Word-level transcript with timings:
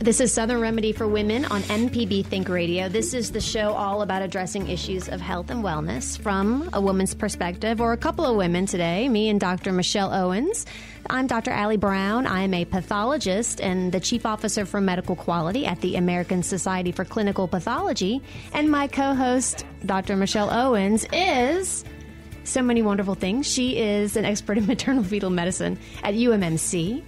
This 0.00 0.20
is 0.20 0.32
Southern 0.32 0.60
Remedy 0.60 0.92
for 0.92 1.08
Women 1.08 1.44
on 1.46 1.60
MPB 1.62 2.24
Think 2.24 2.48
Radio. 2.48 2.88
This 2.88 3.14
is 3.14 3.32
the 3.32 3.40
show 3.40 3.72
all 3.72 4.02
about 4.02 4.22
addressing 4.22 4.68
issues 4.68 5.08
of 5.08 5.20
health 5.20 5.50
and 5.50 5.64
wellness 5.64 6.16
from 6.16 6.70
a 6.72 6.80
woman's 6.80 7.16
perspective, 7.16 7.80
or 7.80 7.92
a 7.92 7.96
couple 7.96 8.24
of 8.24 8.36
women 8.36 8.64
today, 8.64 9.08
me 9.08 9.28
and 9.28 9.40
Dr. 9.40 9.72
Michelle 9.72 10.14
Owens. 10.14 10.66
I'm 11.10 11.26
Dr. 11.26 11.50
Allie 11.50 11.78
Brown. 11.78 12.28
I 12.28 12.42
am 12.42 12.54
a 12.54 12.64
pathologist 12.64 13.60
and 13.60 13.90
the 13.90 13.98
Chief 13.98 14.24
Officer 14.24 14.64
for 14.64 14.80
Medical 14.80 15.16
Quality 15.16 15.66
at 15.66 15.80
the 15.80 15.96
American 15.96 16.44
Society 16.44 16.92
for 16.92 17.04
Clinical 17.04 17.48
Pathology. 17.48 18.22
And 18.52 18.70
my 18.70 18.86
co 18.86 19.14
host, 19.14 19.66
Dr. 19.84 20.14
Michelle 20.14 20.48
Owens, 20.48 21.06
is 21.12 21.84
so 22.44 22.62
many 22.62 22.82
wonderful 22.82 23.16
things. 23.16 23.52
She 23.52 23.76
is 23.76 24.16
an 24.16 24.24
expert 24.24 24.58
in 24.58 24.66
maternal 24.68 25.02
fetal 25.02 25.30
medicine 25.30 25.76
at 26.04 26.14
UMMC. 26.14 27.02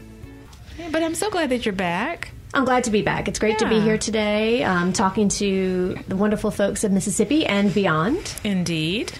Yeah, 0.77 0.89
but 0.91 1.05
I'm 1.05 1.15
so 1.15 1.31
glad 1.31 1.51
that 1.51 1.65
you're 1.65 1.73
back. 1.73 2.33
I'm 2.53 2.65
glad 2.65 2.85
to 2.85 2.91
be 2.91 3.03
back. 3.03 3.29
It's 3.29 3.39
great 3.39 3.59
to 3.61 3.69
be 3.69 3.81
here 3.81 3.97
today, 3.97 4.65
um, 4.65 4.93
talking 4.93 5.29
to 5.31 5.97
the 6.09 6.17
wonderful 6.17 6.51
folks 6.51 6.83
of 6.83 6.91
Mississippi 6.91 7.47
and 7.47 7.73
beyond. 7.73 8.35
Indeed. 8.43 9.13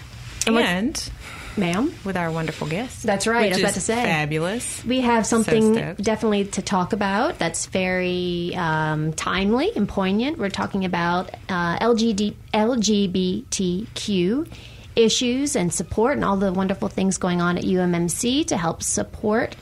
And 0.45 0.57
And, 0.57 1.09
Ma'am, 1.55 1.93
with 2.03 2.17
our 2.17 2.29
wonderful 2.31 2.67
guests. 2.67 3.03
That's 3.03 3.27
right, 3.27 3.45
I 3.45 3.49
was 3.49 3.59
about 3.59 3.73
to 3.75 3.81
say. 3.81 4.03
Fabulous. 4.03 4.83
we 4.83 5.01
have 5.01 5.25
something 5.25 5.75
stoked. 5.75 6.03
definitely 6.03 6.45
to 6.45 6.61
talk 6.61 6.93
about 6.93 7.39
that's 7.39 7.67
very 7.67 8.53
um, 8.55 9.13
timely 9.13 9.71
and 9.75 9.87
poignant. 9.87 10.37
We're 10.37 10.49
talking 10.49 10.83
about 10.85 11.29
uh, 11.47 11.79
LGD, 11.79 12.35
LGBTQ 12.53 14.47
issues 14.95 15.55
and 15.55 15.73
support 15.73 16.15
and 16.15 16.25
all 16.25 16.35
the 16.37 16.51
wonderful 16.51 16.89
things 16.89 17.17
going 17.17 17.41
on 17.41 17.57
at 17.57 17.63
UMMC 17.63 18.45
to 18.47 18.57
help 18.57 18.83
support 18.83 19.55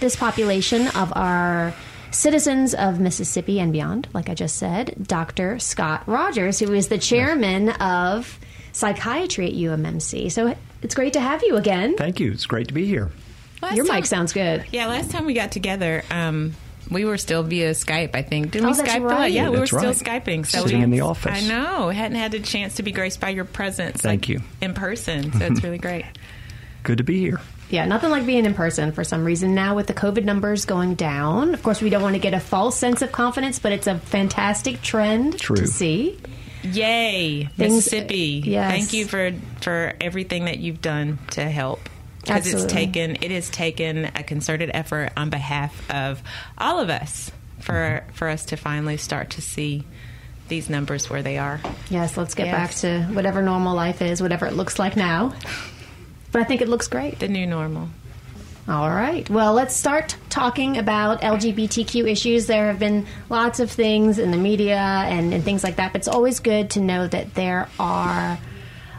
this 0.00 0.16
population 0.16 0.88
of 0.88 1.12
our 1.16 1.72
citizens 2.10 2.74
of 2.74 3.00
Mississippi 3.00 3.60
and 3.60 3.72
beyond, 3.72 4.08
like 4.14 4.28
I 4.28 4.34
just 4.34 4.56
said, 4.56 4.94
Dr. 5.06 5.58
Scott 5.58 6.02
Rogers, 6.06 6.58
who 6.58 6.72
is 6.72 6.88
the 6.88 6.98
chairman 6.98 7.70
of 7.70 8.38
psychiatry 8.72 9.46
at 9.48 9.54
UMMC. 9.54 10.30
So 10.30 10.54
it's 10.82 10.94
great 10.94 11.14
to 11.14 11.20
have 11.20 11.42
you 11.42 11.56
again. 11.56 11.96
Thank 11.96 12.20
you. 12.20 12.32
It's 12.32 12.46
great 12.46 12.68
to 12.68 12.74
be 12.74 12.86
here. 12.86 13.10
Last 13.62 13.74
Your 13.76 13.86
time- 13.86 13.96
mic 13.96 14.06
sounds 14.06 14.32
good. 14.32 14.64
Yeah, 14.70 14.86
last 14.86 15.10
time 15.10 15.24
we 15.24 15.32
got 15.34 15.50
together, 15.50 16.04
um, 16.10 16.54
we 16.90 17.04
were 17.04 17.16
still 17.16 17.42
via 17.42 17.70
Skype, 17.72 18.14
I 18.14 18.22
think. 18.22 18.52
Didn't 18.52 18.66
Oh, 18.66 18.70
we 18.72 18.76
that's 18.76 18.90
Skype? 18.90 18.96
a 19.00 19.00
right. 19.00 19.32
Yeah, 19.32 19.48
we 19.50 19.56
That's 19.56 19.72
were 19.72 19.78
right. 19.80 19.94
still 19.96 20.06
Skyping. 20.12 20.46
So 20.46 20.62
Sitting 20.62 20.78
we, 20.78 20.84
in 20.84 20.90
the 20.90 21.00
office. 21.00 21.42
I 21.42 21.48
know. 21.48 21.88
Hadn't 21.88 22.18
had 22.18 22.32
a 22.34 22.40
chance 22.40 22.74
to 22.76 22.82
be 22.82 22.92
graced 22.92 23.18
by 23.20 23.30
your 23.30 23.44
presence. 23.46 24.00
Thank 24.02 24.22
like, 24.22 24.28
you. 24.28 24.40
In 24.60 24.74
person. 24.74 25.32
So 25.32 25.46
it's 25.46 25.62
really 25.64 25.78
great. 25.78 26.04
Good 26.84 26.98
to 26.98 27.04
be 27.04 27.18
here. 27.18 27.40
Yeah, 27.68 27.84
nothing 27.86 28.10
like 28.10 28.24
being 28.26 28.44
in 28.46 28.54
person 28.54 28.92
for 28.92 29.02
some 29.04 29.24
reason. 29.24 29.54
Now 29.54 29.74
with 29.74 29.86
the 29.88 29.94
COVID 29.94 30.24
numbers 30.24 30.64
going 30.66 30.94
down, 30.94 31.52
of 31.54 31.62
course, 31.62 31.82
we 31.82 31.90
don't 31.90 32.02
want 32.02 32.14
to 32.14 32.20
get 32.20 32.32
a 32.34 32.40
false 32.40 32.78
sense 32.78 33.02
of 33.02 33.10
confidence, 33.10 33.58
but 33.58 33.72
it's 33.72 33.86
a 33.88 33.98
fantastic 33.98 34.82
trend 34.82 35.38
True. 35.38 35.56
to 35.56 35.66
see. 35.66 36.18
Yay, 36.62 37.44
Things- 37.56 37.72
uh, 37.72 37.76
Mississippi! 37.76 38.42
yes. 38.44 38.70
Thank 38.70 38.92
you 38.92 39.04
for 39.06 39.32
for 39.60 39.94
everything 40.00 40.44
that 40.46 40.58
you've 40.58 40.80
done 40.80 41.18
to 41.32 41.42
help. 41.42 41.88
Because 42.22 42.52
it's 42.52 42.64
taken 42.72 43.18
it 43.20 43.30
has 43.30 43.48
taken 43.48 44.04
a 44.06 44.24
concerted 44.24 44.70
effort 44.74 45.10
on 45.16 45.30
behalf 45.30 45.88
of 45.90 46.20
all 46.58 46.80
of 46.80 46.90
us 46.90 47.30
for 47.60 48.02
for 48.14 48.28
us 48.28 48.46
to 48.46 48.56
finally 48.56 48.96
start 48.96 49.30
to 49.30 49.42
see 49.42 49.84
these 50.48 50.68
numbers 50.68 51.08
where 51.08 51.22
they 51.22 51.38
are. 51.38 51.60
Yes, 51.88 52.16
let's 52.16 52.34
get 52.34 52.46
Yes. 52.46 52.54
back 52.56 52.70
to 53.06 53.12
whatever 53.14 53.42
normal 53.42 53.76
life 53.76 54.02
is, 54.02 54.20
whatever 54.20 54.46
it 54.46 54.54
looks 54.54 54.78
like 54.80 54.96
now. 54.96 55.34
But 56.32 56.42
I 56.42 56.44
think 56.44 56.60
it 56.60 56.68
looks 56.68 56.88
great. 56.88 57.18
The 57.18 57.28
new 57.28 57.46
normal. 57.46 57.88
All 58.68 58.90
right. 58.90 59.28
Well, 59.30 59.52
let's 59.52 59.76
start 59.76 60.16
talking 60.28 60.76
about 60.76 61.20
LGBTQ 61.20 62.10
issues. 62.10 62.46
There 62.46 62.66
have 62.66 62.80
been 62.80 63.06
lots 63.30 63.60
of 63.60 63.70
things 63.70 64.18
in 64.18 64.32
the 64.32 64.36
media 64.36 64.76
and, 64.76 65.32
and 65.32 65.44
things 65.44 65.62
like 65.62 65.76
that, 65.76 65.92
but 65.92 66.00
it's 66.00 66.08
always 66.08 66.40
good 66.40 66.70
to 66.70 66.80
know 66.80 67.06
that 67.06 67.34
there 67.34 67.68
are 67.78 68.38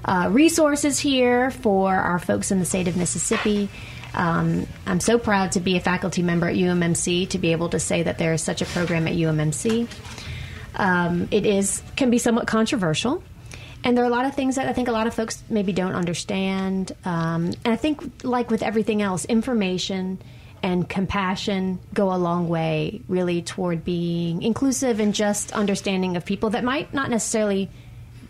uh, 0.06 0.30
resources 0.32 1.00
here 1.00 1.52
for 1.52 1.94
our 1.94 2.18
folks 2.18 2.50
in 2.50 2.60
the 2.60 2.66
state 2.66 2.88
of 2.88 2.96
Mississippi. 2.96 3.68
Um, 4.14 4.68
I'm 4.86 5.02
so 5.02 5.20
proud 5.20 5.52
to 5.52 5.60
be 5.60 5.76
a 5.76 5.82
faculty 5.82 6.24
member 6.24 6.48
at 6.48 6.56
UMMC 6.56 7.28
to 7.30 7.38
be 7.38 7.52
able 7.52 7.68
to 7.70 7.80
say 7.80 8.04
that 8.04 8.18
there 8.18 8.32
is 8.32 8.42
such 8.42 8.62
a 8.62 8.66
program 8.66 9.06
at 9.06 9.16
UMMC. 9.16 9.90
Um, 10.76 11.28
it 11.30 11.46
is 11.46 11.84
can 11.98 12.10
be 12.10 12.20
somewhat 12.20 12.48
controversial, 12.48 13.22
and 13.84 13.98
there 13.98 14.04
are 14.04 14.08
a 14.08 14.12
lot 14.12 14.26
of 14.26 14.36
things 14.36 14.56
that 14.56 14.68
I 14.68 14.74
think 14.74 14.88
a 14.88 14.92
lot 14.92 15.08
of 15.08 15.14
folks 15.14 15.44
maybe 15.50 15.74
don't 15.74 15.94
understand. 15.96 16.92
Um, 17.06 17.46
and 17.64 17.68
I 17.68 17.76
think, 17.76 18.24
like 18.24 18.50
with 18.50 18.64
everything 18.64 19.02
else, 19.02 19.26
information 19.26 20.20
and 20.64 20.90
compassion 20.90 21.80
go 21.94 22.12
a 22.14 22.18
long 22.18 22.50
way, 22.50 23.02
really, 23.08 23.42
toward 23.42 23.86
being 23.86 24.42
inclusive 24.42 25.00
and 25.00 25.14
just 25.14 25.52
understanding 25.54 26.18
of 26.18 26.26
people 26.26 26.50
that 26.52 26.64
might 26.64 26.94
not 26.94 27.10
necessarily 27.10 27.70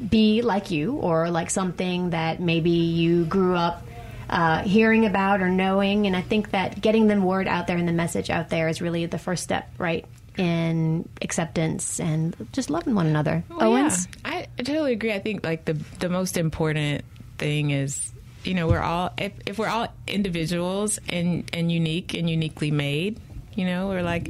be 0.09 0.41
like 0.41 0.69
you 0.69 0.93
or 0.93 1.29
like 1.29 1.49
something 1.49 2.11
that 2.11 2.39
maybe 2.39 2.69
you 2.69 3.25
grew 3.25 3.55
up 3.55 3.83
uh, 4.29 4.61
hearing 4.63 5.05
about 5.05 5.41
or 5.41 5.49
knowing. 5.49 6.05
And 6.05 6.15
I 6.15 6.21
think 6.21 6.51
that 6.51 6.81
getting 6.81 7.07
the 7.07 7.19
word 7.19 7.47
out 7.47 7.67
there 7.67 7.77
and 7.77 7.87
the 7.87 7.93
message 7.93 8.29
out 8.29 8.49
there 8.49 8.67
is 8.67 8.81
really 8.81 9.05
the 9.05 9.17
first 9.17 9.43
step, 9.43 9.69
right? 9.77 10.05
In 10.37 11.07
acceptance 11.21 11.99
and 11.99 12.35
just 12.51 12.69
loving 12.69 12.93
one 12.93 13.07
another. 13.07 13.43
Well, 13.49 13.73
Owens? 13.73 14.07
yeah, 14.23 14.31
I, 14.31 14.36
I 14.59 14.63
totally 14.63 14.93
agree. 14.93 15.13
I 15.13 15.19
think 15.19 15.45
like 15.45 15.65
the 15.65 15.73
the 15.99 16.09
most 16.09 16.37
important 16.37 17.03
thing 17.37 17.69
is 17.71 18.11
you 18.43 18.53
know 18.53 18.67
we're 18.67 18.81
all 18.81 19.11
if, 19.17 19.33
if 19.45 19.59
we're 19.59 19.67
all 19.67 19.87
individuals 20.07 20.99
and 21.09 21.49
and 21.53 21.71
unique 21.71 22.13
and 22.13 22.29
uniquely 22.29 22.71
made, 22.71 23.19
you 23.53 23.65
know 23.65 23.87
we're 23.87 24.03
like 24.03 24.29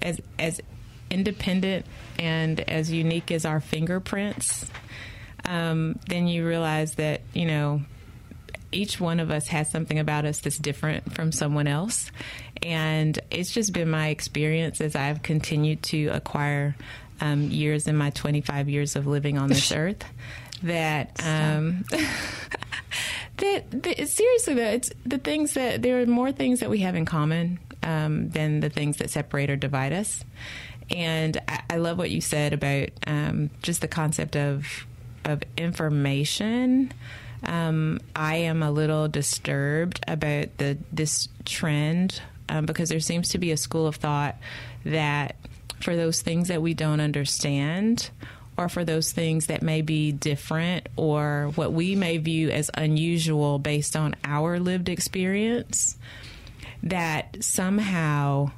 as 0.00 0.20
as 0.38 0.60
independent 1.10 1.86
and 2.18 2.60
as 2.60 2.90
unique 2.90 3.30
as 3.30 3.44
our 3.44 3.60
fingerprints. 3.60 4.66
Um, 5.44 5.98
then 6.08 6.28
you 6.28 6.46
realize 6.46 6.94
that 6.96 7.22
you 7.32 7.46
know 7.46 7.82
each 8.72 9.00
one 9.00 9.20
of 9.20 9.30
us 9.30 9.48
has 9.48 9.70
something 9.70 9.98
about 9.98 10.24
us 10.24 10.40
that's 10.40 10.58
different 10.58 11.14
from 11.14 11.30
someone 11.30 11.66
else. 11.66 12.10
And 12.62 13.18
it's 13.30 13.52
just 13.52 13.72
been 13.72 13.90
my 13.90 14.08
experience 14.08 14.80
as 14.80 14.96
I've 14.96 15.22
continued 15.22 15.82
to 15.84 16.08
acquire 16.08 16.74
um, 17.22 17.44
years 17.44 17.88
in 17.88 17.96
my 17.96 18.10
25 18.10 18.68
years 18.68 18.96
of 18.96 19.06
living 19.06 19.38
on 19.38 19.48
this 19.48 19.72
earth 19.72 20.04
that. 20.62 21.18
Um, 21.24 21.84
that, 23.38 23.82
that 23.82 24.08
seriously 24.08 24.54
though 24.54 24.62
it's 24.62 24.92
the 25.04 25.18
things 25.18 25.54
that 25.54 25.82
there 25.82 26.00
are 26.00 26.06
more 26.06 26.30
things 26.30 26.60
that 26.60 26.70
we 26.70 26.78
have 26.80 26.94
in 26.94 27.04
common 27.04 27.58
um, 27.82 28.28
than 28.30 28.60
the 28.60 28.68
things 28.68 28.98
that 28.98 29.10
separate 29.10 29.50
or 29.50 29.56
divide 29.56 29.92
us 29.92 30.22
and 30.90 31.40
I, 31.48 31.62
I 31.70 31.76
love 31.76 31.98
what 31.98 32.10
you 32.10 32.20
said 32.20 32.52
about 32.52 32.90
um, 33.06 33.50
just 33.62 33.80
the 33.80 33.88
concept 33.88 34.36
of 34.36 34.86
of 35.24 35.42
information. 35.56 36.92
Um, 37.44 38.00
I 38.14 38.36
am 38.36 38.62
a 38.62 38.70
little 38.70 39.08
disturbed 39.08 40.00
about 40.06 40.56
the 40.58 40.78
this 40.92 41.28
trend 41.44 42.20
um, 42.48 42.66
because 42.66 42.88
there 42.88 43.00
seems 43.00 43.30
to 43.30 43.38
be 43.38 43.50
a 43.50 43.56
school 43.56 43.86
of 43.86 43.96
thought 43.96 44.36
that 44.84 45.36
for 45.82 45.96
those 45.96 46.22
things 46.22 46.48
that 46.48 46.62
we 46.62 46.74
don't 46.74 47.00
understand, 47.00 48.10
or 48.56 48.68
for 48.68 48.84
those 48.84 49.12
things 49.12 49.46
that 49.46 49.62
may 49.62 49.82
be 49.82 50.12
different, 50.12 50.88
or 50.96 51.50
what 51.54 51.72
we 51.72 51.94
may 51.96 52.18
view 52.18 52.50
as 52.50 52.70
unusual 52.74 53.58
based 53.58 53.96
on 53.96 54.14
our 54.24 54.60
lived 54.60 54.88
experience, 54.88 55.96
that 56.82 57.42
somehow 57.42 58.50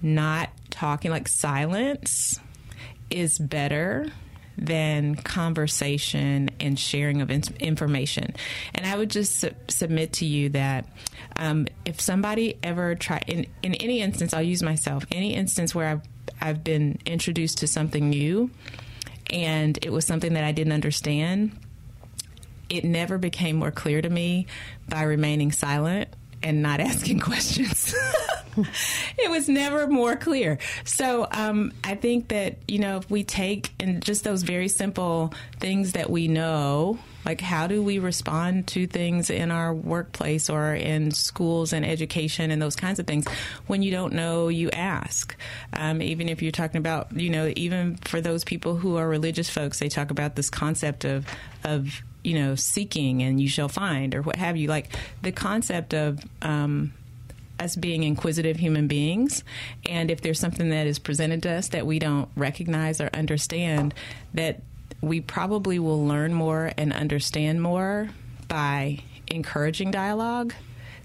not 0.00 0.50
talking 0.70 1.10
like 1.10 1.26
silence 1.28 2.38
is 3.10 3.38
better 3.38 4.06
than 4.56 5.14
conversation 5.14 6.50
and 6.58 6.78
sharing 6.78 7.22
of 7.22 7.30
in- 7.30 7.42
information. 7.60 8.34
And 8.74 8.86
I 8.86 8.96
would 8.96 9.10
just 9.10 9.40
su- 9.40 9.54
submit 9.68 10.14
to 10.14 10.26
you 10.26 10.48
that 10.50 10.84
um, 11.36 11.68
if 11.84 12.00
somebody 12.00 12.58
ever 12.62 12.94
try 12.96 13.22
in, 13.26 13.46
in 13.62 13.74
any 13.74 14.00
instance, 14.00 14.34
I'll 14.34 14.42
use 14.42 14.62
myself, 14.62 15.06
any 15.12 15.34
instance 15.34 15.74
where 15.74 15.88
I've, 15.88 16.02
I've 16.40 16.62
been 16.64 16.98
introduced 17.06 17.58
to 17.58 17.66
something 17.66 18.10
new 18.10 18.50
and 19.30 19.78
it 19.82 19.90
was 19.90 20.06
something 20.06 20.34
that 20.34 20.44
I 20.44 20.52
didn't 20.52 20.72
understand, 20.72 21.52
it 22.68 22.84
never 22.84 23.18
became 23.18 23.56
more 23.56 23.70
clear 23.70 24.00
to 24.00 24.08
me 24.08 24.46
by 24.88 25.02
remaining 25.02 25.52
silent 25.52 26.08
and 26.42 26.62
not 26.62 26.80
asking 26.80 27.20
questions. 27.20 27.94
it 29.18 29.30
was 29.30 29.48
never 29.48 29.86
more 29.86 30.16
clear. 30.16 30.58
So 30.84 31.26
um, 31.30 31.72
I 31.84 31.94
think 31.94 32.28
that, 32.28 32.58
you 32.66 32.78
know, 32.78 32.98
if 32.98 33.10
we 33.10 33.24
take 33.24 33.72
and 33.80 34.02
just 34.02 34.24
those 34.24 34.42
very 34.42 34.68
simple 34.68 35.32
things 35.60 35.92
that 35.92 36.10
we 36.10 36.28
know, 36.28 36.98
like 37.24 37.40
how 37.40 37.66
do 37.66 37.82
we 37.82 37.98
respond 37.98 38.66
to 38.68 38.86
things 38.86 39.30
in 39.30 39.50
our 39.50 39.74
workplace 39.74 40.48
or 40.48 40.74
in 40.74 41.10
schools 41.10 41.72
and 41.72 41.84
education 41.84 42.50
and 42.50 42.60
those 42.60 42.76
kinds 42.76 42.98
of 42.98 43.06
things, 43.06 43.26
when 43.66 43.82
you 43.82 43.90
don't 43.90 44.12
know, 44.12 44.48
you 44.48 44.70
ask. 44.70 45.36
Um, 45.72 46.00
even 46.00 46.28
if 46.28 46.42
you're 46.42 46.52
talking 46.52 46.78
about, 46.78 47.14
you 47.14 47.30
know, 47.30 47.52
even 47.56 47.96
for 47.96 48.20
those 48.20 48.44
people 48.44 48.76
who 48.76 48.96
are 48.96 49.08
religious 49.08 49.50
folks, 49.50 49.78
they 49.78 49.88
talk 49.88 50.10
about 50.10 50.36
this 50.36 50.50
concept 50.50 51.04
of, 51.04 51.26
of 51.64 52.02
you 52.24 52.34
know, 52.34 52.54
seeking 52.54 53.22
and 53.22 53.40
you 53.40 53.48
shall 53.48 53.68
find 53.68 54.14
or 54.14 54.22
what 54.22 54.36
have 54.36 54.56
you. 54.56 54.68
Like 54.68 54.96
the 55.22 55.32
concept 55.32 55.94
of, 55.94 56.20
um, 56.42 56.92
us 57.60 57.74
being 57.76 58.04
inquisitive 58.04 58.56
human 58.56 58.86
beings. 58.86 59.42
And 59.88 60.10
if 60.10 60.20
there's 60.20 60.38
something 60.38 60.70
that 60.70 60.86
is 60.86 60.98
presented 60.98 61.42
to 61.42 61.50
us 61.50 61.68
that 61.68 61.86
we 61.86 61.98
don't 61.98 62.28
recognize 62.36 63.00
or 63.00 63.10
understand, 63.12 63.94
that 64.34 64.62
we 65.00 65.20
probably 65.20 65.78
will 65.78 66.06
learn 66.06 66.34
more 66.34 66.72
and 66.76 66.92
understand 66.92 67.62
more 67.62 68.08
by 68.48 69.00
encouraging 69.28 69.90
dialogue 69.90 70.54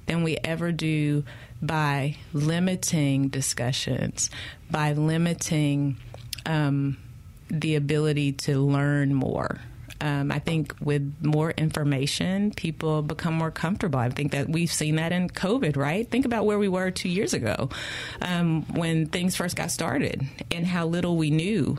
than 0.06 0.24
we 0.24 0.38
ever 0.44 0.72
do 0.72 1.24
by 1.62 2.16
limiting 2.34 3.30
discussions, 3.30 4.30
by 4.70 4.94
limiting 4.94 5.98
um, 6.46 6.98
the 7.50 7.76
ability 7.76 8.34
to 8.34 8.60
learn 8.60 9.14
more 9.14 9.60
um, 10.04 10.34
I 10.34 10.40
think 10.40 10.76
with 10.82 11.16
more 11.22 11.52
information, 11.52 12.52
people 12.52 13.02
become 13.02 13.34
more 13.36 13.52
comfortable. 13.52 14.00
I 14.00 14.10
think 14.10 14.34
that 14.34 14.50
we've 14.50 14.72
seen 14.72 14.98
that 14.98 15.14
in 15.14 15.30
COVID, 15.30 15.78
right? 15.78 16.10
Think 16.10 16.26
about 16.26 16.46
where 16.46 16.60
we 16.60 16.68
were 16.68 16.92
two 16.92 17.08
years 17.08 17.34
ago 17.34 17.70
um, 18.22 18.64
when 18.74 19.06
things 19.06 19.38
first 19.38 19.56
got 19.56 19.72
started 19.72 20.28
and 20.52 20.68
how 20.68 20.88
little 20.88 21.16
we 21.16 21.30
knew 21.30 21.78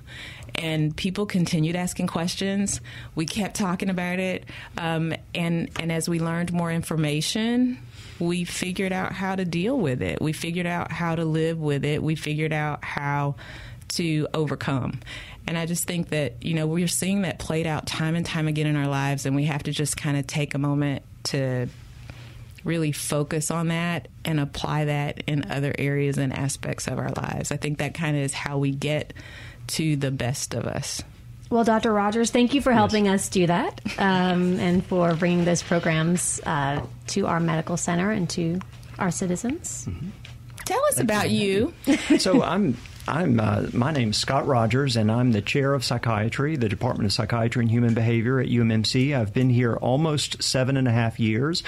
and 0.55 0.97
people 0.97 1.27
continued 1.27 1.77
asking 1.77 2.07
questions. 2.07 2.81
We 3.15 3.27
kept 3.27 3.57
talking 3.57 3.91
about 3.91 4.19
it, 4.19 4.45
um, 4.79 5.15
and 5.35 5.71
and 5.79 5.93
as 5.93 6.09
we 6.09 6.21
learned 6.21 6.53
more 6.53 6.71
information, 6.71 7.79
we 8.19 8.45
figured 8.45 8.93
out 8.93 9.13
how 9.13 9.35
to 9.35 9.45
deal 9.45 9.79
with 9.79 10.03
it. 10.03 10.21
We 10.21 10.33
figured 10.33 10.67
out 10.67 10.93
how 10.93 11.15
to 11.15 11.25
live 11.25 11.59
with 11.59 11.85
it. 11.85 12.03
We 12.03 12.15
figured 12.15 12.53
out 12.53 12.85
how 12.85 13.37
to 13.89 14.27
overcome. 14.35 15.01
And 15.47 15.59
I 15.59 15.67
just 15.67 15.85
think 15.85 16.09
that, 16.09 16.43
you 16.43 16.55
know, 16.55 16.67
we're 16.67 16.89
seeing 16.89 17.23
that 17.23 17.39
played 17.39 17.67
out 17.67 17.87
time 17.87 18.15
and 18.15 18.25
time 18.25 18.49
again 18.49 18.67
in 18.67 18.77
our 18.77 18.89
lives, 18.89 19.27
and 19.27 19.37
we 19.37 19.45
have 19.45 19.65
to 19.65 19.73
just 19.73 19.97
kind 19.97 20.17
of 20.17 20.27
take 20.27 20.55
a 20.55 20.59
moment 20.59 21.03
to 21.25 21.69
really 22.65 22.93
focus 22.93 23.51
on 23.51 23.69
that 23.69 24.09
and 24.25 24.41
apply 24.41 24.87
that 24.87 25.23
in 25.27 25.51
other 25.51 25.75
areas 25.79 26.17
and 26.17 26.33
aspects 26.33 26.89
of 26.89 26.99
our 26.99 27.11
lives. 27.11 27.53
I 27.53 27.59
think 27.59 27.79
that 27.79 27.93
kind 27.93 28.17
of 28.17 28.23
is 28.23 28.33
how 28.33 28.57
we 28.57 28.71
get 28.71 29.13
to 29.69 29.97
the 29.97 30.11
best 30.11 30.55
of 30.55 30.67
us. 30.67 31.03
Well, 31.51 31.65
Dr. 31.65 31.93
Rogers, 31.93 32.31
thank 32.31 32.55
you 32.55 32.61
for 32.61 32.73
helping 32.73 33.05
yes. 33.05 33.23
us 33.23 33.29
do 33.29 33.47
that 33.47 33.81
um, 33.99 34.59
and 34.59 34.85
for 34.85 35.15
bringing 35.15 35.45
those 35.45 35.63
programs 35.63 36.41
uh, 36.45 36.85
to 37.09 37.27
our 37.27 37.39
medical 37.39 37.77
center 37.77 38.11
and 38.11 38.29
to 38.31 38.61
our 38.99 39.11
citizens. 39.11 39.87
Mm-hmm. 39.89 40.09
Tell 40.65 40.83
us 40.87 40.95
Thank 40.97 41.11
about 41.11 41.31
you. 41.31 41.75
you. 41.87 42.19
so 42.19 42.43
I'm 42.43 42.77
I'm 43.07 43.39
uh, 43.39 43.67
my 43.75 43.93
name's 43.93 44.17
Scott 44.17 44.47
Rogers, 44.47 44.97
and 44.97 45.13
I'm 45.13 45.33
the 45.33 45.43
chair 45.43 45.75
of 45.75 45.85
psychiatry, 45.85 46.57
the 46.57 46.71
Department 46.71 47.05
of 47.07 47.13
Psychiatry 47.13 47.63
and 47.63 47.71
Human 47.71 47.93
Behavior 47.93 48.41
at 48.41 48.49
UMMC. 48.49 49.15
I've 49.15 49.35
been 49.35 49.51
here 49.51 49.77
almost 49.77 50.43
seven 50.43 50.79
and 50.79 50.89
a 50.89 50.91
half 50.91 51.21
years. 51.21 51.63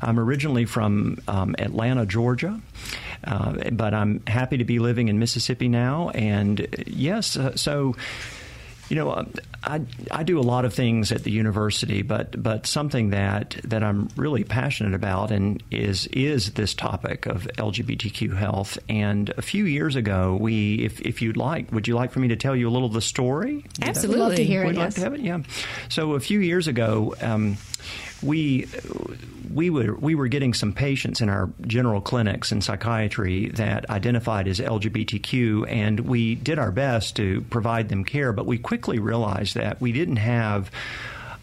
I'm 0.00 0.20
originally 0.20 0.64
from 0.64 1.18
um, 1.26 1.56
Atlanta, 1.58 2.06
Georgia. 2.06 2.60
Uh, 3.26 3.70
but 3.72 3.92
I'm 3.92 4.24
happy 4.26 4.58
to 4.58 4.64
be 4.64 4.78
living 4.78 5.08
in 5.08 5.18
Mississippi 5.18 5.68
now. 5.68 6.10
And 6.10 6.66
yes, 6.86 7.36
uh, 7.36 7.56
so 7.56 7.96
you 8.88 8.96
know, 8.96 9.10
uh, 9.10 9.24
I, 9.64 9.80
I 10.10 10.22
do 10.22 10.38
a 10.38 10.42
lot 10.42 10.64
of 10.64 10.72
things 10.72 11.10
at 11.10 11.24
the 11.24 11.30
university, 11.30 12.02
but 12.02 12.40
but 12.40 12.66
something 12.66 13.10
that, 13.10 13.56
that 13.64 13.82
I'm 13.82 14.08
really 14.16 14.44
passionate 14.44 14.94
about 14.94 15.30
and 15.30 15.62
is 15.70 16.06
is 16.08 16.52
this 16.52 16.74
topic 16.74 17.26
of 17.26 17.48
LGBTQ 17.56 18.36
health. 18.36 18.78
And 18.88 19.30
a 19.36 19.42
few 19.42 19.64
years 19.64 19.96
ago, 19.96 20.36
we, 20.40 20.84
if, 20.84 21.00
if 21.00 21.20
you'd 21.20 21.36
like, 21.36 21.72
would 21.72 21.88
you 21.88 21.94
like 21.94 22.12
for 22.12 22.20
me 22.20 22.28
to 22.28 22.36
tell 22.36 22.54
you 22.54 22.68
a 22.68 22.70
little 22.70 22.86
of 22.86 22.94
the 22.94 23.00
story? 23.00 23.64
Absolutely, 23.82 24.20
love 24.20 24.36
to 24.36 24.44
hear 24.44 24.62
it. 24.62 24.66
Would 24.66 24.76
yes. 24.76 24.84
like 24.84 24.94
to 24.94 25.00
have 25.00 25.14
it, 25.14 25.20
yeah. 25.20 25.42
So 25.88 26.14
a 26.14 26.20
few 26.20 26.40
years 26.40 26.68
ago. 26.68 27.14
Um, 27.20 27.56
we 28.22 28.66
we 29.52 29.70
were 29.70 29.94
we 29.94 30.14
were 30.14 30.28
getting 30.28 30.54
some 30.54 30.72
patients 30.72 31.20
in 31.20 31.28
our 31.28 31.48
general 31.66 32.00
clinics 32.00 32.52
in 32.52 32.60
psychiatry 32.60 33.48
that 33.50 33.88
identified 33.90 34.48
as 34.48 34.60
LGBTQ, 34.60 35.70
and 35.70 36.00
we 36.00 36.34
did 36.34 36.58
our 36.58 36.70
best 36.70 37.16
to 37.16 37.40
provide 37.42 37.88
them 37.88 38.04
care. 38.04 38.32
But 38.32 38.46
we 38.46 38.58
quickly 38.58 38.98
realized 38.98 39.54
that 39.54 39.80
we 39.80 39.92
didn't 39.92 40.16
have 40.16 40.70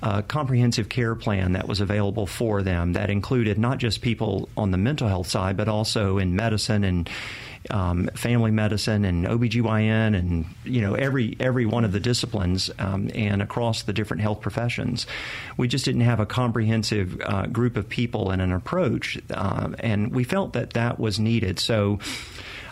a 0.04 0.22
comprehensive 0.22 0.90
care 0.90 1.16
plan 1.16 1.54
that 1.54 1.68
was 1.68 1.80
available 1.80 2.28
for 2.28 2.62
them 2.62 2.94
that 2.94 3.10
included 3.10 3.58
not 3.58 3.78
just 3.78 4.02
people 4.02 4.50
on 4.58 4.72
the 4.72 4.78
mental 4.78 5.08
health 5.08 5.28
side, 5.28 5.56
but 5.56 5.70
also 5.70 6.18
in 6.18 6.36
medicine 6.36 6.84
and 6.84 7.10
um, 7.70 8.10
family 8.16 8.52
medicine 8.52 9.06
and 9.06 9.26
OBGYN 9.26 10.18
and 10.18 10.46
you 10.64 10.82
know 10.82 10.96
every 10.96 11.36
every 11.40 11.66
one 11.66 11.86
of 11.86 11.92
the 11.92 12.00
disciplines 12.00 12.70
um, 12.80 13.10
and 13.14 13.42
across 13.42 13.84
the 13.84 13.94
different 13.94 14.22
health 14.22 14.42
professions. 14.42 15.08
We 15.58 15.68
just 15.68 15.86
didn't 15.86 16.02
have 16.02 16.20
a 16.20 16.26
comprehensive 16.26 17.22
uh, 17.22 17.48
group 17.48 17.78
of 17.78 17.88
people 17.90 18.32
and 18.32 18.42
an 18.42 18.52
approach, 18.52 19.18
uh, 19.30 19.70
and 19.80 20.14
we 20.14 20.24
felt 20.24 20.54
that 20.54 20.72
that 20.74 21.00
was 21.00 21.20
needed. 21.20 21.60
So 21.60 22.00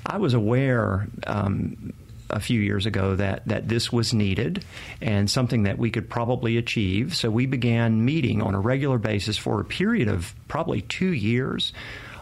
I 0.06 0.18
was 0.18 0.34
aware. 0.34 1.08
Um, 1.26 1.94
a 2.32 2.40
few 2.40 2.62
years 2.62 2.86
ago 2.86 3.16
that, 3.18 3.46
that 3.48 3.68
this 3.68 3.92
was 3.92 4.14
needed 4.14 4.64
and 5.02 5.30
something 5.30 5.64
that 5.64 5.78
we 5.78 5.92
could 5.92 6.10
probably 6.10 6.56
achieve. 6.56 7.14
So 7.14 7.30
we 7.30 7.46
began 7.46 8.06
meeting 8.06 8.42
on 8.42 8.56
a 8.56 8.60
regular 8.60 8.98
basis 8.98 9.38
for 9.38 9.60
a 9.60 9.66
period 9.66 10.08
of 10.08 10.34
probably 10.48 10.82
two 10.82 11.12
years. 11.12 11.74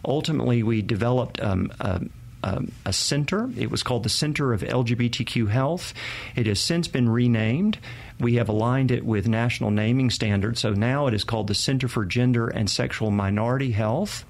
Ultimately, 0.04 0.63
we 0.63 0.81
developed 0.81 1.39
um, 1.42 1.71
a, 1.80 2.01
um, 2.44 2.71
a 2.86 2.94
center. 2.94 3.50
It 3.57 3.71
was 3.71 3.83
called 3.83 4.03
the 4.03 4.09
Center 4.09 4.53
of 4.53 4.62
LGBTQ 4.62 5.50
Health. 5.50 5.94
It 6.36 6.47
has 6.47 6.59
since 6.59 6.88
been 6.88 7.09
renamed. 7.09 7.80
We 8.19 8.36
have 8.36 8.50
aligned 8.50 8.91
it 8.91 9.06
with 9.06 9.27
national 9.27 9.71
naming 9.71 10.09
standards, 10.09 10.59
so 10.59 10.71
now 10.71 11.07
it 11.07 11.13
is 11.13 11.24
called 11.24 11.47
the 11.47 11.56
Center 11.56 11.88
for 11.88 12.06
Gender 12.06 12.47
and 12.47 12.69
Sexual 12.69 13.12
Minority 13.12 13.71
Health. 13.71 14.25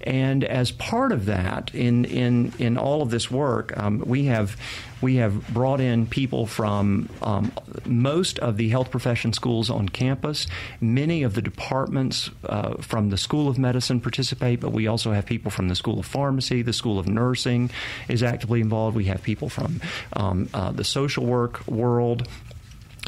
And 0.00 0.44
as 0.44 0.70
part 0.70 1.12
of 1.12 1.26
that, 1.26 1.74
in 1.74 2.04
in 2.04 2.52
in 2.58 2.76
all 2.76 3.02
of 3.02 3.10
this 3.10 3.30
work, 3.30 3.76
um, 3.76 4.02
we 4.06 4.26
have 4.26 4.56
we 5.04 5.16
have 5.16 5.46
brought 5.52 5.80
in 5.80 6.06
people 6.06 6.46
from 6.46 7.10
um, 7.20 7.52
most 7.84 8.38
of 8.38 8.56
the 8.56 8.70
health 8.70 8.90
profession 8.90 9.34
schools 9.34 9.68
on 9.68 9.88
campus. 9.88 10.46
Many 10.80 11.22
of 11.24 11.34
the 11.34 11.42
departments 11.42 12.30
uh, 12.44 12.76
from 12.76 13.10
the 13.10 13.18
School 13.18 13.48
of 13.48 13.58
Medicine 13.58 14.00
participate, 14.00 14.60
but 14.60 14.72
we 14.72 14.86
also 14.86 15.12
have 15.12 15.26
people 15.26 15.50
from 15.50 15.68
the 15.68 15.74
School 15.74 15.98
of 15.98 16.06
Pharmacy, 16.06 16.62
the 16.62 16.72
School 16.72 16.98
of 16.98 17.06
Nursing 17.06 17.70
is 18.08 18.22
actively 18.22 18.60
involved. 18.62 18.96
We 18.96 19.04
have 19.04 19.22
people 19.22 19.50
from 19.50 19.80
um, 20.14 20.48
uh, 20.54 20.72
the 20.72 20.84
social 20.84 21.26
work 21.26 21.66
world 21.68 22.26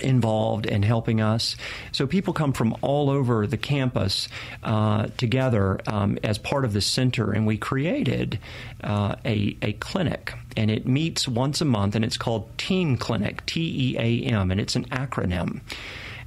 involved 0.02 0.66
in 0.66 0.82
helping 0.82 1.20
us. 1.20 1.56
So 1.92 2.06
people 2.06 2.32
come 2.32 2.52
from 2.52 2.76
all 2.82 3.10
over 3.10 3.46
the 3.46 3.56
campus 3.56 4.28
uh, 4.62 5.06
together 5.16 5.80
um, 5.86 6.18
as 6.22 6.38
part 6.38 6.64
of 6.64 6.72
the 6.72 6.80
center, 6.80 7.32
and 7.32 7.46
we 7.46 7.56
created 7.56 8.38
uh, 8.84 9.16
a, 9.24 9.56
a 9.62 9.72
clinic. 9.74 10.34
And 10.56 10.70
it 10.70 10.86
meets 10.86 11.28
once 11.28 11.60
a 11.60 11.66
month, 11.66 11.94
and 11.94 12.04
it's 12.04 12.16
called 12.16 12.56
Team 12.58 12.96
Clinic, 12.96 13.44
T 13.46 13.94
E 13.94 13.96
A 13.98 14.30
M, 14.32 14.50
and 14.50 14.60
it's 14.60 14.76
an 14.76 14.86
acronym. 14.86 15.60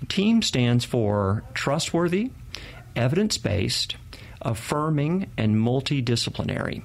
TEAM 0.08 0.42
stands 0.42 0.86
for 0.86 1.44
Trustworthy, 1.54 2.32
Evidence 2.96 3.38
Based, 3.38 3.96
Affirming, 4.42 5.30
and 5.38 5.56
Multidisciplinary. 5.56 6.84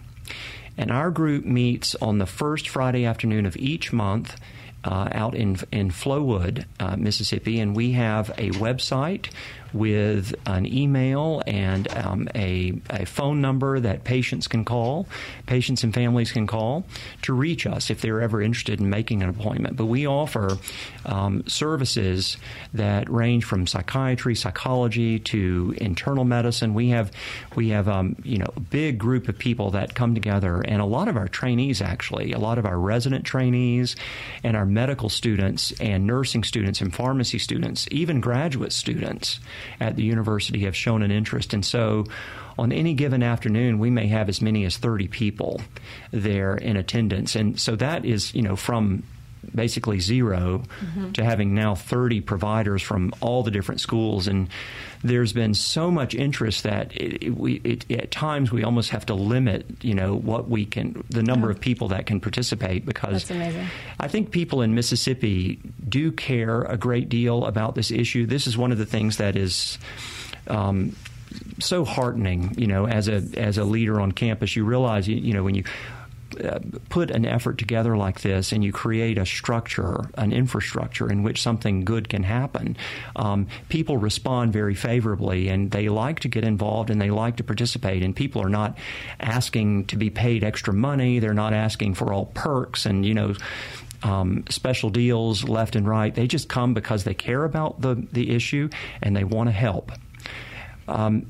And 0.77 0.91
our 0.91 1.11
group 1.11 1.45
meets 1.45 1.95
on 1.97 2.19
the 2.19 2.27
first 2.27 2.69
Friday 2.69 3.05
afternoon 3.05 3.47
of 3.47 3.57
each 3.57 3.93
month 3.93 4.37
uh, 4.85 5.09
out 5.13 5.35
in 5.35 5.57
in 5.73 5.91
Flowood, 5.91 6.65
uh, 6.81 6.97
Mississippi, 6.97 7.61
and 7.61 7.75
we 7.75 7.93
have 7.93 8.31
a 8.31 8.51
website 8.51 9.31
with 9.75 10.35
an 10.47 10.65
email 10.67 11.43
and 11.47 11.93
um, 11.97 12.29
a, 12.35 12.81
a 12.91 13.05
phone 13.05 13.41
number 13.41 13.81
that 13.81 14.05
patients 14.05 14.47
can 14.47 14.65
call, 14.65 15.07
patients 15.47 15.83
and 15.83 15.93
families 15.93 16.31
can 16.33 16.47
call 16.47 16.85
to 17.23 17.35
reach 17.35 17.67
us 17.67 17.91
if 17.91 18.01
they're 18.01 18.23
ever 18.23 18.41
interested 18.41 18.81
in 18.81 18.89
making 18.89 19.23
an 19.23 19.29
appointment. 19.29 19.77
But 19.77 19.87
we 19.87 20.07
offer 20.07 20.59
um, 21.05 21.47
services 21.49 22.37
that 22.73 23.11
range 23.11 23.45
from 23.45 23.67
psychiatry, 23.67 24.35
psychology 24.37 25.19
to 25.19 25.75
internal 25.79 26.25
medicine. 26.25 26.73
We 26.73 26.91
have 26.91 27.11
we 27.57 27.71
have 27.71 27.89
um, 27.89 28.17
you 28.23 28.39
know 28.39 28.53
a 28.57 28.61
big 28.61 28.99
group 28.99 29.29
of 29.29 29.37
people 29.37 29.73
that 29.73 29.95
come 29.95 30.15
together, 30.15 30.61
and 30.61 30.81
a 30.81 30.87
lot 30.87 31.09
of 31.09 31.17
our 31.17 31.29
trainees 31.29 31.83
actually, 31.83 32.33
a 32.33 32.39
lot 32.39 32.59
of 32.59 32.65
our 32.65 32.79
resident 32.79 33.25
trainees, 33.25 33.97
and 34.45 34.57
our 34.57 34.67
medical 34.67 35.09
students 35.09 35.73
and 35.81 36.07
nursing 36.07 36.45
students 36.45 36.81
and 36.81 36.95
pharmacy 36.95 37.39
students, 37.39 37.89
even 37.91 38.21
graduate 38.21 38.73
students 38.73 39.41
at 39.81 39.97
the 39.97 40.03
university 40.03 40.61
have 40.61 40.77
shown 40.77 41.03
an 41.03 41.11
interest. 41.11 41.55
And 41.55 41.65
so 41.65 42.07
on 42.59 42.73
any 42.73 42.95
given 42.95 43.23
afternoon, 43.23 43.79
we 43.79 43.91
may 43.91 44.07
have 44.09 44.29
as 44.29 44.41
many 44.41 44.65
as 44.65 44.77
30 44.77 45.09
people 45.09 45.61
there 46.11 46.57
in 46.57 46.77
attendance. 46.77 47.35
And 47.35 47.59
so 47.59 47.77
that 47.77 48.05
is, 48.05 48.35
you 48.35 48.43
know, 48.43 48.57
from 48.57 49.03
basically 49.55 50.01
0 50.01 50.63
mm-hmm. 50.81 51.13
to 51.13 51.25
having 51.25 51.55
now 51.55 51.75
30 51.75 52.21
providers 52.21 52.83
from 52.83 53.13
all 53.21 53.43
the 53.43 53.51
different 53.51 53.81
schools. 53.81 54.29
And 54.29 54.49
there's 55.03 55.33
been 55.33 55.55
so 55.55 55.91
much 55.91 56.15
interest 56.15 56.63
that 56.63 56.93
it, 56.93 57.25
it, 57.25 57.37
we, 57.37 57.55
it, 57.65 57.91
at 57.91 58.11
times 58.11 58.51
we 58.53 58.65
almost 58.65 58.91
have 58.91 59.07
to 59.07 59.15
limit, 59.15 59.67
you 59.83 59.95
know, 59.95 60.15
what 60.15 60.49
we 60.49 60.65
can, 60.65 61.05
the 61.11 61.23
number 61.23 61.51
of 61.51 61.61
people 61.61 61.89
that 61.89 62.07
can 62.07 62.21
participate 62.21 62.87
because 62.87 63.31
I 64.01 64.09
think 64.09 64.31
people 64.31 64.63
in 64.63 64.75
Mississippi 64.75 65.61
do 65.89 66.13
care 66.13 66.63
a 66.63 66.77
great 66.77 67.09
deal 67.09 67.45
about 67.45 67.75
this 67.75 67.91
issue. 67.91 68.27
This 68.27 68.47
is 68.47 68.57
one 68.57 68.73
of 68.73 68.79
the 68.79 68.87
things 68.87 69.19
that 69.19 69.37
is. 69.37 69.79
Um, 70.47 70.95
so 71.59 71.85
heartening, 71.85 72.55
you 72.57 72.67
know, 72.67 72.87
as 72.87 73.09
a 73.09 73.23
as 73.37 73.59
a 73.59 73.65
leader 73.65 74.01
on 74.01 74.13
campus. 74.13 74.55
You 74.55 74.65
realize, 74.65 75.09
you, 75.09 75.17
you 75.17 75.33
know, 75.33 75.43
when 75.43 75.55
you 75.55 75.65
uh, 76.43 76.59
put 76.89 77.11
an 77.11 77.25
effort 77.25 77.59
together 77.59 77.97
like 77.97 78.21
this 78.21 78.53
and 78.53 78.65
you 78.65 78.73
create 78.73 79.19
a 79.19 79.27
structure, 79.27 80.09
an 80.15 80.33
infrastructure 80.33 81.11
in 81.11 81.23
which 81.23 81.43
something 81.43 81.85
good 81.85 82.09
can 82.09 82.23
happen, 82.23 82.77
um, 83.17 83.47
people 83.69 83.97
respond 83.97 84.53
very 84.53 84.75
favorably 84.75 85.49
and 85.49 85.71
they 85.71 85.89
like 85.89 86.21
to 86.21 86.29
get 86.29 86.45
involved 86.45 86.91
and 86.91 87.01
they 87.01 87.11
like 87.11 87.37
to 87.37 87.45
participate. 87.45 88.03
And 88.03 88.15
people 88.15 88.43
are 88.43 88.49
not 88.49 88.79
asking 89.21 89.87
to 89.87 89.97
be 89.97 90.11
paid 90.11 90.45
extra 90.45 90.73
money. 90.73 91.19
They're 91.19 91.35
not 91.35 91.53
asking 91.53 91.95
for 91.95 92.13
all 92.13 92.27
perks 92.27 92.87
and, 92.87 93.05
you 93.05 93.15
know, 93.15 93.35
um, 94.03 94.45
special 94.51 94.91
deals 94.91 95.45
left 95.45 95.77
and 95.77 95.89
right. 95.89 96.15
They 96.15 96.27
just 96.27 96.49
come 96.49 96.75
because 96.75 97.05
they 97.05 97.15
care 97.15 97.45
about 97.45 97.81
the, 97.81 97.95
the 98.13 98.31
issue 98.31 98.69
and 99.03 99.17
they 99.17 99.25
want 99.25 99.49
to 99.49 99.53
help. 99.53 99.93
Um, 100.87 101.27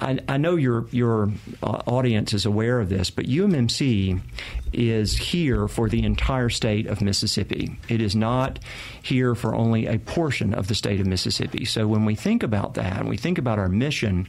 I, 0.00 0.18
I, 0.28 0.36
know 0.38 0.56
your 0.56 0.86
your 0.90 1.30
uh, 1.62 1.82
audience 1.86 2.32
is 2.32 2.46
aware 2.46 2.80
of 2.80 2.88
this, 2.88 3.10
but 3.10 3.26
UMMC 3.26 4.20
is 4.72 5.16
here 5.16 5.68
for 5.68 5.88
the 5.88 6.02
entire 6.04 6.48
state 6.48 6.86
of 6.86 7.02
Mississippi. 7.02 7.78
It 7.88 8.00
is 8.00 8.16
not 8.16 8.58
here 9.02 9.34
for 9.34 9.54
only 9.54 9.86
a 9.86 9.98
portion 9.98 10.54
of 10.54 10.68
the 10.68 10.74
state 10.74 11.00
of 11.00 11.06
Mississippi. 11.06 11.64
So 11.64 11.86
when 11.86 12.04
we 12.04 12.14
think 12.14 12.42
about 12.42 12.74
that, 12.74 13.00
and 13.00 13.08
we 13.08 13.16
think 13.16 13.38
about 13.38 13.58
our 13.58 13.68
mission, 13.68 14.28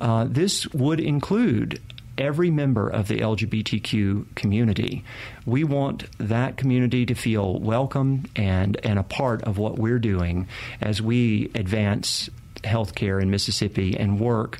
uh, 0.00 0.26
this 0.28 0.66
would 0.68 1.00
include 1.00 1.80
every 2.18 2.50
member 2.50 2.88
of 2.88 3.08
the 3.08 3.18
LGBTQ 3.18 4.34
community. 4.34 5.04
We 5.46 5.64
want 5.64 6.04
that 6.18 6.56
community 6.56 7.06
to 7.06 7.14
feel 7.14 7.58
welcome 7.58 8.26
and, 8.36 8.78
and 8.84 8.98
a 8.98 9.02
part 9.02 9.42
of 9.42 9.58
what 9.58 9.78
we're 9.78 9.98
doing 9.98 10.46
as 10.80 11.00
we 11.00 11.50
advance 11.54 12.28
healthcare 12.62 13.20
in 13.20 13.30
Mississippi 13.30 13.96
and 13.96 14.20
work 14.20 14.58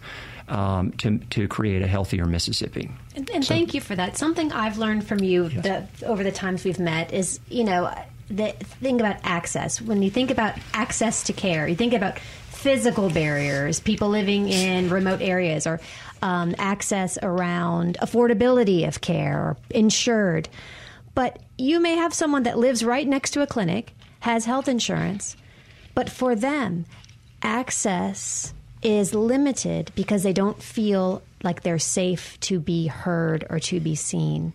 um, 0.49 0.93
to, 0.93 1.19
to 1.19 1.49
create 1.49 1.83
a 1.83 1.87
healthier 1.87 2.27
Mississippi. 2.27 2.91
And, 3.15 3.31
and 3.31 3.45
so, 3.45 3.55
thank 3.55 3.75
you 3.75 3.81
for 3.81 3.97
that. 3.97 4.17
Something 4.17 4.53
I've 4.53 4.79
learned 4.79 5.07
from 5.07 5.21
you 5.21 5.47
yes. 5.47 5.63
the, 5.99 6.07
over 6.07 6.23
the 6.23 6.33
times 6.33 6.65
we've 6.65 6.79
met 6.79 7.13
is, 7.13 7.41
you 7.49 7.65
know, 7.65 7.93
the 8.29 8.53
thing 8.53 9.01
about 9.01 9.17
access. 9.25 9.81
When 9.81 10.03
you 10.03 10.11
think 10.11 10.31
about 10.31 10.55
access 10.73 11.25
to 11.25 11.33
care, 11.33 11.69
you 11.69 11.77
think 11.77 11.93
about 11.93 12.19
physical 12.19 13.11
barriers, 13.11 13.81
people 13.81 14.09
living 14.09 14.49
in 14.49 14.89
remote 14.89 15.21
areas, 15.21 15.67
or 15.67 15.81
um, 16.23 16.55
access 16.59 17.19
around 17.23 17.99
affordability 18.01 18.87
of 18.87 19.01
care, 19.01 19.39
or 19.39 19.57
insured. 19.71 20.49
But 21.15 21.41
you 21.59 21.81
may 21.81 21.97
have 21.97 22.15
someone 22.15 22.45
that 22.45 22.59
lives 22.59 22.85
right 22.85 23.07
next 23.07 23.33
to 23.33 23.43
a 23.43 23.47
clinic, 23.47 23.95
has 24.21 24.45
health 24.45 24.69
insurance, 24.69 25.37
but 25.95 26.09
for 26.09 26.35
them, 26.35 26.87
access 27.43 28.55
is 28.83 29.15
limited 29.15 29.93
because 29.95 30.23
they 30.23 30.33
don't 30.33 30.63
feel 30.63 31.23
like 31.43 31.63
they're 31.63 31.79
safe 31.79 32.39
to 32.41 32.61
be 32.61 32.87
heard 32.87 33.47
or 33.51 33.59
to 33.61 33.81
be 33.81 33.95
seen. 33.95 34.55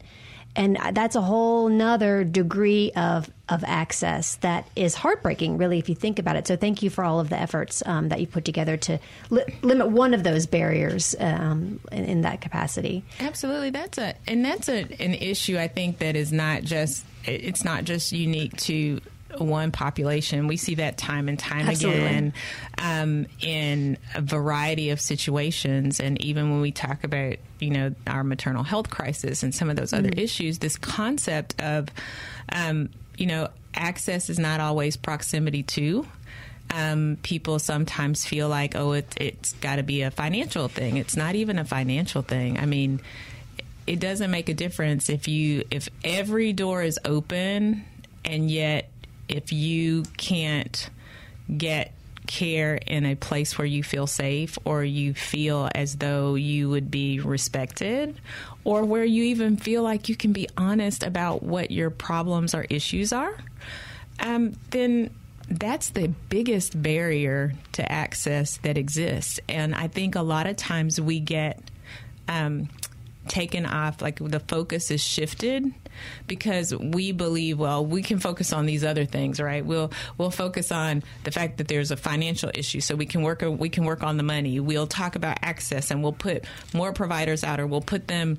And 0.55 0.75
that's 0.93 1.15
a 1.15 1.21
whole 1.21 1.69
nother 1.69 2.23
degree 2.23 2.91
of, 2.95 3.29
of 3.47 3.63
access 3.63 4.37
that 4.37 4.67
is 4.75 4.95
heartbreaking, 4.95 5.59
really, 5.59 5.77
if 5.77 5.87
you 5.87 5.93
think 5.93 6.17
about 6.17 6.35
it. 6.35 6.47
So, 6.47 6.55
thank 6.55 6.81
you 6.81 6.89
for 6.89 7.03
all 7.03 7.19
of 7.19 7.29
the 7.29 7.39
efforts 7.39 7.83
um, 7.85 8.09
that 8.09 8.19
you 8.19 8.25
put 8.25 8.43
together 8.43 8.75
to 8.75 8.97
li- 9.29 9.45
limit 9.61 9.91
one 9.91 10.15
of 10.15 10.23
those 10.23 10.47
barriers 10.47 11.15
um, 11.19 11.79
in, 11.91 12.05
in, 12.05 12.21
that 12.21 12.41
capacity. 12.41 13.03
Absolutely, 13.19 13.69
that's 13.69 13.99
a 13.99 14.15
and 14.25 14.43
that's 14.43 14.67
a, 14.67 14.79
an 14.99 15.13
issue 15.13 15.59
I 15.59 15.67
think 15.67 15.99
that 15.99 16.15
is 16.15 16.33
not 16.33 16.63
just 16.63 17.05
it's 17.23 17.63
not 17.63 17.83
just 17.83 18.11
unique 18.11 18.57
to 18.57 18.99
one 19.39 19.71
population. 19.71 20.47
We 20.47 20.57
see 20.57 20.75
that 20.75 20.97
time 20.97 21.29
and 21.29 21.37
time 21.37 21.67
Absolutely. 21.67 22.01
again 22.01 22.33
um, 22.77 23.27
in 23.41 23.97
a 24.15 24.21
variety 24.21 24.89
of 24.89 25.01
situations. 25.01 25.99
And 25.99 26.21
even 26.21 26.51
when 26.51 26.61
we 26.61 26.71
talk 26.71 27.03
about, 27.03 27.37
you 27.59 27.69
know, 27.69 27.95
our 28.05 28.23
maternal 28.23 28.63
health 28.63 28.89
crisis 28.89 29.43
and 29.43 29.53
some 29.53 29.69
of 29.69 29.75
those 29.75 29.93
other 29.93 30.09
mm-hmm. 30.09 30.19
issues, 30.19 30.59
this 30.59 30.77
concept 30.77 31.61
of, 31.61 31.89
um, 32.51 32.89
you 33.17 33.25
know, 33.25 33.49
access 33.73 34.29
is 34.29 34.39
not 34.39 34.59
always 34.59 34.97
proximity 34.97 35.63
to. 35.63 36.05
Um, 36.69 37.17
people 37.23 37.59
sometimes 37.59 38.25
feel 38.25 38.49
like, 38.49 38.75
oh, 38.75 38.91
it, 38.91 39.15
it's 39.19 39.53
got 39.53 39.77
to 39.77 39.83
be 39.83 40.01
a 40.01 40.11
financial 40.11 40.67
thing. 40.67 40.97
It's 40.97 41.15
not 41.15 41.35
even 41.35 41.59
a 41.59 41.65
financial 41.65 42.21
thing. 42.21 42.59
I 42.59 42.65
mean, 42.65 42.99
it 43.87 44.01
doesn't 44.01 44.29
make 44.29 44.49
a 44.49 44.53
difference 44.53 45.09
if 45.09 45.29
you 45.29 45.63
if 45.71 45.87
every 46.03 46.51
door 46.51 46.83
is 46.83 46.99
open 47.05 47.85
and 48.25 48.51
yet 48.51 48.89
if 49.29 49.51
you 49.51 50.03
can't 50.17 50.89
get 51.55 51.93
care 52.27 52.75
in 52.75 53.05
a 53.05 53.15
place 53.15 53.57
where 53.57 53.65
you 53.65 53.81
feel 53.81 54.05
safe 54.05 54.59
or 54.65 54.83
you 54.83 55.13
feel 55.13 55.69
as 55.73 55.95
though 55.95 56.35
you 56.35 56.69
would 56.69 56.91
be 56.91 57.19
respected 57.19 58.19
or 58.63 58.83
where 58.83 59.05
you 59.05 59.23
even 59.23 59.57
feel 59.57 59.81
like 59.81 60.09
you 60.09 60.15
can 60.15 60.33
be 60.33 60.47
honest 60.57 61.03
about 61.03 61.41
what 61.41 61.71
your 61.71 61.89
problems 61.89 62.53
or 62.53 62.65
issues 62.69 63.13
are, 63.13 63.35
um, 64.19 64.53
then 64.71 65.09
that's 65.49 65.89
the 65.89 66.09
biggest 66.29 66.79
barrier 66.81 67.53
to 67.71 67.91
access 67.91 68.57
that 68.57 68.77
exists. 68.77 69.39
And 69.47 69.73
I 69.73 69.87
think 69.87 70.15
a 70.15 70.21
lot 70.21 70.45
of 70.45 70.57
times 70.57 70.99
we 70.99 71.21
get 71.21 71.59
um, 72.27 72.67
taken 73.29 73.65
off, 73.65 74.01
like 74.01 74.19
the 74.19 74.41
focus 74.41 74.91
is 74.91 75.01
shifted 75.01 75.73
because 76.27 76.75
we 76.75 77.11
believe 77.11 77.59
well 77.59 77.85
we 77.85 78.01
can 78.01 78.19
focus 78.19 78.53
on 78.53 78.65
these 78.65 78.83
other 78.83 79.05
things 79.05 79.39
right? 79.39 79.65
We'll 79.65 79.91
we'll 80.17 80.31
focus 80.31 80.71
on 80.71 81.03
the 81.23 81.31
fact 81.31 81.57
that 81.57 81.67
there's 81.67 81.91
a 81.91 81.97
financial 81.97 82.51
issue 82.53 82.81
so 82.81 82.95
we 82.95 83.05
can 83.05 83.21
work 83.21 83.41
we 83.41 83.69
can 83.69 83.85
work 83.85 84.03
on 84.03 84.17
the 84.17 84.23
money. 84.23 84.59
We'll 84.59 84.87
talk 84.87 85.15
about 85.15 85.39
access 85.41 85.91
and 85.91 86.03
we'll 86.03 86.13
put 86.13 86.45
more 86.73 86.93
providers 86.93 87.43
out 87.43 87.59
or 87.59 87.67
we'll 87.67 87.81
put 87.81 88.07
them 88.07 88.37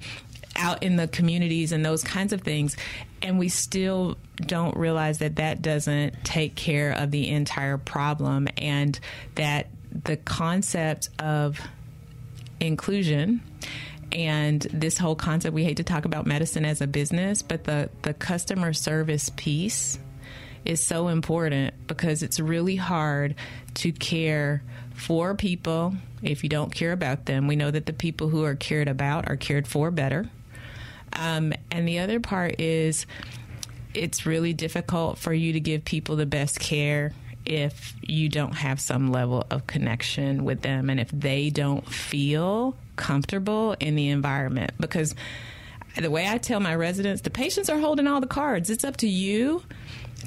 out 0.56 0.82
in 0.82 0.96
the 0.96 1.06
communities 1.06 1.72
and 1.72 1.84
those 1.84 2.02
kinds 2.02 2.32
of 2.32 2.40
things 2.40 2.76
and 3.22 3.38
we 3.38 3.48
still 3.48 4.16
don't 4.36 4.76
realize 4.76 5.18
that 5.18 5.36
that 5.36 5.62
doesn't 5.62 6.24
take 6.24 6.54
care 6.54 6.92
of 6.92 7.10
the 7.10 7.28
entire 7.28 7.78
problem 7.78 8.48
and 8.56 8.98
that 9.34 9.68
the 10.04 10.16
concept 10.16 11.08
of 11.18 11.60
inclusion 12.60 13.40
and 14.12 14.62
this 14.72 14.98
whole 14.98 15.14
concept 15.14 15.54
we 15.54 15.64
hate 15.64 15.76
to 15.76 15.84
talk 15.84 16.04
about 16.04 16.26
medicine 16.26 16.64
as 16.64 16.80
a 16.80 16.86
business 16.86 17.42
but 17.42 17.64
the 17.64 17.90
the 18.02 18.14
customer 18.14 18.72
service 18.72 19.30
piece 19.36 19.98
is 20.64 20.82
so 20.82 21.08
important 21.08 21.74
because 21.86 22.22
it's 22.22 22.38
really 22.38 22.76
hard 22.76 23.34
to 23.74 23.92
care 23.92 24.62
for 24.94 25.34
people 25.34 25.94
if 26.22 26.42
you 26.42 26.48
don't 26.48 26.74
care 26.74 26.92
about 26.92 27.26
them. 27.26 27.46
We 27.46 27.56
know 27.56 27.70
that 27.70 27.86
the 27.86 27.92
people 27.92 28.28
who 28.28 28.44
are 28.44 28.56
cared 28.56 28.88
about 28.88 29.28
are 29.28 29.36
cared 29.36 29.66
for 29.66 29.90
better. 29.90 30.28
Um, 31.12 31.52
and 31.70 31.88
the 31.88 32.00
other 32.00 32.20
part 32.20 32.60
is 32.60 33.06
it's 33.94 34.26
really 34.26 34.52
difficult 34.52 35.18
for 35.18 35.32
you 35.32 35.54
to 35.54 35.60
give 35.60 35.84
people 35.84 36.16
the 36.16 36.26
best 36.26 36.60
care 36.60 37.12
if 37.46 37.94
you 38.02 38.28
don't 38.28 38.54
have 38.54 38.80
some 38.80 39.10
level 39.10 39.46
of 39.50 39.66
connection 39.66 40.44
with 40.44 40.60
them. 40.60 40.90
And 40.90 41.00
if 41.00 41.10
they 41.10 41.48
don't 41.50 41.88
feel 41.88 42.76
comfortable 42.98 43.74
in 43.80 43.94
the 43.94 44.08
environment 44.08 44.72
because 44.78 45.14
the 45.96 46.10
way 46.10 46.28
I 46.28 46.38
tell 46.38 46.60
my 46.60 46.74
residents, 46.74 47.22
the 47.22 47.30
patients 47.30 47.70
are 47.70 47.78
holding 47.78 48.06
all 48.06 48.20
the 48.20 48.26
cards. 48.26 48.70
It's 48.70 48.84
up 48.84 48.98
to 48.98 49.08
you 49.08 49.62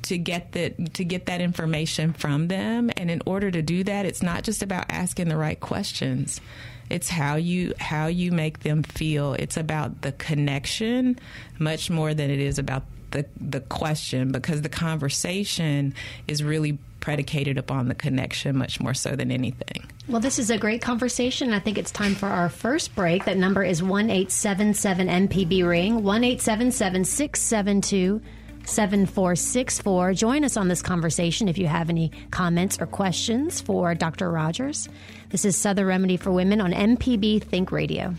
to 0.04 0.18
get 0.18 0.54
that 0.54 0.96
to 0.96 1.04
get 1.04 1.28
that 1.28 1.42
information 1.42 2.14
from 2.14 2.48
them. 2.48 2.90
And 2.98 3.12
in 3.12 3.22
order 3.26 3.52
to 3.52 3.62
do 3.62 3.84
that 3.84 4.06
it's 4.06 4.24
not 4.24 4.44
just 4.44 4.64
about 4.64 4.86
asking 4.90 5.30
the 5.30 5.38
right 5.38 5.60
questions. 5.60 6.42
It's 6.90 7.10
how 7.10 7.36
you 7.36 7.74
how 7.80 8.08
you 8.08 8.32
make 8.32 8.62
them 8.62 8.84
feel. 8.84 9.34
It's 9.34 9.58
about 9.58 10.02
the 10.02 10.12
connection 10.14 11.20
much 11.60 11.90
more 11.90 12.14
than 12.14 12.30
it 12.30 12.40
is 12.40 12.58
about 12.60 12.84
the 13.12 13.26
the 13.40 13.60
question 13.62 14.32
because 14.32 14.62
the 14.62 14.70
conversation 14.70 15.94
is 16.28 16.44
really 16.44 16.80
predicated 17.02 17.58
upon 17.58 17.90
the 17.90 17.96
connection 17.96 18.58
much 18.58 18.80
more 18.80 18.94
so 18.94 19.16
than 19.16 19.32
anything. 19.32 19.84
Well, 20.08 20.22
this 20.22 20.40
is 20.40 20.50
a 20.50 20.58
great 20.58 20.82
conversation. 20.82 21.54
I 21.54 21.60
think 21.60 21.78
it's 21.78 21.92
time 21.92 22.16
for 22.16 22.28
our 22.28 22.48
first 22.48 22.96
break. 22.96 23.26
That 23.26 23.38
number 23.38 23.64
is 23.64 23.84
1877 23.84 25.08
MPB 25.08 25.68
ring, 25.68 25.96
1877 25.96 27.04
672 27.04 28.22
7464. 28.66 30.14
Join 30.14 30.46
us 30.46 30.58
on 30.58 30.68
this 30.68 30.82
conversation 30.82 31.48
if 31.48 31.58
you 31.58 31.68
have 31.68 31.90
any 31.90 32.12
comments 32.32 32.80
or 32.80 32.86
questions 32.86 33.60
for 33.60 33.96
Dr. 33.96 34.32
Rogers. 34.32 34.88
This 35.30 35.46
is 35.46 35.58
Southern 35.58 35.88
Remedy 35.88 36.18
for 36.18 36.32
Women 36.32 36.62
on 36.62 36.72
MPB 36.72 37.44
Think 37.44 37.72
Radio. 37.72 38.14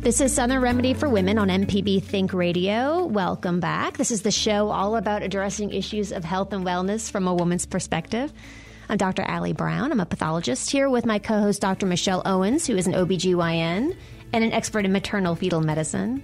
This 0.00 0.20
is 0.20 0.32
Southern 0.32 0.60
Remedy 0.60 0.94
for 0.94 1.08
Women 1.08 1.38
on 1.38 1.48
MPB 1.48 2.00
Think 2.02 2.32
Radio. 2.32 3.04
Welcome 3.06 3.58
back. 3.58 3.96
This 3.96 4.12
is 4.12 4.22
the 4.22 4.30
show 4.30 4.70
all 4.70 4.94
about 4.96 5.24
addressing 5.24 5.72
issues 5.72 6.12
of 6.12 6.24
health 6.24 6.52
and 6.52 6.64
wellness 6.64 7.10
from 7.10 7.26
a 7.26 7.34
woman's 7.34 7.66
perspective. 7.66 8.32
I'm 8.88 8.96
Dr. 8.98 9.22
Allie 9.22 9.52
Brown. 9.52 9.90
I'm 9.90 9.98
a 9.98 10.06
pathologist 10.06 10.70
here 10.70 10.88
with 10.88 11.04
my 11.06 11.18
co 11.18 11.40
host, 11.40 11.60
Dr. 11.60 11.86
Michelle 11.86 12.22
Owens, 12.24 12.66
who 12.66 12.76
is 12.76 12.86
an 12.86 12.92
OBGYN 12.92 13.96
and 14.32 14.44
an 14.44 14.52
expert 14.52 14.84
in 14.84 14.92
maternal 14.92 15.34
fetal 15.34 15.60
medicine. 15.60 16.22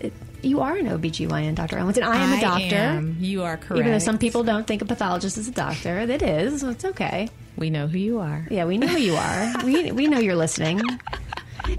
you 0.42 0.60
are 0.60 0.76
an 0.76 0.86
OBGYN, 0.86 1.56
Dr. 1.56 1.80
Owens, 1.80 1.96
and 1.96 2.06
I 2.06 2.16
am 2.16 2.38
a 2.38 2.40
doctor. 2.40 2.76
Am. 2.76 3.16
You 3.18 3.42
are 3.42 3.56
correct. 3.56 3.80
Even 3.80 3.90
though 3.90 3.98
some 3.98 4.18
people 4.18 4.44
don't 4.44 4.68
think 4.68 4.80
a 4.80 4.84
pathologist 4.84 5.36
is 5.36 5.48
a 5.48 5.52
doctor, 5.52 5.98
it 5.98 6.22
is. 6.22 6.60
So 6.60 6.70
it's 6.70 6.84
okay. 6.84 7.28
We 7.56 7.70
know 7.70 7.88
who 7.88 7.98
you 7.98 8.20
are. 8.20 8.46
Yeah, 8.48 8.66
we 8.66 8.78
know 8.78 8.86
who 8.86 8.98
you 8.98 9.16
are. 9.16 9.64
we, 9.64 9.90
we 9.90 10.06
know 10.06 10.20
you're 10.20 10.36
listening 10.36 10.80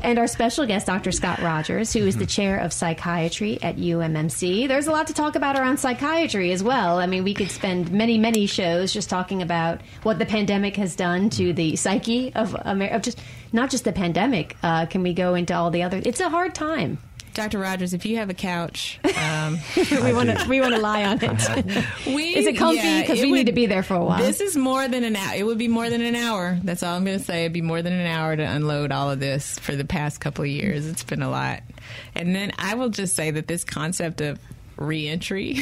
and 0.02 0.20
our 0.20 0.28
special 0.28 0.66
guest, 0.66 0.88
Dr. 0.88 1.12
Scott 1.12 1.40
Rogers, 1.40 1.94
who 1.94 2.06
is 2.06 2.18
the 2.18 2.26
chair 2.26 2.58
of 2.60 2.74
psychiatry 2.74 3.62
at 3.62 3.78
UMMC. 3.78 4.68
There's 4.68 4.88
a 4.88 4.92
lot 4.92 5.08
to 5.08 5.14
talk 5.14 5.36
about 5.36 5.58
around 5.58 5.78
psychiatry 5.78 6.52
as 6.52 6.64
well. 6.64 7.00
I 7.00 7.06
mean, 7.06 7.24
we 7.24 7.34
could 7.34 7.52
spend 7.52 7.92
many, 7.92 8.18
many 8.18 8.46
shows 8.46 8.94
just 8.94 9.10
talking 9.10 9.42
about 9.42 9.82
what 10.04 10.20
the 10.20 10.26
pandemic 10.26 10.76
has 10.78 10.96
done 10.96 11.30
to 11.32 11.54
the 11.54 11.76
psyche 11.76 12.34
of, 12.36 12.56
America. 12.62 12.96
of 12.96 13.02
just 13.02 13.20
not 13.52 13.70
just 13.70 13.84
the 13.84 13.94
pandemic. 13.94 14.56
Uh, 14.64 14.86
can 14.86 15.04
we 15.04 15.14
go 15.14 15.36
into 15.36 15.56
all 15.56 15.72
the 15.72 15.84
other? 15.84 16.02
It's 16.06 16.20
a 16.20 16.30
hard 16.30 16.54
time. 16.56 17.00
Dr. 17.34 17.60
Rogers, 17.60 17.94
if 17.94 18.06
you 18.06 18.18
have 18.18 18.30
a 18.30 18.34
couch, 18.34 19.00
um, 19.04 19.60
we 19.76 20.14
want 20.14 20.30
to 20.30 20.46
we 20.48 20.62
want 20.62 20.76
to 20.76 20.82
lie 20.82 21.06
on 21.06 21.20
it. 21.22 21.86
we, 22.08 22.24
Is 22.36 22.46
it 22.46 22.58
comfy? 22.58 23.02
Because 23.02 23.18
yeah, 23.18 23.24
we 23.24 23.32
would, 23.32 23.38
need 23.38 23.46
to 23.48 23.52
be 23.52 23.66
there 23.66 23.84
for 23.84 23.96
a 23.96 24.04
while. 24.04 24.20
This 24.20 24.42
is 24.42 24.56
more 24.58 24.88
than 24.88 25.04
an 25.04 25.16
hour. 25.16 25.36
It 25.36 25.46
would 25.46 25.58
be 25.58 25.68
more 25.68 25.90
than 25.90 26.02
an 26.02 26.16
hour. 26.16 26.60
That's 26.64 26.84
all 26.84 26.96
I'm 26.96 27.06
going 27.06 27.20
to 27.20 27.24
say. 27.24 27.42
It'd 27.42 27.54
be 27.54 27.62
more 27.62 27.82
than 27.82 27.94
an 27.94 28.08
hour 28.08 28.36
to 28.36 28.44
unload 28.44 28.92
all 28.92 29.12
of 29.12 29.20
this 29.20 29.58
for 29.60 29.76
the 29.76 29.86
past 29.86 30.20
couple 30.20 30.44
of 30.44 30.50
years. 30.50 30.88
It's 30.88 31.04
been 31.04 31.22
a 31.22 31.30
lot. 31.30 31.62
And 32.16 32.36
then 32.36 32.52
I 32.58 32.76
will 32.76 32.90
just 32.90 33.16
say 33.16 33.32
that 33.32 33.48
this 33.48 33.64
concept 33.64 34.22
of 34.22 34.40
reentry 34.78 35.60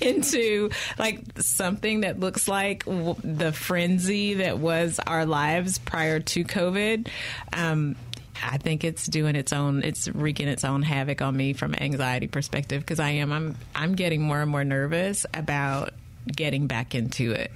into 0.00 0.70
like 0.98 1.20
something 1.38 2.00
that 2.00 2.18
looks 2.18 2.48
like 2.48 2.84
w- 2.84 3.16
the 3.22 3.52
frenzy 3.52 4.34
that 4.34 4.58
was 4.58 4.98
our 5.06 5.26
lives 5.26 5.78
prior 5.78 6.20
to 6.20 6.44
COVID. 6.44 7.08
Um, 7.52 7.96
I 8.42 8.58
think 8.58 8.84
it's 8.84 9.06
doing 9.06 9.36
its 9.36 9.52
own, 9.52 9.82
it's 9.82 10.08
wreaking 10.08 10.48
its 10.48 10.64
own 10.64 10.82
havoc 10.82 11.22
on 11.22 11.36
me 11.36 11.52
from 11.52 11.74
an 11.74 11.82
anxiety 11.82 12.26
perspective 12.26 12.80
because 12.82 13.00
I 13.00 13.10
am, 13.10 13.32
I'm, 13.32 13.56
I'm 13.74 13.94
getting 13.94 14.22
more 14.22 14.40
and 14.40 14.50
more 14.50 14.64
nervous 14.64 15.26
about 15.34 15.94
getting 16.26 16.66
back 16.66 16.94
into 16.94 17.32
it. 17.32 17.50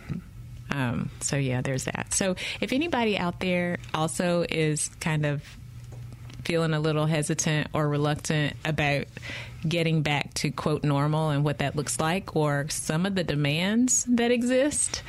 Um, 0.71 1.11
so 1.21 1.37
yeah, 1.37 1.61
there's 1.61 1.85
that. 1.85 2.15
So 2.15 2.37
if 2.61 2.73
anybody 2.73 3.19
out 3.19 3.41
there 3.41 3.79
also 3.93 4.45
is 4.49 4.89
kind 5.01 5.27
of 5.27 5.43
feeling 6.45 6.73
a 6.73 6.81
little 6.81 7.07
hesitant 7.07 7.69
or 7.73 7.89
reluctant 7.89 8.57
about 8.65 9.05
getting 9.69 10.03
back 10.03 10.35
to 10.35 10.51
quote 10.51 10.83
normal 10.83 11.31
and 11.31 11.45
what 11.45 11.59
that 11.59 11.77
looks 11.77 12.01
like 12.01 12.35
or 12.35 12.67
some 12.69 13.07
of 13.07 13.15
the 13.15 13.23
demands 13.23 14.05
that 14.05 14.31
exist, 14.31 15.03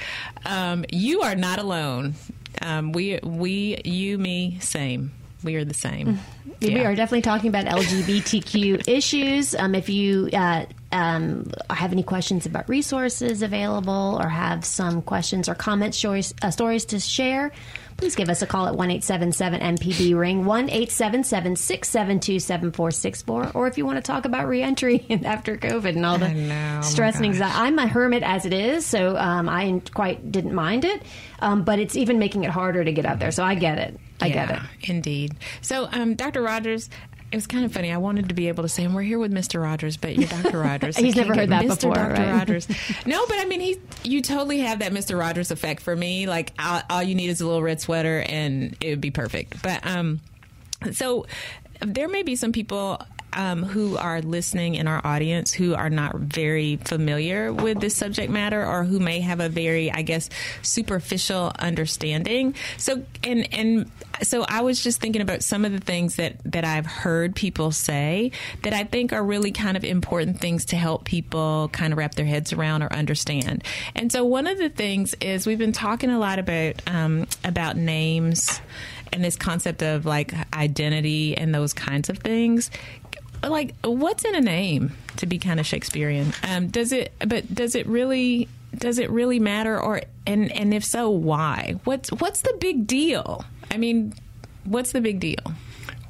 um, 0.46 0.86
you 0.92 1.22
are 1.22 1.36
not 1.36 1.60
alone. 1.60 2.14
Um, 2.62 2.92
we, 2.92 3.20
we, 3.24 3.82
you, 3.84 4.18
me, 4.18 4.60
same 4.60 5.12
we 5.44 5.56
are 5.56 5.66
the 5.66 5.74
same. 5.74 6.20
Yeah. 6.60 6.76
We 6.76 6.86
are 6.86 6.96
definitely 6.96 7.22
talking 7.22 7.50
about 7.50 7.66
LGBTQ 7.66 8.88
issues. 8.88 9.56
Um, 9.56 9.76
if 9.76 9.90
you 9.90 10.30
uh, 10.32 10.66
um, 10.92 11.52
have 11.70 11.92
any 11.92 12.04
questions 12.04 12.46
about 12.46 12.70
resources 12.70 13.42
available 13.42 14.18
or 14.22 14.28
have 14.28 14.64
some 14.64 15.02
questions 15.02 15.50
or 15.50 15.56
comments, 15.56 15.98
stories, 15.98 16.34
uh, 16.42 16.52
stories 16.52 16.86
to 16.86 17.00
share, 17.00 17.52
please 17.98 18.16
give 18.16 18.30
us 18.30 18.42
a 18.42 18.48
call 18.48 18.68
at 18.68 18.76
1 18.76 18.92
877 18.92 19.78
MPB 19.78 20.18
Ring, 20.18 20.46
1 20.46 20.70
877 20.70 21.56
672 21.56 22.40
7464. 22.40 23.52
Or 23.54 23.68
if 23.68 23.78
you 23.78 23.86
want 23.86 23.98
to 23.98 24.02
talk 24.02 24.26
about 24.26 24.48
reentry 24.48 25.06
after 25.26 25.58
COVID 25.58 25.96
and 25.96 26.06
all 26.06 26.18
the 26.18 26.30
know, 26.30 26.80
stress 26.82 27.18
and 27.18 27.26
anxiety. 27.26 27.56
I'm 27.58 27.80
a 27.80 27.88
hermit 27.88 28.24
as 28.24 28.46
it 28.46 28.54
is, 28.54 28.86
so 28.86 29.18
um, 29.18 29.50
I 29.50 29.82
quite 29.94 30.32
didn't 30.32 30.54
mind 30.54 30.86
it. 30.86 31.02
Um, 31.40 31.64
but 31.64 31.80
it's 31.80 31.96
even 31.96 32.20
making 32.20 32.44
it 32.44 32.52
harder 32.52 32.84
to 32.84 32.92
get 32.92 33.06
out 33.06 33.20
there, 33.20 33.32
so 33.32 33.44
I 33.44 33.56
get 33.56 33.78
it. 33.78 34.00
I 34.24 34.28
yeah, 34.28 34.46
get 34.48 34.58
it. 34.58 34.90
Indeed. 34.90 35.36
So, 35.62 35.88
um, 35.92 36.16
Dr. 36.16 36.42
Rogers, 36.42 36.90
it 37.32 37.36
was 37.36 37.48
kind 37.48 37.66
of 37.66 37.74
funny. 37.74 37.92
I 37.92 37.98
wanted 37.98 38.30
to 38.30 38.36
be 38.36 38.48
able 38.48 38.64
to 38.64 38.70
say, 38.70 38.88
"We're 38.88 39.02
here 39.02 39.18
with 39.18 39.34
Mr. 39.34 39.62
Rogers," 39.62 39.98
but 39.98 40.16
you're 40.16 40.28
Dr. 40.28 40.60
Rogers. 40.62 40.96
He's 40.96 41.16
never 41.16 41.34
heard 41.34 41.50
that 41.50 41.64
Mr. 41.64 41.82
before, 41.82 41.96
Dr. 41.96 42.14
right? 42.14 42.32
Rogers. 42.32 42.68
No, 43.06 43.26
but 43.28 43.38
I 43.40 43.46
mean, 43.46 43.60
he 43.60 43.80
you 44.04 44.22
totally 44.22 44.60
have 44.60 44.80
that 44.80 44.92
Mr. 44.92 45.20
Rogers 45.20 45.50
effect 45.52 45.82
for 45.82 45.96
me. 45.96 46.28
Like, 46.28 46.54
all, 46.60 46.82
all 46.90 47.04
you 47.04 47.16
need 47.16 47.30
is 47.30 47.42
a 47.42 47.46
little 47.46 47.64
red 47.64 47.82
sweater, 47.82 48.22
and 48.28 48.78
it 48.82 48.92
would 48.92 49.02
be 49.02 49.12
perfect. 49.12 49.62
But 49.64 49.86
um, 49.86 50.20
so 50.92 51.26
there 51.82 52.08
may 52.08 52.24
be 52.24 52.36
some 52.36 52.52
people 52.52 53.02
um, 53.36 53.64
who 53.64 53.98
are 53.98 54.22
listening 54.22 54.76
in 54.76 54.88
our 54.88 55.06
audience 55.06 55.54
who 55.54 55.76
are 55.76 55.90
not 55.90 56.16
very 56.16 56.78
familiar 56.78 57.52
with 57.52 57.80
this 57.80 57.96
subject 57.96 58.32
matter 58.32 58.66
or 58.66 58.84
who 58.84 59.00
may 59.00 59.20
have 59.20 59.40
a 59.40 59.50
very, 59.50 59.92
I 59.92 60.02
guess, 60.02 60.30
superficial 60.62 61.52
understanding. 61.60 62.56
So, 62.78 63.04
and, 63.24 63.54
and 63.54 63.92
so 64.22 64.46
I 64.48 64.62
was 64.62 64.84
just 64.84 65.02
thinking 65.02 65.22
about 65.22 65.44
some 65.44 65.66
of 65.66 65.72
the 65.72 65.80
things 65.80 66.16
that, 66.16 66.36
that 66.46 66.66
I've 66.66 66.86
heard 66.86 67.36
people 67.36 67.72
say 67.72 68.32
that 68.64 68.74
I 68.74 68.84
think 68.84 69.14
are 69.14 69.24
really 69.24 69.52
kind 69.52 69.78
of 69.78 69.84
important 69.84 70.40
things 70.40 70.66
to 70.66 70.76
help 70.76 71.06
people 71.06 71.70
kind 71.74 71.94
of 71.94 72.00
wrap 72.00 72.16
their 72.16 72.26
heads 72.26 72.54
around 72.54 72.84
or 72.84 72.94
understand. 72.94 73.64
And 73.96 74.12
so 74.12 74.24
one 74.26 74.48
of 74.48 74.58
the 74.58 74.70
things 74.70 75.16
is 75.22 75.48
we've 75.48 75.58
been 75.58 75.72
talking 75.72 76.10
a 76.10 76.20
lot 76.20 76.40
about, 76.40 76.82
um, 76.88 77.28
about 77.44 77.78
names 77.78 78.62
and 79.14 79.24
this 79.24 79.36
concept 79.36 79.84
of 79.84 80.06
like 80.06 80.34
identity 80.56 81.38
and 81.38 81.54
those 81.54 81.74
kinds 81.74 82.10
of 82.10 82.18
things 82.18 82.72
like 83.48 83.76
what's 83.84 84.26
in 84.26 84.36
a 84.36 84.42
name 84.42 84.92
to 85.18 85.26
be 85.26 85.40
kind 85.40 85.60
of 85.60 85.66
Shakespearean? 85.66 86.34
Um, 86.48 86.68
does 86.68 86.92
it? 86.92 87.14
But 87.20 87.54
does 87.54 87.76
it 87.76 87.88
really? 87.88 88.48
Does 88.76 88.98
it 88.98 89.10
really 89.10 89.40
matter? 89.40 89.80
Or 89.80 90.02
and 90.26 90.52
and 90.52 90.74
if 90.74 90.84
so, 90.84 91.10
why? 91.10 91.76
What's 91.84 92.12
what's 92.12 92.42
the 92.42 92.56
big 92.60 92.88
deal? 92.88 93.46
I 93.72 93.78
mean, 93.78 94.14
what's 94.64 94.92
the 94.92 95.02
big 95.02 95.20
deal? 95.20 95.54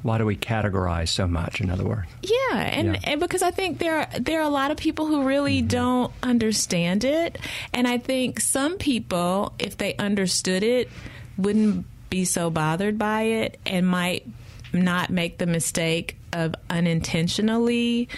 Why 0.02 0.18
do 0.18 0.26
we 0.26 0.36
categorize 0.36 1.08
so 1.08 1.26
much? 1.26 1.62
In 1.62 1.70
other 1.70 1.84
words, 1.84 2.06
yeah, 2.20 2.58
and, 2.58 2.88
yeah. 2.92 3.00
and 3.04 3.20
because 3.20 3.40
I 3.40 3.50
think 3.50 3.78
there 3.78 4.00
are, 4.00 4.08
there 4.20 4.40
are 4.40 4.46
a 4.46 4.50
lot 4.50 4.70
of 4.70 4.76
people 4.76 5.06
who 5.06 5.22
really 5.22 5.60
mm-hmm. 5.60 5.68
don't 5.68 6.12
understand 6.22 7.04
it, 7.04 7.38
and 7.72 7.88
I 7.88 7.96
think 7.96 8.38
some 8.38 8.76
people, 8.76 9.54
if 9.58 9.78
they 9.78 9.96
understood 9.96 10.62
it, 10.62 10.90
wouldn't 11.38 11.86
be 12.10 12.26
so 12.26 12.50
bothered 12.50 12.98
by 12.98 13.22
it 13.22 13.58
and 13.64 13.86
might 13.86 14.26
not 14.74 15.10
make 15.10 15.38
the 15.38 15.46
mistake 15.46 16.16
of 16.32 16.54
unintentionally 16.68 18.08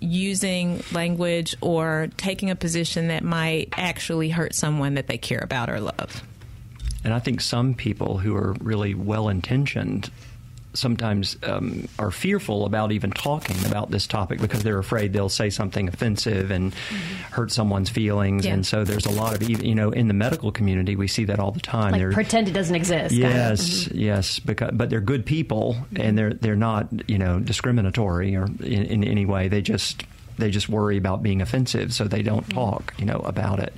using 0.00 0.82
language 0.92 1.56
or 1.60 2.08
taking 2.16 2.50
a 2.50 2.56
position 2.56 3.08
that 3.08 3.22
might 3.22 3.68
actually 3.72 4.28
hurt 4.28 4.54
someone 4.54 4.94
that 4.94 5.06
they 5.06 5.18
care 5.18 5.40
about 5.40 5.70
or 5.70 5.80
love. 5.80 6.22
And 7.04 7.12
I 7.12 7.18
think 7.18 7.40
some 7.40 7.74
people 7.74 8.18
who 8.18 8.34
are 8.34 8.54
really 8.60 8.94
well 8.94 9.28
intentioned 9.28 10.10
sometimes 10.74 11.36
um, 11.44 11.88
are 11.98 12.10
fearful 12.10 12.66
about 12.66 12.92
even 12.92 13.10
talking 13.10 13.56
about 13.66 13.90
this 13.90 14.06
topic 14.06 14.40
because 14.40 14.62
they're 14.62 14.78
afraid 14.78 15.12
they'll 15.12 15.28
say 15.28 15.50
something 15.50 15.88
offensive 15.88 16.50
and 16.50 16.72
mm-hmm. 16.72 17.32
hurt 17.32 17.52
someone's 17.52 17.88
feelings. 17.88 18.44
Yeah. 18.44 18.54
And 18.54 18.66
so 18.66 18.84
there's 18.84 19.06
a 19.06 19.10
lot 19.10 19.34
of, 19.34 19.48
you 19.48 19.74
know, 19.74 19.90
in 19.90 20.08
the 20.08 20.14
medical 20.14 20.52
community, 20.52 20.96
we 20.96 21.08
see 21.08 21.24
that 21.26 21.38
all 21.38 21.52
the 21.52 21.60
time. 21.60 21.92
Like 21.92 22.00
they're, 22.00 22.12
pretend 22.12 22.48
it 22.48 22.52
doesn't 22.52 22.74
exist. 22.74 23.14
Yes, 23.14 23.84
mm-hmm. 23.84 23.98
yes, 23.98 24.38
because 24.38 24.70
but 24.72 24.90
they're 24.90 25.00
good 25.00 25.24
people 25.24 25.74
mm-hmm. 25.74 26.00
and 26.00 26.18
they're 26.18 26.34
they're 26.34 26.56
not, 26.56 26.88
you 27.08 27.18
know, 27.18 27.38
discriminatory 27.38 28.36
or 28.36 28.46
in, 28.46 28.84
in 28.84 29.04
any 29.04 29.24
way. 29.24 29.48
They 29.48 29.62
just 29.62 30.04
they 30.38 30.50
just 30.50 30.68
worry 30.68 30.96
about 30.96 31.22
being 31.22 31.40
offensive, 31.40 31.94
so 31.94 32.04
they 32.04 32.22
don't 32.22 32.46
mm-hmm. 32.48 32.58
talk, 32.58 32.94
you 32.98 33.06
know, 33.06 33.18
about 33.18 33.60
it. 33.60 33.72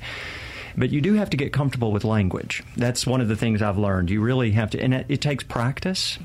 But 0.78 0.90
you 0.90 1.00
do 1.00 1.14
have 1.14 1.30
to 1.30 1.38
get 1.38 1.52
comfortable 1.54 1.90
with 1.90 2.04
language. 2.04 2.62
That's 2.76 3.06
one 3.06 3.22
of 3.22 3.28
the 3.28 3.36
things 3.36 3.62
I've 3.62 3.78
learned. 3.78 4.10
You 4.10 4.20
really 4.20 4.50
have 4.52 4.70
to, 4.70 4.80
and 4.80 4.92
it, 4.92 5.06
it 5.08 5.20
takes 5.22 5.42
practice 5.42 6.18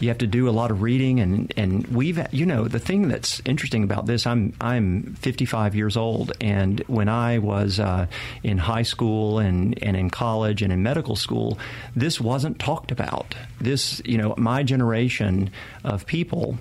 you 0.00 0.08
have 0.08 0.18
to 0.18 0.26
do 0.26 0.48
a 0.48 0.50
lot 0.50 0.70
of 0.70 0.82
reading, 0.82 1.20
and 1.20 1.52
and 1.56 1.86
we've 1.88 2.20
you 2.32 2.46
know 2.46 2.66
the 2.68 2.78
thing 2.78 3.08
that's 3.08 3.40
interesting 3.44 3.84
about 3.84 4.06
this. 4.06 4.26
I'm 4.26 4.54
I'm 4.60 5.14
55 5.14 5.74
years 5.74 5.96
old, 5.96 6.32
and 6.40 6.80
when 6.86 7.08
I 7.08 7.38
was 7.38 7.78
uh, 7.78 8.06
in 8.42 8.58
high 8.58 8.82
school 8.82 9.38
and 9.38 9.80
and 9.82 9.96
in 9.96 10.10
college 10.10 10.62
and 10.62 10.72
in 10.72 10.82
medical 10.82 11.16
school, 11.16 11.58
this 11.94 12.20
wasn't 12.20 12.58
talked 12.58 12.90
about. 12.90 13.34
This 13.60 14.00
you 14.04 14.18
know 14.18 14.34
my 14.36 14.62
generation 14.62 15.50
of 15.84 16.06
people 16.06 16.58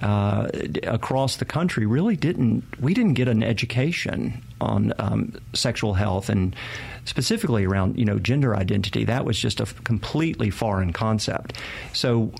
uh, 0.00 0.48
across 0.84 1.36
the 1.36 1.44
country 1.44 1.86
really 1.86 2.16
didn't 2.16 2.64
we 2.80 2.94
didn't 2.94 3.14
get 3.14 3.28
an 3.28 3.42
education 3.42 4.42
on 4.62 4.92
um, 4.98 5.34
sexual 5.52 5.94
health 5.94 6.28
and 6.28 6.54
specifically 7.04 7.64
around 7.64 7.98
you 7.98 8.04
know 8.04 8.18
gender 8.18 8.56
identity. 8.56 9.04
That 9.04 9.24
was 9.24 9.38
just 9.38 9.60
a 9.60 9.66
completely 9.84 10.50
foreign 10.50 10.92
concept. 10.92 11.58
So 11.92 12.32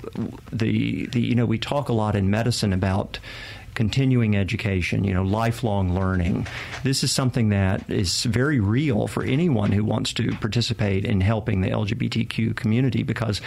the 0.53 1.07
the 1.07 1.21
you 1.21 1.35
know 1.35 1.47
we 1.47 1.59
talk 1.59 1.89
a 1.89 1.93
lot 1.93 2.15
in 2.17 2.31
medicine 2.31 2.73
about 2.73 3.19
continuing 3.75 4.37
education, 4.37 5.05
you 5.05 5.15
know, 5.15 5.23
lifelong 5.23 5.95
learning. 5.95 6.47
This 6.83 7.03
is 7.03 7.13
something 7.13 7.51
that 7.51 7.89
is 7.91 8.25
very 8.25 8.61
real 8.61 9.07
for 9.07 9.23
anyone 9.23 9.73
who 9.73 9.85
wants 9.85 10.13
to 10.15 10.33
participate 10.37 11.05
in 11.05 11.21
helping 11.21 11.61
the 11.61 11.71
LGBTQ 11.71 12.55
community 12.57 13.03
because 13.03 13.41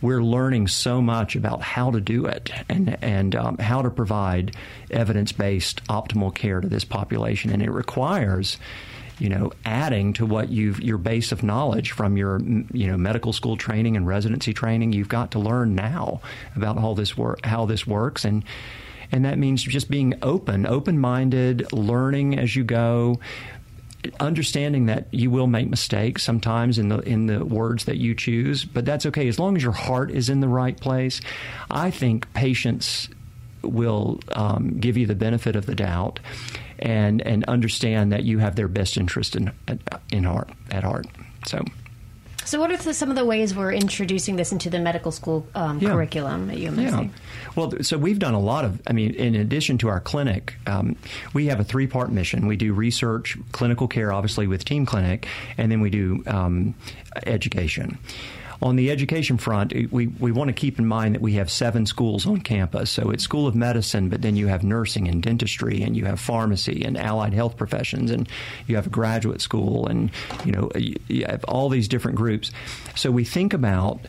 we're 0.00 0.22
learning 0.22 0.68
so 0.68 1.02
much 1.02 1.34
about 1.36 1.60
how 1.60 1.90
to 1.90 2.00
do 2.00 2.26
it 2.26 2.50
and 2.68 2.96
and 3.02 3.34
um, 3.34 3.58
how 3.58 3.82
to 3.82 3.90
provide 3.90 4.54
evidence 4.90 5.32
based 5.32 5.84
optimal 5.86 6.34
care 6.34 6.60
to 6.60 6.68
this 6.68 6.84
population, 6.84 7.50
and 7.50 7.62
it 7.62 7.70
requires 7.70 8.58
you 9.18 9.28
know, 9.28 9.50
adding 9.64 10.12
to 10.14 10.24
what 10.24 10.48
you've 10.48 10.80
your 10.80 10.98
base 10.98 11.32
of 11.32 11.42
knowledge 11.42 11.90
from 11.90 12.16
your 12.16 12.40
you 12.72 12.86
know 12.86 12.96
medical 12.96 13.32
school 13.32 13.56
training 13.56 13.96
and 13.96 14.06
residency 14.06 14.54
training. 14.54 14.92
You've 14.92 15.08
got 15.08 15.32
to 15.32 15.38
learn 15.38 15.74
now 15.74 16.20
about 16.54 16.78
all 16.78 16.94
this 16.94 17.16
work, 17.16 17.44
how 17.44 17.66
this 17.66 17.86
works, 17.86 18.24
and 18.24 18.44
and 19.12 19.24
that 19.24 19.38
means 19.38 19.62
just 19.62 19.90
being 19.90 20.14
open, 20.22 20.66
open 20.66 20.98
minded, 20.98 21.72
learning 21.72 22.38
as 22.38 22.54
you 22.54 22.64
go, 22.64 23.18
understanding 24.20 24.86
that 24.86 25.06
you 25.10 25.30
will 25.30 25.46
make 25.46 25.68
mistakes 25.68 26.22
sometimes 26.22 26.78
in 26.78 26.88
the 26.88 26.98
in 27.00 27.26
the 27.26 27.44
words 27.44 27.84
that 27.84 27.96
you 27.96 28.14
choose, 28.14 28.64
but 28.64 28.84
that's 28.84 29.06
okay 29.06 29.28
as 29.28 29.38
long 29.38 29.56
as 29.56 29.62
your 29.62 29.72
heart 29.72 30.10
is 30.10 30.28
in 30.28 30.40
the 30.40 30.48
right 30.48 30.78
place. 30.80 31.20
I 31.70 31.90
think 31.90 32.32
patience 32.32 33.08
will 33.62 34.20
um, 34.32 34.78
give 34.78 34.96
you 34.96 35.06
the 35.06 35.16
benefit 35.16 35.56
of 35.56 35.66
the 35.66 35.74
doubt 35.74 36.20
and 36.78 37.20
and 37.22 37.44
understand 37.44 38.12
that 38.12 38.22
you 38.24 38.38
have 38.38 38.56
their 38.56 38.68
best 38.68 38.96
interest 38.96 39.34
in 39.34 39.52
in 40.10 40.24
heart 40.24 40.50
at 40.70 40.84
heart. 40.84 41.06
So. 41.46 41.64
So, 42.48 42.58
what 42.58 42.70
are 42.70 42.78
the, 42.78 42.94
some 42.94 43.10
of 43.10 43.16
the 43.16 43.26
ways 43.26 43.54
we're 43.54 43.74
introducing 43.74 44.36
this 44.36 44.52
into 44.52 44.70
the 44.70 44.78
medical 44.78 45.12
school 45.12 45.46
um, 45.54 45.80
yeah. 45.80 45.90
curriculum 45.90 46.48
at 46.48 46.56
UMC? 46.56 46.80
Yeah. 46.80 47.08
Well, 47.54 47.74
so 47.82 47.98
we've 47.98 48.18
done 48.18 48.32
a 48.32 48.40
lot 48.40 48.64
of, 48.64 48.80
I 48.86 48.94
mean, 48.94 49.12
in 49.16 49.34
addition 49.34 49.76
to 49.78 49.88
our 49.88 50.00
clinic, 50.00 50.54
um, 50.66 50.96
we 51.34 51.48
have 51.48 51.60
a 51.60 51.64
three 51.64 51.86
part 51.86 52.10
mission. 52.10 52.46
We 52.46 52.56
do 52.56 52.72
research, 52.72 53.36
clinical 53.52 53.86
care, 53.86 54.14
obviously, 54.14 54.46
with 54.46 54.64
Team 54.64 54.86
Clinic, 54.86 55.28
and 55.58 55.70
then 55.70 55.82
we 55.82 55.90
do 55.90 56.24
um, 56.26 56.74
education. 57.26 57.98
On 58.60 58.74
the 58.74 58.90
education 58.90 59.38
front, 59.38 59.72
we, 59.92 60.08
we 60.08 60.32
want 60.32 60.48
to 60.48 60.52
keep 60.52 60.80
in 60.80 60.86
mind 60.86 61.14
that 61.14 61.20
we 61.20 61.34
have 61.34 61.48
seven 61.48 61.86
schools 61.86 62.26
on 62.26 62.40
campus. 62.40 62.90
So 62.90 63.10
it's 63.10 63.22
School 63.22 63.46
of 63.46 63.54
Medicine, 63.54 64.08
but 64.08 64.22
then 64.22 64.34
you 64.34 64.48
have 64.48 64.64
nursing 64.64 65.06
and 65.06 65.22
dentistry, 65.22 65.82
and 65.82 65.96
you 65.96 66.06
have 66.06 66.18
pharmacy 66.18 66.84
and 66.84 66.96
allied 66.96 67.32
health 67.34 67.56
professions, 67.56 68.10
and 68.10 68.28
you 68.66 68.74
have 68.74 68.86
a 68.86 68.90
graduate 68.90 69.40
school, 69.40 69.86
and 69.86 70.10
you 70.44 70.50
know 70.50 70.70
you 70.74 71.24
have 71.26 71.44
all 71.44 71.68
these 71.68 71.86
different 71.86 72.16
groups. 72.16 72.50
So 72.96 73.12
we 73.12 73.24
think 73.24 73.52
about 73.52 74.00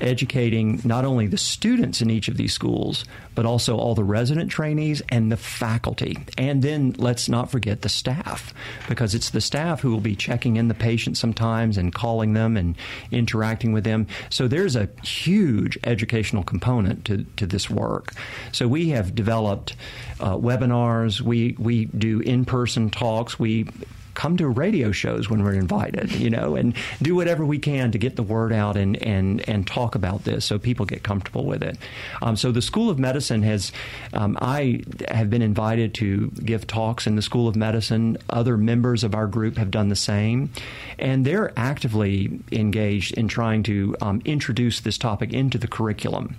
educating 0.00 0.80
not 0.84 1.04
only 1.04 1.26
the 1.26 1.38
students 1.38 2.00
in 2.00 2.10
each 2.10 2.28
of 2.28 2.36
these 2.36 2.52
schools, 2.52 3.04
but 3.34 3.46
also 3.46 3.76
all 3.76 3.94
the 3.94 4.04
resident 4.04 4.50
trainees 4.50 5.02
and 5.08 5.30
the 5.30 5.36
faculty. 5.36 6.16
And 6.38 6.62
then 6.62 6.94
let's 6.98 7.28
not 7.28 7.50
forget 7.50 7.82
the 7.82 7.88
staff, 7.88 8.54
because 8.88 9.14
it's 9.14 9.30
the 9.30 9.40
staff 9.40 9.80
who 9.80 9.90
will 9.90 10.00
be 10.00 10.16
checking 10.16 10.56
in 10.56 10.68
the 10.68 10.74
patients 10.74 11.18
sometimes 11.20 11.78
and 11.78 11.92
calling 11.94 12.32
them 12.34 12.56
and 12.56 12.76
interacting 13.10 13.72
with 13.72 13.84
them. 13.84 14.06
So 14.30 14.48
there's 14.48 14.76
a 14.76 14.88
huge 15.02 15.78
educational 15.84 16.42
component 16.42 17.04
to, 17.06 17.24
to 17.36 17.46
this 17.46 17.68
work. 17.68 18.12
So 18.52 18.68
we 18.68 18.90
have 18.90 19.14
developed 19.14 19.76
uh, 20.20 20.36
webinars, 20.36 21.20
we, 21.20 21.56
we 21.58 21.86
do 21.86 22.20
in 22.20 22.44
person 22.44 22.90
talks, 22.90 23.38
we 23.38 23.66
come 24.14 24.36
to 24.36 24.48
radio 24.48 24.92
shows 24.92 25.28
when 25.28 25.42
we're 25.42 25.54
invited, 25.54 26.12
you 26.12 26.30
know, 26.30 26.56
and 26.56 26.74
do 27.02 27.14
whatever 27.14 27.44
we 27.44 27.58
can 27.58 27.92
to 27.92 27.98
get 27.98 28.16
the 28.16 28.22
word 28.22 28.52
out 28.52 28.76
and, 28.76 29.00
and, 29.02 29.46
and 29.48 29.66
talk 29.66 29.94
about 29.94 30.24
this 30.24 30.44
so 30.44 30.58
people 30.58 30.86
get 30.86 31.02
comfortable 31.02 31.44
with 31.44 31.62
it. 31.62 31.76
Um, 32.22 32.36
so 32.36 32.52
the 32.52 32.62
School 32.62 32.90
of 32.90 32.98
Medicine 32.98 33.42
has, 33.42 33.72
um, 34.12 34.38
I 34.40 34.82
have 35.08 35.30
been 35.30 35.42
invited 35.42 35.94
to 35.94 36.30
give 36.44 36.66
talks 36.66 37.06
in 37.06 37.16
the 37.16 37.22
School 37.22 37.48
of 37.48 37.56
Medicine. 37.56 38.16
Other 38.30 38.56
members 38.56 39.04
of 39.04 39.14
our 39.14 39.26
group 39.26 39.56
have 39.56 39.70
done 39.70 39.88
the 39.88 39.96
same. 39.96 40.50
And 40.98 41.24
they're 41.24 41.52
actively 41.56 42.40
engaged 42.52 43.14
in 43.14 43.28
trying 43.28 43.62
to 43.64 43.96
um, 44.00 44.22
introduce 44.24 44.80
this 44.80 44.98
topic 44.98 45.32
into 45.32 45.58
the 45.58 45.68
curriculum. 45.68 46.36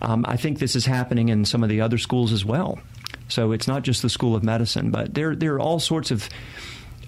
Um, 0.00 0.24
I 0.28 0.36
think 0.36 0.58
this 0.58 0.74
is 0.74 0.86
happening 0.86 1.28
in 1.28 1.44
some 1.44 1.62
of 1.62 1.68
the 1.68 1.80
other 1.80 1.98
schools 1.98 2.32
as 2.32 2.44
well. 2.44 2.78
So 3.28 3.52
it's 3.52 3.68
not 3.68 3.82
just 3.82 4.02
the 4.02 4.10
School 4.10 4.34
of 4.34 4.42
Medicine, 4.42 4.90
but 4.90 5.14
there, 5.14 5.34
there 5.34 5.54
are 5.54 5.60
all 5.60 5.80
sorts 5.80 6.10
of 6.10 6.28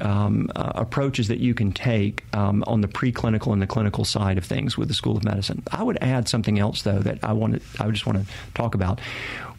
um, 0.00 0.50
uh, 0.56 0.72
approaches 0.74 1.28
that 1.28 1.38
you 1.38 1.54
can 1.54 1.72
take 1.72 2.24
um, 2.34 2.64
on 2.66 2.80
the 2.80 2.88
preclinical 2.88 3.52
and 3.52 3.62
the 3.62 3.66
clinical 3.66 4.04
side 4.04 4.38
of 4.38 4.44
things 4.44 4.76
with 4.76 4.88
the 4.88 4.94
School 4.94 5.16
of 5.16 5.24
Medicine. 5.24 5.62
I 5.70 5.82
would 5.82 5.98
add 6.00 6.28
something 6.28 6.58
else 6.58 6.82
though 6.82 7.00
that 7.00 7.18
I 7.22 7.32
want 7.32 7.62
I 7.80 7.90
just 7.90 8.06
want 8.06 8.18
to 8.18 8.32
talk 8.54 8.74
about. 8.74 9.00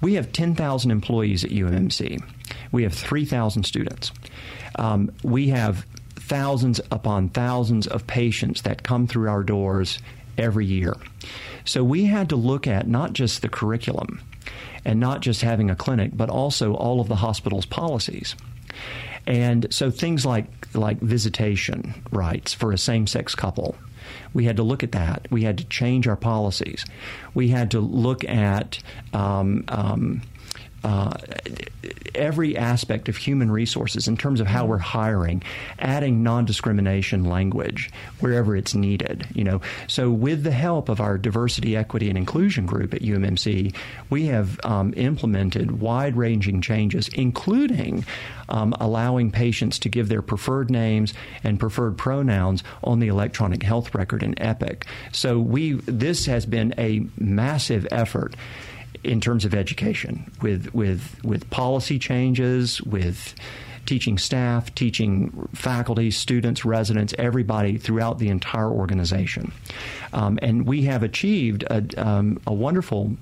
We 0.01 0.15
have 0.15 0.31
10,000 0.31 0.91
employees 0.91 1.43
at 1.43 1.51
UMC. 1.51 2.21
We 2.71 2.83
have 2.83 2.93
3,000 2.93 3.63
students. 3.63 4.11
Um, 4.77 5.11
we 5.23 5.49
have 5.49 5.85
thousands 6.15 6.81
upon 6.91 7.29
thousands 7.29 7.87
of 7.87 8.05
patients 8.07 8.63
that 8.63 8.83
come 8.83 9.07
through 9.07 9.29
our 9.29 9.43
doors 9.43 9.99
every 10.37 10.65
year. 10.65 10.95
So 11.63 11.83
we 11.83 12.05
had 12.05 12.29
to 12.29 12.35
look 12.35 12.67
at 12.67 12.87
not 12.87 13.13
just 13.13 13.41
the 13.41 13.49
curriculum 13.49 14.21
and 14.83 14.99
not 14.99 15.21
just 15.21 15.41
having 15.41 15.69
a 15.69 15.75
clinic, 15.75 16.11
but 16.13 16.29
also 16.29 16.73
all 16.73 16.99
of 16.99 17.07
the 17.07 17.15
hospital's 17.15 17.65
policies. 17.65 18.35
And 19.27 19.67
so 19.71 19.89
things 19.89 20.25
like 20.25 20.47
like 20.75 20.99
visitation 20.99 21.93
rights 22.11 22.53
for 22.53 22.71
a 22.71 22.77
same-sex 22.77 23.33
couple 23.35 23.75
we 24.33 24.45
had 24.45 24.57
to 24.57 24.63
look 24.63 24.83
at 24.83 24.91
that. 24.91 25.27
We 25.31 25.43
had 25.43 25.57
to 25.59 25.63
change 25.65 26.07
our 26.07 26.15
policies. 26.15 26.85
We 27.33 27.49
had 27.49 27.71
to 27.71 27.79
look 27.79 28.23
at 28.25 28.79
um, 29.13 29.63
um, 29.67 30.21
uh, 30.85 31.17
every 32.13 32.55
aspect 32.55 33.09
of 33.09 33.17
human 33.17 33.49
resources 33.49 34.07
in 34.07 34.15
terms 34.15 34.39
of 34.39 34.45
how 34.45 34.67
we're 34.67 34.77
hiring, 34.77 35.41
adding 35.79 36.21
non-discrimination 36.21 37.25
language 37.25 37.89
wherever 38.19 38.55
it's 38.55 38.75
needed. 38.75 39.27
You 39.33 39.45
know, 39.45 39.61
so 39.87 40.11
with 40.11 40.43
the 40.43 40.51
help 40.51 40.87
of 40.87 41.01
our 41.01 41.17
diversity, 41.17 41.75
equity, 41.75 42.07
and 42.07 42.19
inclusion 42.19 42.67
group 42.67 42.93
at 42.93 43.01
UMMC, 43.01 43.75
we 44.11 44.27
have 44.27 44.59
um, 44.63 44.93
implemented 44.95 45.79
wide-ranging 45.81 46.61
changes, 46.61 47.07
including 47.09 48.05
um, 48.47 48.75
allowing 48.79 49.31
patients 49.31 49.79
to 49.79 49.89
give 49.89 50.07
their 50.07 50.21
preferred 50.21 50.69
names 50.69 51.15
and 51.43 51.59
preferred 51.59 51.97
pronouns 51.97 52.63
on 52.83 52.99
the 52.99 53.07
electronic 53.07 53.63
health 53.63 53.95
record 53.95 54.21
in 54.21 54.39
Epic. 54.39 54.85
So 55.11 55.39
we 55.39 55.73
this 55.73 56.27
has 56.27 56.45
been 56.45 56.75
a 56.77 57.07
massive 57.17 57.87
effort 57.89 58.35
in 59.05 59.21
terms 59.21 59.45
of 59.45 59.53
education 59.53 60.31
with 60.41 60.73
with 60.73 61.17
with 61.23 61.49
policy 61.49 61.99
changes 61.99 62.81
with 62.81 63.35
teaching 63.85 64.17
staff, 64.17 64.73
teaching 64.73 65.47
faculty, 65.53 66.09
students, 66.09 66.65
residents, 66.65 67.13
everybody 67.17 67.77
throughout 67.77 68.17
the 68.17 68.29
entire 68.29 68.69
organization. 68.69 69.51
Um, 70.11 70.39
and 70.41 70.65
we 70.65 70.83
have 70.83 71.03
achieved 71.03 71.63
a, 71.69 71.83
um, 71.97 72.39
a 72.47 72.53
wonderful 72.53 73.15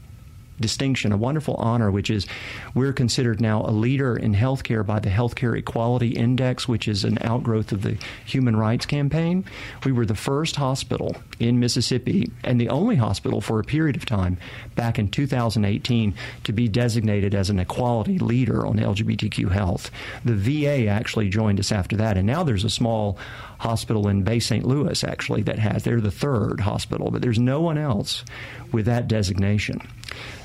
distinction, 0.63 1.11
a 1.11 1.17
wonderful 1.17 1.55
honor, 1.55 1.91
which 1.91 2.09
is 2.09 2.25
we're 2.73 2.93
considered 2.93 3.39
now 3.39 3.61
a 3.61 3.69
leader 3.69 4.15
in 4.15 4.33
healthcare 4.33 4.83
by 4.83 4.99
the 4.99 5.09
Healthcare 5.09 5.55
Equality 5.55 6.09
Index, 6.09 6.67
which 6.67 6.87
is 6.87 7.03
an 7.03 7.19
outgrowth 7.21 7.71
of 7.71 7.83
the 7.83 7.97
Human 8.25 8.55
Rights 8.55 8.87
Campaign. 8.87 9.45
We 9.85 9.91
were 9.91 10.05
the 10.05 10.15
first 10.15 10.55
hospital 10.55 11.15
in 11.39 11.59
Mississippi 11.59 12.31
and 12.43 12.59
the 12.59 12.69
only 12.69 12.95
hospital 12.95 13.41
for 13.41 13.59
a 13.59 13.63
period 13.63 13.95
of 13.95 14.05
time 14.05 14.37
back 14.75 14.97
in 14.97 15.09
2018 15.09 16.15
to 16.45 16.53
be 16.53 16.67
designated 16.67 17.35
as 17.35 17.49
an 17.49 17.59
equality 17.59 18.17
leader 18.17 18.65
on 18.65 18.77
LGBTQ 18.77 19.51
health. 19.51 19.91
The 20.23 20.35
VA 20.35 20.87
actually 20.87 21.29
joined 21.29 21.59
us 21.59 21.71
after 21.71 21.97
that, 21.97 22.17
and 22.17 22.25
now 22.25 22.43
there's 22.43 22.63
a 22.63 22.69
small 22.69 23.17
hospital 23.63 24.07
in 24.09 24.23
Bay 24.23 24.39
St. 24.39 24.65
Louis 24.65 25.03
actually 25.03 25.41
that 25.43 25.57
has. 25.57 25.83
They're 25.83 26.01
the 26.01 26.11
third 26.11 26.59
hospital, 26.59 27.09
but 27.11 27.21
there's 27.21 27.39
no 27.39 27.61
one 27.61 27.77
else 27.77 28.23
with 28.71 28.85
that 28.85 29.07
designation. 29.07 29.81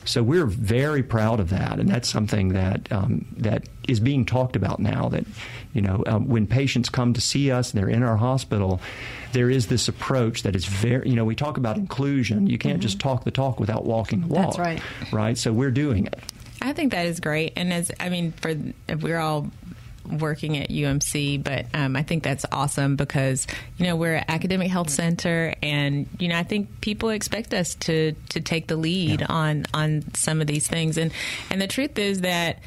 So 0.05 0.23
we're 0.23 0.47
very 0.47 1.03
proud 1.03 1.41
of 1.41 1.51
that, 1.51 1.79
and 1.79 1.89
that's 1.89 2.09
something 2.09 2.51
that 2.51 2.91
um, 2.91 3.27
that 3.37 3.69
is 3.87 4.01
being 4.01 4.25
talked 4.25 4.57
about 4.57 4.79
now. 4.79 5.09
That 5.11 5.27
you 5.75 5.83
know, 5.83 6.03
um, 6.07 6.29
when 6.29 6.47
patients 6.47 6.89
come 6.89 7.13
to 7.13 7.21
see 7.21 7.51
us, 7.51 7.73
and 7.73 7.81
they're 7.81 7.91
in 7.91 8.03
our 8.03 8.17
hospital. 8.17 8.81
There 9.33 9.51
is 9.51 9.67
this 9.67 9.89
approach 9.89 10.45
that 10.45 10.57
is 10.57 10.65
very, 10.65 11.11
you 11.11 11.15
know, 11.15 11.27
we 11.27 11.35
talk 11.35 11.59
about 11.59 11.77
inclusion. 11.77 12.47
You 12.47 12.57
can't 12.57 12.77
mm-hmm. 12.77 12.81
just 12.81 12.99
talk 12.99 13.25
the 13.25 13.31
talk 13.31 13.61
without 13.61 13.85
walking 13.85 14.23
the 14.23 14.29
walk. 14.29 14.57
That's 14.57 14.59
right. 14.59 14.83
Right. 15.13 15.37
So 15.37 15.53
we're 15.53 15.71
doing 15.71 16.07
it. 16.07 16.19
I 16.63 16.73
think 16.73 16.93
that 16.93 17.05
is 17.05 17.21
great, 17.21 17.53
and 17.57 17.71
as 17.71 17.93
I 18.01 18.09
mean, 18.09 18.33
for 18.33 18.55
if 18.89 19.03
we're 19.03 19.19
all 19.19 19.51
working 20.11 20.57
at 20.57 20.71
UMC, 20.71 21.43
but 21.43 21.67
um, 21.75 21.97
I 21.97 22.03
think 22.03 22.23
that's 22.23 22.45
awesome 22.53 22.97
because 22.97 23.47
you 23.77 23.87
know 23.87 23.97
we're 23.97 24.17
an 24.17 24.25
academic 24.29 24.71
health 24.71 24.91
center, 24.91 25.55
and 25.63 26.09
you 26.19 26.29
know 26.29 26.39
I 26.39 26.43
think 26.43 26.81
people 26.81 27.11
expect 27.11 27.55
us 27.55 27.75
to 27.77 28.15
to 28.31 28.41
take 28.41 28.69
the 28.69 28.77
lead 28.77 29.21
yeah. 29.21 29.27
on 29.29 29.67
on 29.75 30.05
some 30.15 30.41
of 30.41 30.47
these 30.47 30.67
things, 30.67 30.99
and 30.99 31.13
and 31.51 31.61
the 31.61 31.69
truth 31.69 31.99
is 31.99 32.23
that 32.23 32.61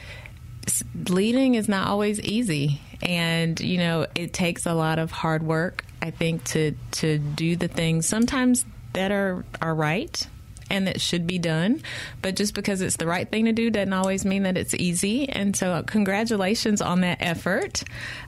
leading 1.09 1.55
is 1.55 1.67
not 1.67 1.87
always 1.87 2.19
easy, 2.21 2.81
and 3.01 3.59
you 3.59 3.77
know 3.77 4.07
it 4.15 4.33
takes 4.33 4.65
a 4.65 4.73
lot 4.73 4.99
of 4.99 5.11
hard 5.11 5.43
work. 5.43 5.85
I 6.01 6.11
think 6.11 6.43
to 6.45 6.75
to 6.91 7.17
do 7.17 7.55
the 7.55 7.67
things 7.67 8.07
sometimes 8.07 8.65
that 8.93 9.11
are 9.11 9.45
are 9.61 9.73
right 9.73 10.27
and 10.71 10.87
that 10.87 11.01
should 11.01 11.27
be 11.27 11.37
done. 11.37 11.83
But 12.21 12.35
just 12.35 12.55
because 12.55 12.81
it's 12.81 12.95
the 12.95 13.05
right 13.05 13.29
thing 13.29 13.45
to 13.45 13.51
do 13.51 13.69
doesn't 13.69 13.93
always 13.93 14.25
mean 14.25 14.43
that 14.43 14.57
it's 14.57 14.73
easy. 14.73 15.29
And 15.29 15.55
so, 15.55 15.71
uh, 15.71 15.81
congratulations 15.83 16.81
on 16.81 17.01
that 17.01 17.17
effort, 17.19 17.83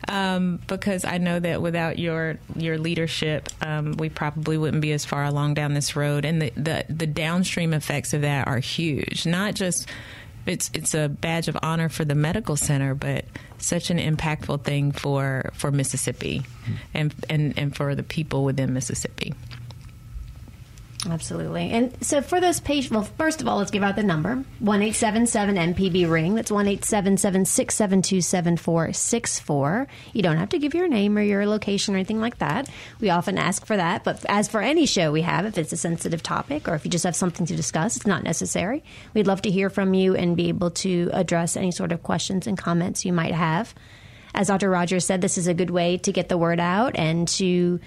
um, 0.07 0.59
because 0.67 1.05
I 1.05 1.17
know 1.17 1.39
that 1.39 1.61
without 1.61 1.97
your 1.97 2.37
your 2.55 2.77
leadership, 2.77 3.49
um, 3.61 3.93
we 3.93 4.09
probably 4.09 4.57
wouldn't 4.57 4.81
be 4.81 4.91
as 4.91 5.05
far 5.05 5.23
along 5.23 5.55
down 5.55 5.73
this 5.73 5.95
road. 5.95 6.25
And 6.25 6.41
the, 6.41 6.51
the 6.55 6.85
the 6.89 7.07
downstream 7.07 7.73
effects 7.73 8.13
of 8.13 8.21
that 8.21 8.47
are 8.47 8.59
huge. 8.59 9.25
Not 9.25 9.55
just 9.55 9.87
it's 10.45 10.69
it's 10.73 10.93
a 10.93 11.07
badge 11.07 11.47
of 11.47 11.57
honor 11.63 11.87
for 11.87 12.03
the 12.03 12.15
medical 12.15 12.57
center, 12.57 12.93
but 12.93 13.25
such 13.57 13.89
an 13.89 13.97
impactful 13.97 14.63
thing 14.63 14.91
for 14.91 15.49
for 15.53 15.71
Mississippi, 15.71 16.43
and 16.93 17.13
and 17.29 17.57
and 17.57 17.75
for 17.75 17.95
the 17.95 18.03
people 18.03 18.43
within 18.43 18.73
Mississippi. 18.73 19.33
Absolutely. 21.09 21.69
And 21.71 21.93
so 22.03 22.21
for 22.21 22.39
those 22.39 22.59
patients, 22.59 22.91
well, 22.91 23.03
first 23.03 23.41
of 23.41 23.47
all, 23.47 23.57
let's 23.57 23.71
give 23.71 23.83
out 23.83 23.95
the 23.95 24.03
number 24.03 24.43
1 24.59 24.81
MPB 24.81 26.09
ring. 26.09 26.35
That's 26.35 26.51
1 26.51 26.65
672 26.77 28.21
7464. 28.21 29.87
You 30.13 30.23
don't 30.23 30.37
have 30.37 30.49
to 30.49 30.59
give 30.59 30.73
your 30.73 30.87
name 30.87 31.17
or 31.17 31.21
your 31.21 31.45
location 31.45 31.93
or 31.93 31.97
anything 31.97 32.21
like 32.21 32.37
that. 32.37 32.69
We 33.01 33.09
often 33.09 33.37
ask 33.37 33.65
for 33.65 33.75
that. 33.75 34.03
But 34.03 34.23
as 34.29 34.47
for 34.47 34.61
any 34.61 34.85
show 34.85 35.11
we 35.11 35.23
have, 35.23 35.45
if 35.45 35.57
it's 35.57 35.73
a 35.73 35.77
sensitive 35.77 36.23
topic 36.23 36.67
or 36.67 36.75
if 36.75 36.85
you 36.85 36.91
just 36.91 37.03
have 37.03 37.15
something 37.15 37.45
to 37.47 37.55
discuss, 37.55 37.97
it's 37.97 38.07
not 38.07 38.23
necessary. 38.23 38.83
We'd 39.13 39.27
love 39.27 39.41
to 39.41 39.51
hear 39.51 39.69
from 39.69 39.93
you 39.93 40.15
and 40.15 40.37
be 40.37 40.47
able 40.47 40.71
to 40.71 41.09
address 41.11 41.57
any 41.57 41.71
sort 41.71 41.91
of 41.91 42.03
questions 42.03 42.47
and 42.47 42.57
comments 42.57 43.03
you 43.03 43.11
might 43.11 43.33
have. 43.33 43.75
As 44.35 44.47
Dr. 44.47 44.69
Rogers 44.69 45.05
said, 45.05 45.21
this 45.21 45.37
is 45.37 45.47
a 45.47 45.53
good 45.53 45.69
way 45.69 45.97
to 45.97 46.11
get 46.11 46.29
the 46.29 46.37
word 46.37 46.59
out 46.59 46.95
and 46.95 47.27
to 47.27 47.79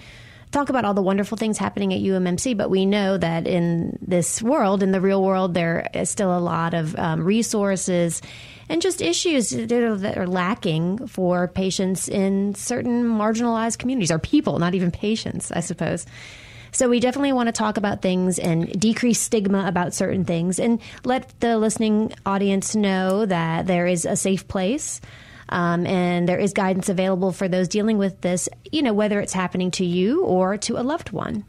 talk 0.51 0.69
about 0.69 0.85
all 0.85 0.93
the 0.93 1.01
wonderful 1.01 1.37
things 1.37 1.57
happening 1.57 1.93
at 1.93 2.01
UMMC, 2.01 2.55
but 2.55 2.69
we 2.69 2.85
know 2.85 3.17
that 3.17 3.47
in 3.47 3.97
this 4.01 4.41
world, 4.41 4.81
in 4.81 4.91
the 4.91 5.01
real 5.01 5.23
world, 5.23 5.53
there 5.53 5.89
is 5.93 6.09
still 6.09 6.35
a 6.35 6.39
lot 6.39 6.73
of 6.73 6.97
um, 6.97 7.23
resources 7.23 8.21
and 8.69 8.81
just 8.81 9.01
issues 9.01 9.49
that 9.51 10.17
are 10.17 10.27
lacking 10.27 11.07
for 11.07 11.47
patients 11.47 12.09
in 12.09 12.53
certain 12.55 13.05
marginalized 13.05 13.77
communities, 13.77 14.11
or 14.11 14.19
people, 14.19 14.59
not 14.59 14.75
even 14.75 14.91
patients, 14.91 15.51
I 15.51 15.61
suppose. 15.61 16.05
So 16.71 16.89
we 16.89 16.99
definitely 16.99 17.33
want 17.33 17.47
to 17.47 17.53
talk 17.53 17.77
about 17.77 18.01
things 18.01 18.37
and 18.37 18.79
decrease 18.79 19.19
stigma 19.19 19.65
about 19.67 19.93
certain 19.93 20.25
things 20.25 20.59
and 20.59 20.81
let 21.05 21.39
the 21.39 21.57
listening 21.57 22.13
audience 22.25 22.75
know 22.75 23.25
that 23.25 23.67
there 23.67 23.87
is 23.87 24.05
a 24.05 24.15
safe 24.15 24.47
place 24.47 25.01
um, 25.49 25.85
and 25.85 26.27
there 26.27 26.39
is 26.39 26.53
guidance 26.53 26.89
available 26.89 27.31
for 27.31 27.47
those 27.47 27.67
dealing 27.67 27.97
with 27.97 28.21
this, 28.21 28.49
you 28.71 28.81
know, 28.81 28.93
whether 28.93 29.19
it's 29.19 29.33
happening 29.33 29.71
to 29.71 29.85
you 29.85 30.23
or 30.23 30.57
to 30.57 30.77
a 30.77 30.83
loved 30.83 31.11
one. 31.11 31.45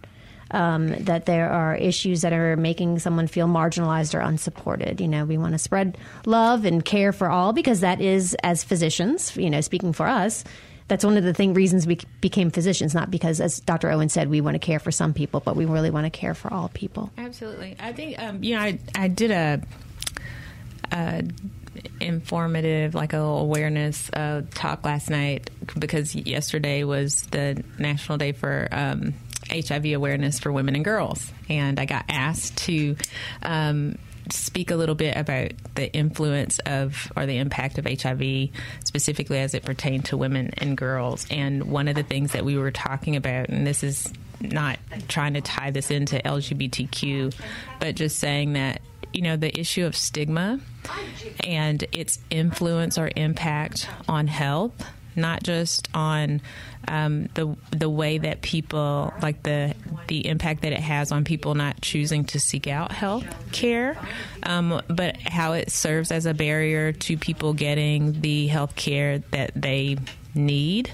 Um, 0.51 0.89
that 1.05 1.27
there 1.27 1.51
are 1.51 1.77
issues 1.77 2.23
that 2.23 2.33
are 2.33 2.57
making 2.57 3.01
someone 3.01 3.27
feel 3.27 3.47
marginalized 3.47 4.15
or 4.15 4.21
unsupported. 4.21 4.99
You 4.99 5.07
know, 5.07 5.27
we 5.27 5.37
want 5.37 5.53
to 5.53 5.59
spread 5.59 5.99
love 6.25 6.65
and 6.65 6.83
care 6.83 7.13
for 7.13 7.29
all 7.29 7.53
because 7.53 7.81
that 7.81 8.01
is, 8.01 8.35
as 8.43 8.65
physicians, 8.65 9.37
you 9.37 9.51
know, 9.51 9.61
speaking 9.61 9.93
for 9.93 10.07
us, 10.07 10.45
that's 10.87 11.05
one 11.05 11.19
of 11.19 11.25
the 11.25 11.35
thing 11.35 11.53
reasons 11.53 11.87
we 11.87 11.99
became 12.23 12.51
physicians. 12.51 12.95
Not 12.95 13.11
because, 13.11 13.43
as 13.43 13.61
Dr. 13.61 13.91
Owen 13.91 14.09
said, 14.09 14.31
we 14.31 14.41
want 14.41 14.55
to 14.55 14.59
care 14.59 14.79
for 14.79 14.91
some 14.91 15.13
people, 15.13 15.41
but 15.41 15.55
we 15.55 15.67
really 15.67 15.91
want 15.91 16.07
to 16.07 16.11
care 16.11 16.33
for 16.33 16.51
all 16.51 16.71
people. 16.71 17.11
Absolutely, 17.19 17.77
I 17.79 17.93
think 17.93 18.19
um, 18.19 18.43
you 18.43 18.55
know 18.55 18.63
I 18.63 18.79
I 18.95 19.09
did 19.09 19.31
a. 19.31 19.61
a 20.93 21.25
informative, 22.01 22.95
like 22.95 23.13
a 23.13 23.19
awareness 23.19 24.11
uh, 24.13 24.43
talk 24.55 24.85
last 24.85 25.11
night 25.11 25.51
because 25.79 26.15
yesterday 26.15 26.85
was 26.85 27.23
the 27.27 27.63
National 27.79 28.19
Day 28.19 28.33
for 28.33 28.69
um, 28.71 29.15
HIV 29.51 29.87
awareness 29.87 30.39
for 30.39 30.53
women 30.53 30.75
and 30.75 30.85
girls, 30.85 31.33
and 31.49 31.79
I 31.79 31.85
got 31.85 32.05
asked 32.09 32.59
to. 32.59 32.97
Um, 33.43 33.99
speak 34.31 34.71
a 34.71 34.77
little 34.77 34.95
bit 34.95 35.17
about 35.17 35.53
the 35.75 35.91
influence 35.95 36.59
of 36.67 37.11
or 37.17 37.25
the 37.25 37.39
impact 37.39 37.79
of 37.79 37.87
HIV 37.87 38.51
specifically 38.85 39.39
as 39.39 39.55
it 39.55 39.65
pertained 39.65 40.05
to 40.05 40.19
women 40.19 40.51
and 40.59 40.77
girls. 40.77 41.27
And 41.31 41.65
one 41.65 41.89
of 41.89 41.95
the 41.95 42.03
things 42.03 42.33
that 42.33 42.45
we 42.45 42.59
were 42.59 42.71
talking 42.71 43.17
about, 43.17 43.49
and 43.49 43.67
this 43.67 43.83
is 43.83 44.13
not 44.41 44.79
trying 45.09 45.35
to 45.35 45.41
tie 45.41 45.71
this 45.71 45.91
into 45.91 46.19
LGBTQ, 46.19 47.35
but 47.81 47.95
just 47.95 48.19
saying 48.19 48.53
that 48.53 48.83
you 49.13 49.23
know, 49.23 49.37
the 49.37 49.59
issue 49.59 49.87
of 49.87 49.97
stigma 49.97 50.61
and 51.45 51.85
its 51.93 52.19
influence 52.31 52.99
or 52.99 53.11
impact 53.17 53.89
on 54.09 54.27
health, 54.27 54.85
not 55.17 55.43
just 55.43 55.89
on 55.95 56.41
um, 56.87 57.29
the 57.35 57.57
the 57.71 57.91
way 57.91 58.19
that 58.19 58.41
people 58.41 59.13
like 59.21 59.43
the 59.43 59.75
the 60.07 60.27
impact 60.27 60.63
that 60.63 60.73
it 60.73 60.81
has 60.81 61.13
on 61.13 61.25
people 61.25 61.55
not 61.55 61.81
choosing 61.81 62.25
to 62.27 62.41
seek 62.41 62.67
out 62.67 62.93
health 62.93 63.27
care, 63.53 63.97
um, 64.45 64.81
but 64.89 65.17
how 65.17 65.53
it 65.53 65.71
serves 65.71 66.11
as 66.11 66.27
a 66.27 66.35
barrier 66.35 66.93
to 66.93 67.17
people 67.17 67.53
getting 67.53 68.21
the 68.21 68.47
health 68.47 68.75
care 68.77 69.19
that 69.31 69.53
they 69.55 69.97
need. 70.35 70.91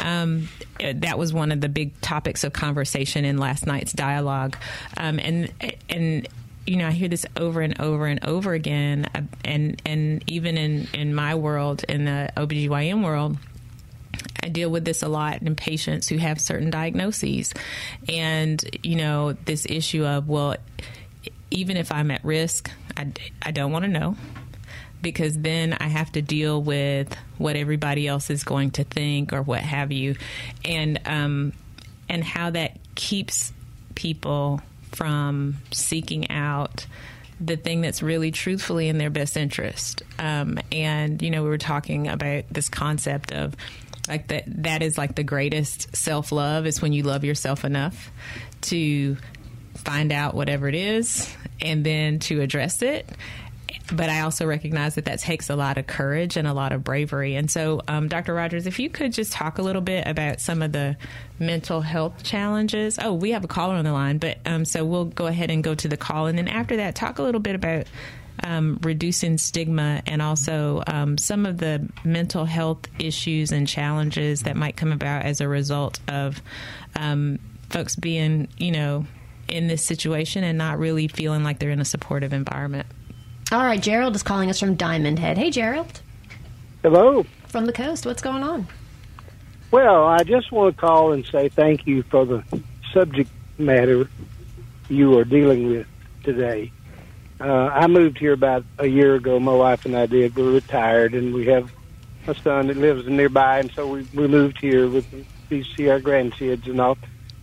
Um, 0.00 0.48
that 0.80 1.18
was 1.18 1.32
one 1.32 1.52
of 1.52 1.60
the 1.60 1.68
big 1.68 2.00
topics 2.00 2.44
of 2.44 2.52
conversation 2.52 3.24
in 3.24 3.38
last 3.38 3.66
night's 3.66 3.92
dialogue, 3.92 4.56
um, 4.96 5.18
and 5.18 5.52
and 5.88 6.28
you 6.68 6.76
know, 6.76 6.86
I 6.86 6.90
hear 6.90 7.08
this 7.08 7.24
over 7.34 7.62
and 7.62 7.80
over 7.80 8.06
and 8.06 8.24
over 8.24 8.52
again, 8.52 9.06
uh, 9.14 9.22
and 9.44 9.80
and 9.86 10.22
even 10.26 10.58
in 10.58 10.86
in 10.92 11.14
my 11.14 11.34
world, 11.34 11.84
in 11.88 12.04
the 12.04 12.30
OBGYN 12.36 13.02
world. 13.02 13.38
I 14.42 14.48
deal 14.48 14.70
with 14.70 14.84
this 14.84 15.02
a 15.02 15.08
lot 15.08 15.42
in 15.42 15.56
patients 15.56 16.08
who 16.08 16.16
have 16.16 16.40
certain 16.40 16.70
diagnoses. 16.70 17.52
And, 18.08 18.62
you 18.82 18.96
know, 18.96 19.32
this 19.32 19.66
issue 19.66 20.04
of, 20.04 20.28
well, 20.28 20.56
even 21.50 21.76
if 21.76 21.92
I'm 21.92 22.10
at 22.10 22.24
risk, 22.24 22.70
I, 22.96 23.12
I 23.42 23.50
don't 23.50 23.72
want 23.72 23.84
to 23.84 23.90
know 23.90 24.16
because 25.02 25.36
then 25.38 25.76
I 25.78 25.88
have 25.88 26.12
to 26.12 26.22
deal 26.22 26.62
with 26.62 27.14
what 27.36 27.56
everybody 27.56 28.08
else 28.08 28.30
is 28.30 28.42
going 28.44 28.72
to 28.72 28.84
think 28.84 29.32
or 29.32 29.42
what 29.42 29.60
have 29.60 29.92
you. 29.92 30.16
And, 30.64 31.00
um, 31.04 31.52
and 32.08 32.24
how 32.24 32.50
that 32.50 32.78
keeps 32.94 33.52
people 33.94 34.62
from 34.98 35.58
seeking 35.70 36.28
out 36.28 36.84
the 37.40 37.56
thing 37.56 37.82
that's 37.82 38.02
really 38.02 38.32
truthfully 38.32 38.88
in 38.88 38.98
their 38.98 39.10
best 39.10 39.36
interest. 39.36 40.02
Um, 40.18 40.58
and, 40.72 41.22
you 41.22 41.30
know, 41.30 41.44
we 41.44 41.48
were 41.48 41.56
talking 41.56 42.08
about 42.08 42.46
this 42.50 42.68
concept 42.68 43.30
of 43.32 43.54
like 44.08 44.26
that, 44.26 44.42
that 44.64 44.82
is 44.82 44.98
like 44.98 45.14
the 45.14 45.22
greatest 45.22 45.94
self 45.96 46.32
love 46.32 46.66
is 46.66 46.82
when 46.82 46.92
you 46.92 47.04
love 47.04 47.22
yourself 47.22 47.64
enough 47.64 48.10
to 48.62 49.16
find 49.76 50.10
out 50.10 50.34
whatever 50.34 50.66
it 50.66 50.74
is 50.74 51.32
and 51.60 51.86
then 51.86 52.18
to 52.18 52.40
address 52.40 52.82
it 52.82 53.08
but 53.92 54.08
I 54.10 54.20
also 54.20 54.46
recognize 54.46 54.96
that 54.96 55.06
that 55.06 55.18
takes 55.20 55.50
a 55.50 55.56
lot 55.56 55.78
of 55.78 55.86
courage 55.86 56.36
and 56.36 56.46
a 56.46 56.52
lot 56.52 56.72
of 56.72 56.84
bravery. 56.84 57.34
And 57.36 57.50
so, 57.50 57.80
um, 57.88 58.08
Dr. 58.08 58.34
Rogers, 58.34 58.66
if 58.66 58.78
you 58.78 58.90
could 58.90 59.12
just 59.12 59.32
talk 59.32 59.58
a 59.58 59.62
little 59.62 59.82
bit 59.82 60.06
about 60.06 60.40
some 60.40 60.62
of 60.62 60.72
the 60.72 60.96
mental 61.38 61.80
health 61.80 62.22
challenges. 62.22 62.98
Oh, 63.00 63.12
we 63.12 63.30
have 63.30 63.44
a 63.44 63.48
caller 63.48 63.74
on 63.74 63.84
the 63.84 63.92
line, 63.92 64.18
but 64.18 64.38
um, 64.44 64.64
so 64.64 64.84
we'll 64.84 65.04
go 65.04 65.26
ahead 65.26 65.50
and 65.50 65.62
go 65.62 65.74
to 65.74 65.88
the 65.88 65.96
call. 65.96 66.26
And 66.26 66.36
then 66.36 66.48
after 66.48 66.76
that, 66.76 66.94
talk 66.94 67.18
a 67.18 67.22
little 67.22 67.40
bit 67.40 67.54
about 67.54 67.86
um, 68.42 68.78
reducing 68.82 69.38
stigma 69.38 70.02
and 70.06 70.22
also 70.22 70.82
um, 70.86 71.18
some 71.18 71.46
of 71.46 71.58
the 71.58 71.88
mental 72.04 72.44
health 72.44 72.86
issues 72.98 73.52
and 73.52 73.66
challenges 73.66 74.42
that 74.42 74.56
might 74.56 74.76
come 74.76 74.92
about 74.92 75.24
as 75.24 75.40
a 75.40 75.48
result 75.48 75.98
of 76.08 76.40
um, 76.96 77.38
folks 77.70 77.96
being, 77.96 78.48
you 78.56 78.70
know, 78.70 79.06
in 79.48 79.66
this 79.66 79.84
situation 79.84 80.44
and 80.44 80.58
not 80.58 80.78
really 80.78 81.08
feeling 81.08 81.42
like 81.42 81.58
they're 81.58 81.70
in 81.70 81.80
a 81.80 81.84
supportive 81.84 82.32
environment. 82.32 82.86
All 83.50 83.64
right, 83.64 83.80
Gerald 83.80 84.14
is 84.14 84.22
calling 84.22 84.50
us 84.50 84.60
from 84.60 84.74
Diamond 84.74 85.18
Head. 85.18 85.38
Hey, 85.38 85.50
Gerald. 85.50 86.02
Hello. 86.82 87.24
From 87.46 87.64
the 87.64 87.72
coast. 87.72 88.04
What's 88.04 88.20
going 88.20 88.42
on? 88.42 88.66
Well, 89.70 90.04
I 90.04 90.22
just 90.22 90.52
want 90.52 90.76
to 90.76 90.80
call 90.80 91.12
and 91.12 91.24
say 91.24 91.48
thank 91.48 91.86
you 91.86 92.02
for 92.02 92.26
the 92.26 92.44
subject 92.92 93.30
matter 93.56 94.08
you 94.90 95.18
are 95.18 95.24
dealing 95.24 95.68
with 95.68 95.86
today. 96.24 96.70
uh, 97.40 97.44
I 97.44 97.86
moved 97.86 98.18
here 98.18 98.34
about 98.34 98.64
a 98.78 98.86
year 98.86 99.14
ago. 99.14 99.40
My 99.40 99.54
wife 99.54 99.86
and 99.86 99.96
I 99.96 100.06
did. 100.06 100.36
We're 100.36 100.52
retired, 100.52 101.14
and 101.14 101.32
we 101.32 101.46
have 101.46 101.72
a 102.26 102.34
son 102.34 102.66
that 102.66 102.76
lives 102.76 103.06
nearby, 103.06 103.60
and 103.60 103.70
so 103.72 103.86
we 103.88 104.06
we 104.14 104.26
moved 104.26 104.60
here 104.60 104.88
with 104.88 105.06
to 105.48 105.64
see 105.64 105.88
our 105.88 106.00
grandkids 106.00 106.66
and 106.66 106.80
all. 106.80 106.98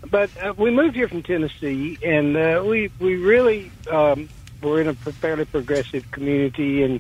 But 0.09 0.29
uh, 0.43 0.53
we 0.55 0.69
moved 0.69 0.95
here 0.95 1.07
from 1.07 1.23
Tennessee, 1.23 1.97
and 2.03 2.37
uh, 2.37 2.63
we 2.65 2.91
we 2.99 3.15
really 3.15 3.71
um, 3.89 4.29
were 4.61 4.81
in 4.81 4.87
a 4.87 4.93
fairly 4.93 5.45
progressive 5.45 6.09
community, 6.11 6.83
and 6.83 6.99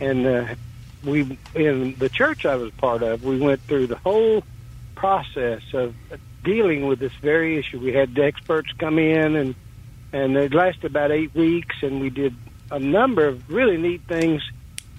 and 0.00 0.26
uh, 0.26 0.54
we 1.04 1.38
in 1.54 1.94
the 1.98 2.08
church 2.08 2.46
I 2.46 2.56
was 2.56 2.70
part 2.72 3.02
of, 3.02 3.24
we 3.24 3.38
went 3.38 3.60
through 3.62 3.88
the 3.88 3.96
whole 3.96 4.42
process 4.94 5.62
of 5.72 5.94
dealing 6.44 6.86
with 6.86 6.98
this 6.98 7.12
very 7.20 7.58
issue. 7.58 7.78
We 7.78 7.92
had 7.92 8.18
experts 8.18 8.70
come 8.78 8.98
in, 8.98 9.36
and 9.36 9.54
and 10.12 10.36
it 10.36 10.54
lasted 10.54 10.86
about 10.86 11.10
eight 11.10 11.34
weeks, 11.34 11.76
and 11.82 12.00
we 12.00 12.10
did 12.10 12.34
a 12.70 12.78
number 12.78 13.26
of 13.26 13.48
really 13.50 13.76
neat 13.76 14.02
things. 14.02 14.42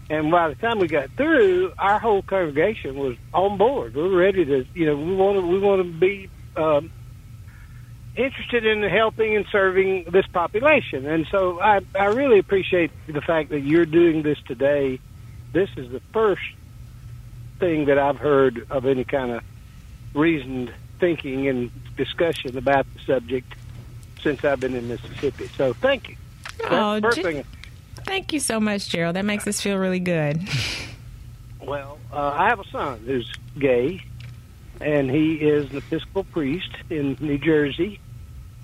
And 0.10 0.32
by 0.32 0.50
the 0.50 0.56
time 0.56 0.80
we 0.80 0.88
got 0.88 1.12
through, 1.12 1.74
our 1.78 2.00
whole 2.00 2.24
congregation 2.24 2.98
was 2.98 3.16
on 3.32 3.58
board. 3.58 3.94
We 3.94 4.02
were 4.02 4.18
ready 4.18 4.44
to, 4.44 4.66
you 4.74 4.88
know, 4.88 4.96
we 4.96 5.16
want 5.16 5.38
to 5.38 5.46
we 5.46 5.60
want 5.60 5.82
to 5.84 6.00
be 6.00 6.30
um, 6.56 6.92
interested 8.20 8.66
in 8.66 8.84
helping 8.84 9.36
and 9.36 9.46
serving 9.52 10.06
this 10.12 10.28
population. 10.28 11.06
And 11.06 11.26
so 11.32 11.60
I 11.62 11.80
I 11.96 12.06
really 12.06 12.40
appreciate 12.40 12.92
the 13.08 13.22
fact 13.22 13.50
that 13.50 13.62
you're 13.62 13.86
doing 13.86 14.22
this 14.24 14.38
today. 14.46 15.00
This 15.54 15.70
is 15.78 15.90
the 15.92 16.02
first 16.14 16.42
thing 17.60 17.86
that 17.86 17.98
I've 17.98 18.18
heard 18.18 18.68
of 18.70 18.86
any 18.86 19.04
kind 19.04 19.32
of 19.32 19.44
reasoned 20.14 20.74
thinking 21.00 21.48
and 21.48 21.72
discussion 21.96 22.58
about 22.58 22.86
the 22.94 23.00
subject 23.02 23.54
since 24.22 24.44
I've 24.44 24.60
been 24.60 24.76
in 24.76 24.88
Mississippi. 24.88 25.48
So 25.56 25.74
thank 25.74 26.10
you. 26.10 26.16
Oh, 26.66 27.00
G- 27.12 27.44
thank 28.06 28.34
you 28.34 28.40
so 28.40 28.60
much, 28.60 28.90
Gerald. 28.90 29.16
That 29.16 29.26
makes 29.26 29.48
us 29.48 29.62
feel 29.62 29.78
really 29.78 30.00
good. 30.00 30.42
Well, 31.62 31.98
uh, 32.12 32.36
I 32.36 32.50
have 32.50 32.60
a 32.60 32.66
son 32.66 33.00
who's 33.06 33.32
gay, 33.58 34.04
and 34.82 35.10
he 35.10 35.36
is 35.36 35.72
an 35.72 35.78
Episcopal 35.78 36.26
priest 36.26 36.72
in 36.90 37.18
New 37.20 37.38
Jersey. 37.38 38.00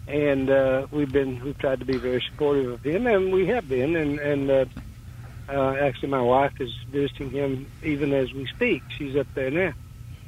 And 0.07 0.49
uh, 0.49 0.87
we've 0.91 1.11
been 1.11 1.43
we've 1.43 1.57
tried 1.57 1.79
to 1.79 1.85
be 1.85 1.97
very 1.97 2.23
supportive 2.29 2.71
of 2.71 2.83
him, 2.83 3.07
and 3.07 3.33
we 3.33 3.47
have 3.47 3.67
been. 3.67 3.95
And 3.95 4.19
and 4.19 4.51
uh, 4.51 4.65
uh, 5.49 5.73
actually, 5.73 6.09
my 6.09 6.21
wife 6.21 6.59
is 6.59 6.71
visiting 6.89 7.31
him 7.31 7.67
even 7.83 8.13
as 8.13 8.31
we 8.33 8.45
speak. 8.47 8.83
She's 8.97 9.15
up 9.15 9.27
there 9.33 9.49
now. 9.49 9.73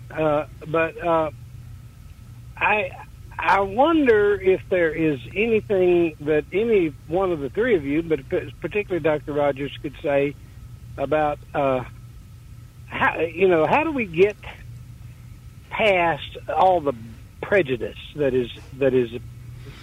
Uh, 0.09 0.47
but 0.67 0.97
uh, 1.03 1.31
I 2.55 2.91
I 3.37 3.61
wonder 3.61 4.39
if 4.39 4.61
there 4.69 4.91
is 4.91 5.19
anything 5.35 6.15
that 6.21 6.45
any 6.51 6.93
one 7.07 7.31
of 7.31 7.39
the 7.39 7.49
three 7.49 7.75
of 7.75 7.85
you, 7.85 8.01
but 8.01 8.27
particularly 8.61 9.03
Dr. 9.03 9.33
Rogers, 9.33 9.71
could 9.81 9.95
say 10.01 10.35
about 10.97 11.37
uh, 11.53 11.83
how 12.87 13.19
you 13.19 13.47
know 13.47 13.65
how 13.67 13.83
do 13.83 13.91
we 13.91 14.05
get 14.05 14.37
past 15.69 16.37
all 16.49 16.81
the 16.81 16.93
prejudice 17.41 17.97
that 18.15 18.33
is 18.33 18.49
that 18.73 18.93
is 18.93 19.11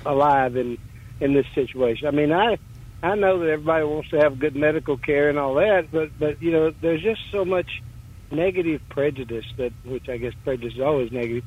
alive 0.07 0.57
in 0.57 0.79
in 1.21 1.35
this 1.35 1.47
situation. 1.55 2.09
I 2.09 2.11
mean, 2.13 2.33
I 2.33 2.59
I 3.03 3.15
know 3.17 3.41
that 3.41 3.51
everybody 3.51 3.85
wants 3.85 4.11
to 4.11 4.19
have 4.19 4.39
good 4.39 4.57
medical 4.57 4.99
care 4.99 5.29
and 5.31 5.39
all 5.39 5.55
that, 5.57 5.89
but 5.93 6.11
but 6.19 6.43
you 6.43 6.53
know, 6.53 6.73
there's 6.83 7.03
just 7.03 7.21
so 7.33 7.45
much 7.45 7.69
negative 8.31 8.81
prejudice 8.91 9.45
that 9.59 9.73
which 9.85 10.09
I 10.09 10.17
guess 10.17 10.33
prejudice 10.45 10.75
is 10.75 10.83
always 10.83 11.13
negative, 11.13 11.45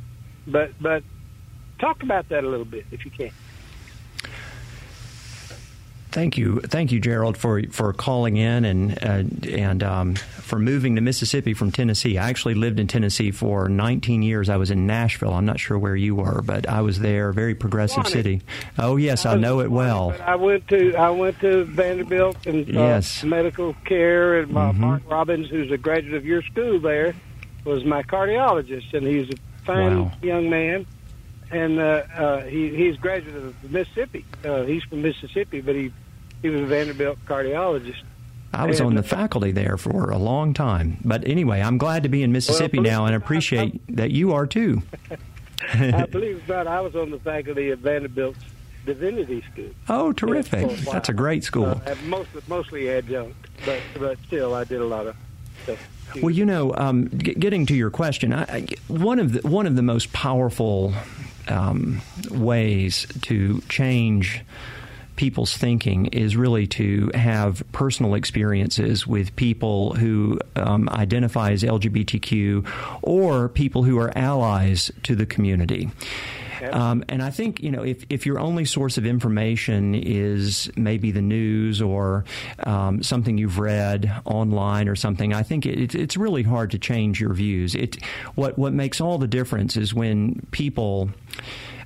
but 0.48 0.70
but 0.80 1.04
Talk 1.80 1.98
about 2.04 2.30
that 2.30 2.43
a 2.43 2.50
little 2.50 2.65
bit, 2.65 2.86
if 2.91 3.02
you 3.06 3.12
can. 3.12 3.32
Thank 6.17 6.36
you, 6.36 6.62
thank 6.62 6.91
you, 6.91 6.99
Gerald, 6.99 7.38
for 7.38 7.62
for 7.69 7.93
calling 7.93 8.38
in 8.38 8.65
and 8.65 8.91
uh, 9.03 9.23
and 9.47 9.84
um, 9.84 10.15
for 10.15 10.58
moving 10.58 10.95
to 10.95 11.01
Mississippi 11.01 11.53
from 11.53 11.71
Tennessee. 11.71 12.17
I 12.17 12.27
actually 12.27 12.56
lived 12.56 12.80
in 12.80 12.88
Tennessee 12.88 13.30
for 13.30 13.69
19 13.69 14.23
years. 14.23 14.49
I 14.49 14.58
was 14.58 14.71
in 14.71 14.88
Nashville. 14.88 15.32
I'm 15.34 15.45
not 15.45 15.60
sure 15.60 15.77
where 15.77 15.95
you 15.95 16.15
were, 16.15 16.41
but 16.41 16.67
I 16.67 16.82
was 16.82 17.01
there. 17.01 17.32
Very 17.34 17.53
progressive 17.53 18.08
city. 18.08 18.41
Oh 18.80 18.95
yes, 18.95 19.27
I, 19.27 19.34
I 19.34 19.36
know 19.36 19.60
it 19.60 19.69
well. 19.69 20.15
I 20.25 20.34
went 20.34 20.67
to 20.69 20.95
I 20.95 21.12
went 21.12 21.39
to 21.41 21.65
Vanderbilt 21.65 22.47
and 22.47 22.67
uh, 22.67 22.80
yes. 22.80 23.23
medical 23.23 23.75
care, 23.86 24.39
and 24.39 24.51
mm-hmm. 24.51 24.82
Mark 24.82 25.03
Robbins, 25.08 25.51
who's 25.51 25.71
a 25.71 25.77
graduate 25.77 26.15
of 26.15 26.25
your 26.25 26.41
school 26.41 26.80
there, 26.80 27.13
was 27.63 27.86
my 27.86 28.01
cardiologist, 28.01 28.91
and 28.95 29.06
he's 29.06 29.30
a 29.30 29.38
fine 29.65 30.06
wow. 30.06 30.12
young 30.23 30.49
man 30.49 30.88
and 31.51 31.80
uh, 31.80 32.03
uh, 32.15 32.41
he 32.41 32.75
he's 32.75 32.97
graduate 32.97 33.36
of 33.36 33.71
Mississippi. 33.71 34.25
Uh, 34.43 34.63
he's 34.63 34.84
from 34.84 35.03
Mississippi, 35.03 35.62
but 35.62 35.75
he 35.75 35.93
he 36.41 36.50
was 36.50 36.62
a 36.62 36.65
Vanderbilt 36.65 37.17
cardiologist. 37.26 38.04
I 38.54 38.65
was 38.65 38.80
and, 38.80 38.88
on 38.88 38.95
the 38.95 39.04
faculty 39.04 39.52
there 39.52 39.78
for 39.78 40.10
a 40.10 40.17
long 40.17 40.54
time, 40.54 40.97
but 41.04 41.28
anyway, 41.28 41.62
I'm 41.62 41.78
glad 41.78 42.04
to 42.04 42.10
be 42.10 42.23
in 42.23 42.32
Mississippi 42.32 42.80
well, 42.80 42.86
now 42.86 43.06
and 43.06 43.15
appreciate 43.15 43.80
that 43.95 44.12
you 44.12 44.34
are 44.34 44.47
too. 44.47 44.82
I 45.73 46.06
believe 46.06 46.38
it 46.38 46.47
not. 46.47 46.67
I 46.67 46.82
was 46.82 46.95
on 46.95 47.12
the 47.12 47.19
faculty 47.19 47.71
at 47.71 47.80
Vanderbilt's 47.80 48.39
Divinity 48.86 49.43
School. 49.52 49.71
Oh, 49.89 50.13
terrific! 50.13 50.71
A 50.71 50.86
That's 50.91 51.10
a 51.10 51.13
great 51.13 51.43
school. 51.43 51.82
Uh, 51.86 51.95
mostly, 52.06 52.41
mostly 52.47 52.89
adjunct, 52.89 53.36
but 53.65 53.82
but 54.00 54.17
still, 54.28 54.54
I 54.54 54.63
did 54.63 54.80
a 54.80 54.86
lot 54.86 55.08
of 55.08 55.15
stuff. 55.63 55.89
Well, 56.21 56.32
you 56.32 56.45
know, 56.45 56.73
um, 56.76 57.08
getting 57.08 57.65
to 57.65 57.76
your 57.76 57.89
question, 57.89 58.34
I, 58.34 58.43
I, 58.43 58.67
one 58.88 59.19
of 59.19 59.34
the 59.34 59.47
one 59.47 59.67
of 59.67 59.76
the 59.76 59.82
most 59.82 60.13
powerful 60.13 60.93
um, 61.50 62.02
ways 62.32 63.06
to 63.23 63.62
change 63.67 64.41
people's 65.17 65.56
thinking 65.58 66.06
is 66.08 66.38
really 66.38 66.67
to 66.67 67.12
have 67.13 67.63
personal 67.71 68.13
experiences 68.13 69.06
with 69.06 69.36
people 69.36 69.93
who 69.93 70.39
um, 70.56 70.88
identify 70.89 71.51
as 71.51 71.63
LGBTQ 71.63 72.65
or 73.01 73.49
people 73.49 73.84
who 73.84 73.99
are 73.99 74.15
allies 74.17 74.91
to 75.03 75.15
the 75.15 75.25
community. 75.25 75.89
Um, 76.71 77.03
and 77.08 77.21
I 77.21 77.30
think 77.30 77.62
you 77.62 77.71
know 77.71 77.84
if 77.84 78.03
if 78.10 78.25
your 78.25 78.39
only 78.39 78.65
source 78.65 78.97
of 78.97 79.06
information 79.06 79.95
is 79.95 80.71
maybe 80.75 81.12
the 81.12 81.21
news 81.21 81.82
or 81.82 82.25
um, 82.63 83.03
something 83.03 83.38
you've 83.38 83.60
read 83.60 84.12
online 84.25 84.88
or 84.88 84.95
something, 84.95 85.34
I 85.34 85.43
think 85.43 85.65
it, 85.65 85.93
it's 85.93 86.17
really 86.17 86.43
hard 86.43 86.71
to 86.71 86.80
change 86.80 87.21
your 87.21 87.34
views. 87.34 87.75
It 87.75 88.03
what 88.36 88.58
what 88.58 88.73
makes 88.73 88.99
all 89.01 89.17
the 89.17 89.27
difference 89.27 89.77
is 89.77 89.93
when 89.93 90.45
people 90.51 91.10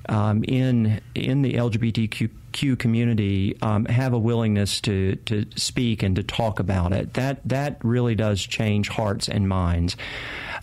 um, 0.08 0.44
in 0.44 1.00
in 1.14 1.42
the 1.42 1.54
LGBTQ 1.54 2.78
community 2.78 3.56
um, 3.62 3.84
have 3.86 4.12
a 4.12 4.18
willingness 4.18 4.80
to 4.82 5.16
to 5.16 5.46
speak 5.56 6.02
and 6.02 6.16
to 6.16 6.22
talk 6.22 6.58
about 6.58 6.92
it. 6.92 7.14
That 7.14 7.40
that 7.48 7.78
really 7.82 8.14
does 8.14 8.40
change 8.40 8.88
hearts 8.88 9.28
and 9.28 9.48
minds. 9.48 9.96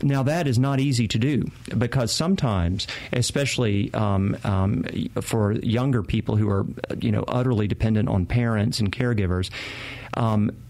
Now 0.01 0.23
that 0.23 0.47
is 0.47 0.57
not 0.57 0.79
easy 0.79 1.07
to 1.09 1.17
do 1.17 1.49
because 1.77 2.11
sometimes, 2.11 2.87
especially 3.11 3.93
um, 3.93 4.37
um, 4.43 4.83
for 5.21 5.53
younger 5.53 6.03
people 6.03 6.35
who 6.35 6.49
are 6.49 6.65
you 6.99 7.11
know 7.11 7.23
utterly 7.27 7.67
dependent 7.67 8.09
on 8.09 8.25
parents 8.25 8.79
and 8.79 8.91
caregivers. 8.91 9.49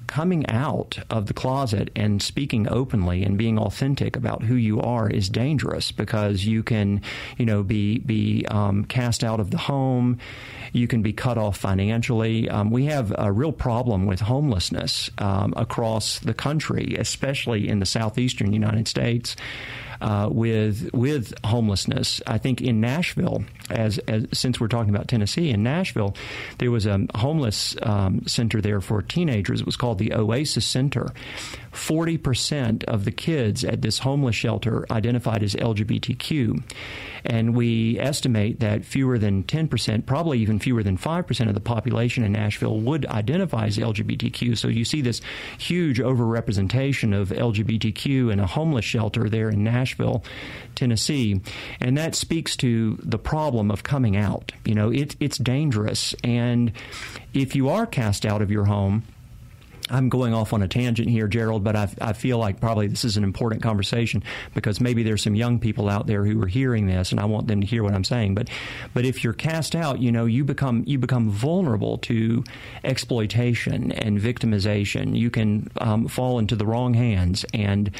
Coming 0.09 0.47
out 0.47 0.97
of 1.11 1.27
the 1.27 1.35
closet 1.35 1.91
and 1.95 2.19
speaking 2.19 2.67
openly 2.67 3.23
and 3.23 3.37
being 3.37 3.59
authentic 3.59 4.15
about 4.15 4.41
who 4.41 4.55
you 4.55 4.81
are 4.81 5.07
is 5.07 5.29
dangerous 5.29 5.91
because 5.91 6.45
you 6.45 6.63
can, 6.63 7.03
you 7.37 7.45
know, 7.45 7.61
be 7.61 7.99
be 7.99 8.43
um, 8.47 8.85
cast 8.85 9.23
out 9.23 9.39
of 9.39 9.51
the 9.51 9.59
home. 9.59 10.17
You 10.73 10.87
can 10.87 11.03
be 11.03 11.13
cut 11.13 11.37
off 11.37 11.57
financially. 11.57 12.49
Um, 12.49 12.71
we 12.71 12.85
have 12.85 13.13
a 13.19 13.31
real 13.31 13.51
problem 13.51 14.07
with 14.07 14.19
homelessness 14.19 15.11
um, 15.19 15.53
across 15.55 16.17
the 16.17 16.33
country, 16.33 16.95
especially 16.97 17.69
in 17.69 17.77
the 17.77 17.85
southeastern 17.85 18.51
United 18.51 18.87
States 18.87 19.35
uh, 20.01 20.29
with 20.31 20.89
with 20.93 21.33
homelessness. 21.43 22.21
I 22.27 22.37
think 22.37 22.61
in 22.61 22.81
Nashville, 22.81 23.43
as, 23.69 23.97
as, 23.99 24.25
since 24.33 24.59
we're 24.59 24.67
talking 24.67 24.93
about 24.93 25.07
Tennessee, 25.07 25.49
in 25.49 25.63
Nashville, 25.63 26.15
there 26.59 26.71
was 26.71 26.85
a 26.85 27.05
homeless 27.15 27.75
um, 27.81 28.25
center 28.25 28.61
there 28.61 28.81
for 28.81 29.01
teenagers. 29.01 29.61
It 29.61 29.65
was 29.65 29.75
called 29.75 29.99
the 29.99 30.13
Oasis 30.13 30.65
Center. 30.65 31.09
Forty 31.71 32.17
percent 32.17 32.83
of 32.85 33.05
the 33.05 33.11
kids 33.11 33.63
at 33.63 33.81
this 33.81 33.99
homeless 33.99 34.35
shelter 34.35 34.85
identified 34.91 35.43
as 35.43 35.55
LGBTQ. 35.55 36.63
And 37.25 37.55
we 37.55 37.99
estimate 37.99 38.59
that 38.59 38.85
fewer 38.85 39.17
than 39.17 39.43
10%, 39.43 40.05
probably 40.05 40.39
even 40.39 40.59
fewer 40.59 40.83
than 40.83 40.97
5% 40.97 41.47
of 41.47 41.53
the 41.53 41.59
population 41.59 42.23
in 42.23 42.31
Nashville 42.31 42.79
would 42.79 43.05
identify 43.07 43.65
as 43.65 43.77
LGBTQ. 43.77 44.57
So 44.57 44.67
you 44.67 44.85
see 44.85 45.01
this 45.01 45.21
huge 45.57 45.99
overrepresentation 45.99 47.19
of 47.19 47.29
LGBTQ 47.29 48.31
in 48.31 48.39
a 48.39 48.47
homeless 48.47 48.85
shelter 48.85 49.29
there 49.29 49.49
in 49.49 49.63
Nashville, 49.63 50.23
Tennessee. 50.75 51.41
And 51.79 51.97
that 51.97 52.15
speaks 52.15 52.55
to 52.57 52.97
the 53.03 53.19
problem 53.19 53.71
of 53.71 53.83
coming 53.83 54.15
out. 54.15 54.51
You 54.65 54.75
know, 54.75 54.89
it, 54.89 55.15
it's 55.19 55.37
dangerous. 55.37 56.15
And 56.23 56.71
if 57.33 57.55
you 57.55 57.69
are 57.69 57.85
cast 57.85 58.25
out 58.25 58.41
of 58.41 58.51
your 58.51 58.65
home, 58.65 59.03
I'm 59.89 60.09
going 60.09 60.33
off 60.33 60.53
on 60.53 60.61
a 60.61 60.67
tangent 60.67 61.09
here, 61.09 61.27
Gerald, 61.27 61.63
but 61.63 61.75
I, 61.75 61.89
I, 62.01 62.13
feel 62.13 62.37
like 62.37 62.59
probably 62.59 62.87
this 62.87 63.05
is 63.05 63.17
an 63.17 63.23
important 63.23 63.63
conversation 63.63 64.23
because 64.53 64.79
maybe 64.79 65.03
there's 65.03 65.21
some 65.23 65.35
young 65.35 65.59
people 65.59 65.89
out 65.89 66.07
there 66.07 66.23
who 66.25 66.41
are 66.43 66.47
hearing 66.47 66.87
this, 66.87 67.11
and 67.11 67.19
I 67.19 67.25
want 67.25 67.47
them 67.47 67.61
to 67.61 67.67
hear 67.67 67.83
what 67.83 67.93
I'm 67.93 68.03
saying. 68.03 68.35
But, 68.35 68.49
but 68.93 69.05
if 69.05 69.23
you're 69.23 69.33
cast 69.33 69.75
out, 69.75 69.99
you 69.99 70.11
know, 70.11 70.25
you 70.25 70.43
become 70.43 70.83
you 70.85 70.99
become 70.99 71.29
vulnerable 71.29 71.97
to 71.99 72.43
exploitation 72.83 73.91
and 73.91 74.19
victimization. 74.19 75.17
You 75.17 75.29
can 75.29 75.69
um, 75.77 76.07
fall 76.07 76.39
into 76.39 76.55
the 76.55 76.65
wrong 76.65 76.93
hands, 76.93 77.45
and 77.53 77.91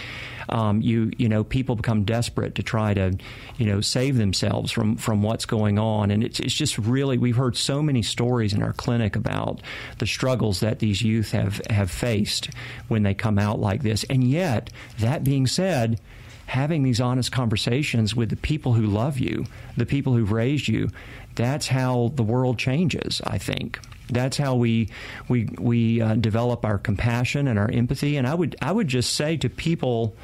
um, 0.50 0.82
you 0.82 1.12
you 1.18 1.30
know 1.30 1.44
people 1.44 1.76
become 1.76 2.04
desperate 2.04 2.56
to 2.56 2.64
try 2.64 2.94
to 2.94 3.18
you 3.58 3.66
know 3.66 3.82
save 3.82 4.18
themselves 4.18 4.72
from 4.72 4.98
from 4.98 5.24
what's 5.24 5.46
going 5.46 5.80
on, 5.80 6.12
and 6.12 6.24
it's 6.24 6.40
it's 6.40 6.54
just 6.54 6.78
really 6.78 7.18
we've 7.18 7.36
heard 7.36 7.56
so 7.56 7.82
many 7.82 8.02
stories 8.02 8.54
in 8.54 8.62
our 8.62 8.74
clinic 8.74 9.16
about 9.16 9.62
the 10.00 10.08
struggles 10.08 10.60
that 10.60 10.80
these 10.80 11.02
youth 11.02 11.32
have 11.32 11.62
have 11.70 11.79
faced 11.88 12.50
when 12.88 13.04
they 13.04 13.14
come 13.14 13.38
out 13.38 13.60
like 13.60 13.84
this. 13.84 14.04
And 14.06 14.24
yet, 14.24 14.70
that 15.00 15.24
being 15.24 15.48
said, 15.48 16.00
having 16.48 16.82
these 16.82 17.00
honest 17.00 17.32
conversations 17.32 18.16
with 18.16 18.30
the 18.30 18.36
people 18.36 18.74
who 18.74 18.86
love 18.86 19.20
you, 19.20 19.46
the 19.78 19.86
people 19.86 20.14
who've 20.14 20.32
raised 20.32 20.68
you, 20.68 20.90
that's 21.36 21.68
how 21.68 22.12
the 22.16 22.24
world 22.24 22.58
changes, 22.58 23.22
I 23.26 23.38
think. 23.38 23.80
That's 24.10 24.38
how 24.38 24.56
we 24.56 24.90
we 25.28 25.48
we 25.60 26.02
uh, 26.02 26.16
develop 26.16 26.66
our 26.66 26.80
compassion 26.80 27.48
and 27.48 27.60
our 27.60 27.70
empathy. 27.70 28.18
And 28.18 28.28
I 28.28 28.34
would 28.34 28.56
I 28.62 28.72
would 28.72 28.88
just 28.88 29.14
say 29.14 29.38
to 29.38 29.50
people 29.50 30.16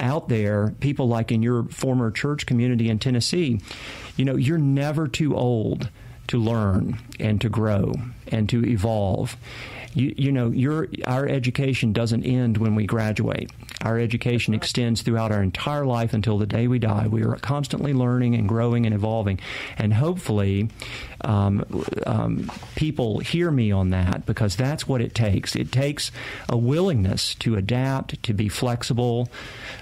out 0.00 0.28
there, 0.28 0.74
people 0.80 1.06
like 1.06 1.30
in 1.30 1.42
your 1.42 1.64
former 1.64 2.10
church 2.10 2.46
community 2.46 2.88
in 2.88 2.98
Tennessee, 2.98 3.60
you 4.16 4.24
know, 4.24 4.34
you're 4.34 4.58
never 4.58 5.06
too 5.06 5.36
old 5.36 5.88
to 6.26 6.38
learn 6.38 6.98
and 7.20 7.40
to 7.40 7.48
grow 7.48 7.94
and 8.28 8.48
to 8.48 8.64
evolve 8.66 9.36
you, 9.94 10.14
you 10.16 10.32
know, 10.32 10.50
your 10.50 10.88
our 11.06 11.26
education 11.26 11.92
doesn't 11.92 12.24
end 12.24 12.58
when 12.58 12.74
we 12.74 12.86
graduate. 12.86 13.50
Our 13.82 13.98
education 13.98 14.54
extends 14.54 15.02
throughout 15.02 15.30
our 15.30 15.42
entire 15.42 15.86
life 15.86 16.14
until 16.14 16.38
the 16.38 16.46
day 16.46 16.66
we 16.66 16.78
die. 16.78 17.06
We 17.06 17.22
are 17.22 17.36
constantly 17.36 17.92
learning 17.92 18.34
and 18.34 18.48
growing 18.48 18.86
and 18.86 18.94
evolving, 18.94 19.40
and 19.78 19.94
hopefully, 19.94 20.68
um, 21.20 21.64
um, 22.06 22.50
people 22.74 23.20
hear 23.20 23.50
me 23.50 23.70
on 23.70 23.90
that 23.90 24.26
because 24.26 24.56
that's 24.56 24.88
what 24.88 25.00
it 25.00 25.14
takes. 25.14 25.54
It 25.54 25.70
takes 25.70 26.10
a 26.48 26.56
willingness 26.56 27.34
to 27.36 27.56
adapt, 27.56 28.22
to 28.24 28.34
be 28.34 28.48
flexible, 28.48 29.28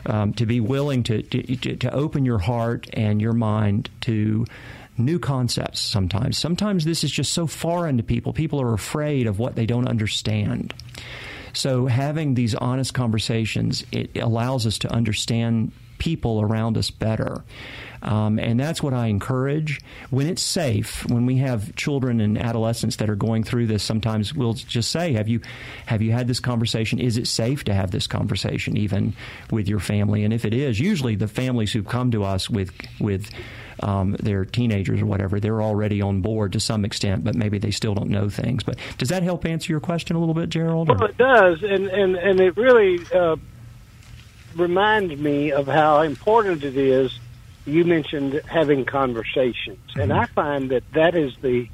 um, 0.06 0.32
to 0.34 0.46
be 0.46 0.60
willing 0.60 1.02
to, 1.04 1.22
to 1.22 1.76
to 1.76 1.92
open 1.94 2.24
your 2.24 2.38
heart 2.38 2.88
and 2.92 3.20
your 3.20 3.32
mind 3.32 3.88
to 4.02 4.46
new 4.98 5.18
concepts 5.18 5.80
sometimes. 5.80 6.38
Sometimes 6.38 6.84
this 6.84 7.04
is 7.04 7.10
just 7.10 7.32
so 7.32 7.46
foreign 7.46 7.96
to 7.96 8.02
people. 8.02 8.32
People 8.32 8.60
are 8.60 8.74
afraid 8.74 9.26
of 9.26 9.38
what 9.38 9.56
they 9.56 9.66
don't 9.66 9.88
understand. 9.88 10.74
So 11.52 11.86
having 11.86 12.34
these 12.34 12.54
honest 12.54 12.94
conversations, 12.94 13.84
it 13.92 14.16
allows 14.16 14.66
us 14.66 14.78
to 14.80 14.92
understand 14.92 15.72
people 15.98 16.40
around 16.40 16.76
us 16.76 16.90
better. 16.90 17.44
Um, 18.02 18.38
and 18.38 18.58
that's 18.58 18.82
what 18.82 18.92
I 18.92 19.06
encourage. 19.06 19.80
When 20.10 20.26
it's 20.26 20.42
safe, 20.42 21.08
when 21.08 21.24
we 21.24 21.36
have 21.38 21.74
children 21.76 22.20
and 22.20 22.36
adolescents 22.36 22.96
that 22.96 23.08
are 23.08 23.16
going 23.16 23.44
through 23.44 23.68
this, 23.68 23.82
sometimes 23.82 24.34
we'll 24.34 24.54
just 24.54 24.90
say, 24.90 25.12
"Have 25.12 25.28
you, 25.28 25.40
have 25.86 26.02
you 26.02 26.12
had 26.12 26.26
this 26.26 26.40
conversation? 26.40 26.98
Is 26.98 27.16
it 27.16 27.26
safe 27.26 27.64
to 27.64 27.74
have 27.74 27.90
this 27.90 28.06
conversation, 28.06 28.76
even 28.76 29.14
with 29.50 29.68
your 29.68 29.80
family?" 29.80 30.24
And 30.24 30.34
if 30.34 30.44
it 30.44 30.52
is, 30.52 30.80
usually 30.80 31.14
the 31.14 31.28
families 31.28 31.72
who 31.72 31.82
come 31.82 32.10
to 32.10 32.24
us 32.24 32.50
with 32.50 32.72
with 33.00 33.30
um, 33.80 34.16
they're 34.20 34.44
teenagers 34.44 35.00
or 35.00 35.06
whatever, 35.06 35.40
they're 35.40 35.62
already 35.62 36.00
on 36.02 36.20
board 36.20 36.52
to 36.52 36.60
some 36.60 36.84
extent, 36.84 37.24
but 37.24 37.34
maybe 37.34 37.58
they 37.58 37.70
still 37.70 37.94
don't 37.94 38.10
know 38.10 38.28
things. 38.28 38.62
But 38.62 38.78
does 38.98 39.08
that 39.08 39.22
help 39.22 39.44
answer 39.44 39.72
your 39.72 39.80
question 39.80 40.16
a 40.16 40.18
little 40.18 40.34
bit, 40.34 40.48
Gerald? 40.48 40.88
Well, 40.88 41.04
it 41.04 41.16
does, 41.16 41.62
and 41.62 41.86
and 41.88 42.16
and 42.16 42.40
it 42.40 42.56
really 42.56 42.98
uh, 43.14 43.36
reminds 44.56 45.16
me 45.16 45.52
of 45.52 45.66
how 45.66 46.02
important 46.02 46.64
it 46.64 46.76
is. 46.76 47.18
You 47.64 47.84
mentioned 47.84 48.40
having 48.48 48.84
conversations, 48.84 49.78
mm-hmm. 49.90 50.00
and 50.00 50.12
I 50.12 50.26
find 50.26 50.70
that 50.70 50.84
that 50.92 51.14
is 51.14 51.36
the. 51.42 51.68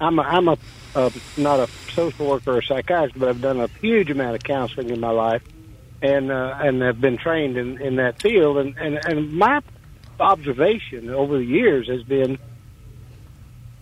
I'm 0.00 0.18
a, 0.18 0.22
I'm 0.22 0.48
a 0.48 0.58
uh, 0.94 1.10
not 1.36 1.60
a 1.60 1.68
social 1.92 2.26
worker 2.26 2.56
or 2.56 2.62
psychiatrist, 2.62 3.18
but 3.18 3.28
I've 3.28 3.40
done 3.40 3.60
a 3.60 3.68
huge 3.80 4.10
amount 4.10 4.34
of 4.36 4.42
counseling 4.42 4.90
in 4.90 5.00
my 5.00 5.10
life, 5.10 5.42
and 6.02 6.30
uh, 6.30 6.58
and 6.60 6.82
have 6.82 7.00
been 7.00 7.16
trained 7.16 7.56
in, 7.56 7.80
in 7.80 7.96
that 7.96 8.20
field. 8.20 8.58
And, 8.58 8.76
and 8.78 8.98
and 9.06 9.32
my 9.32 9.62
observation 10.18 11.10
over 11.10 11.38
the 11.38 11.44
years 11.44 11.88
has 11.88 12.02
been 12.02 12.38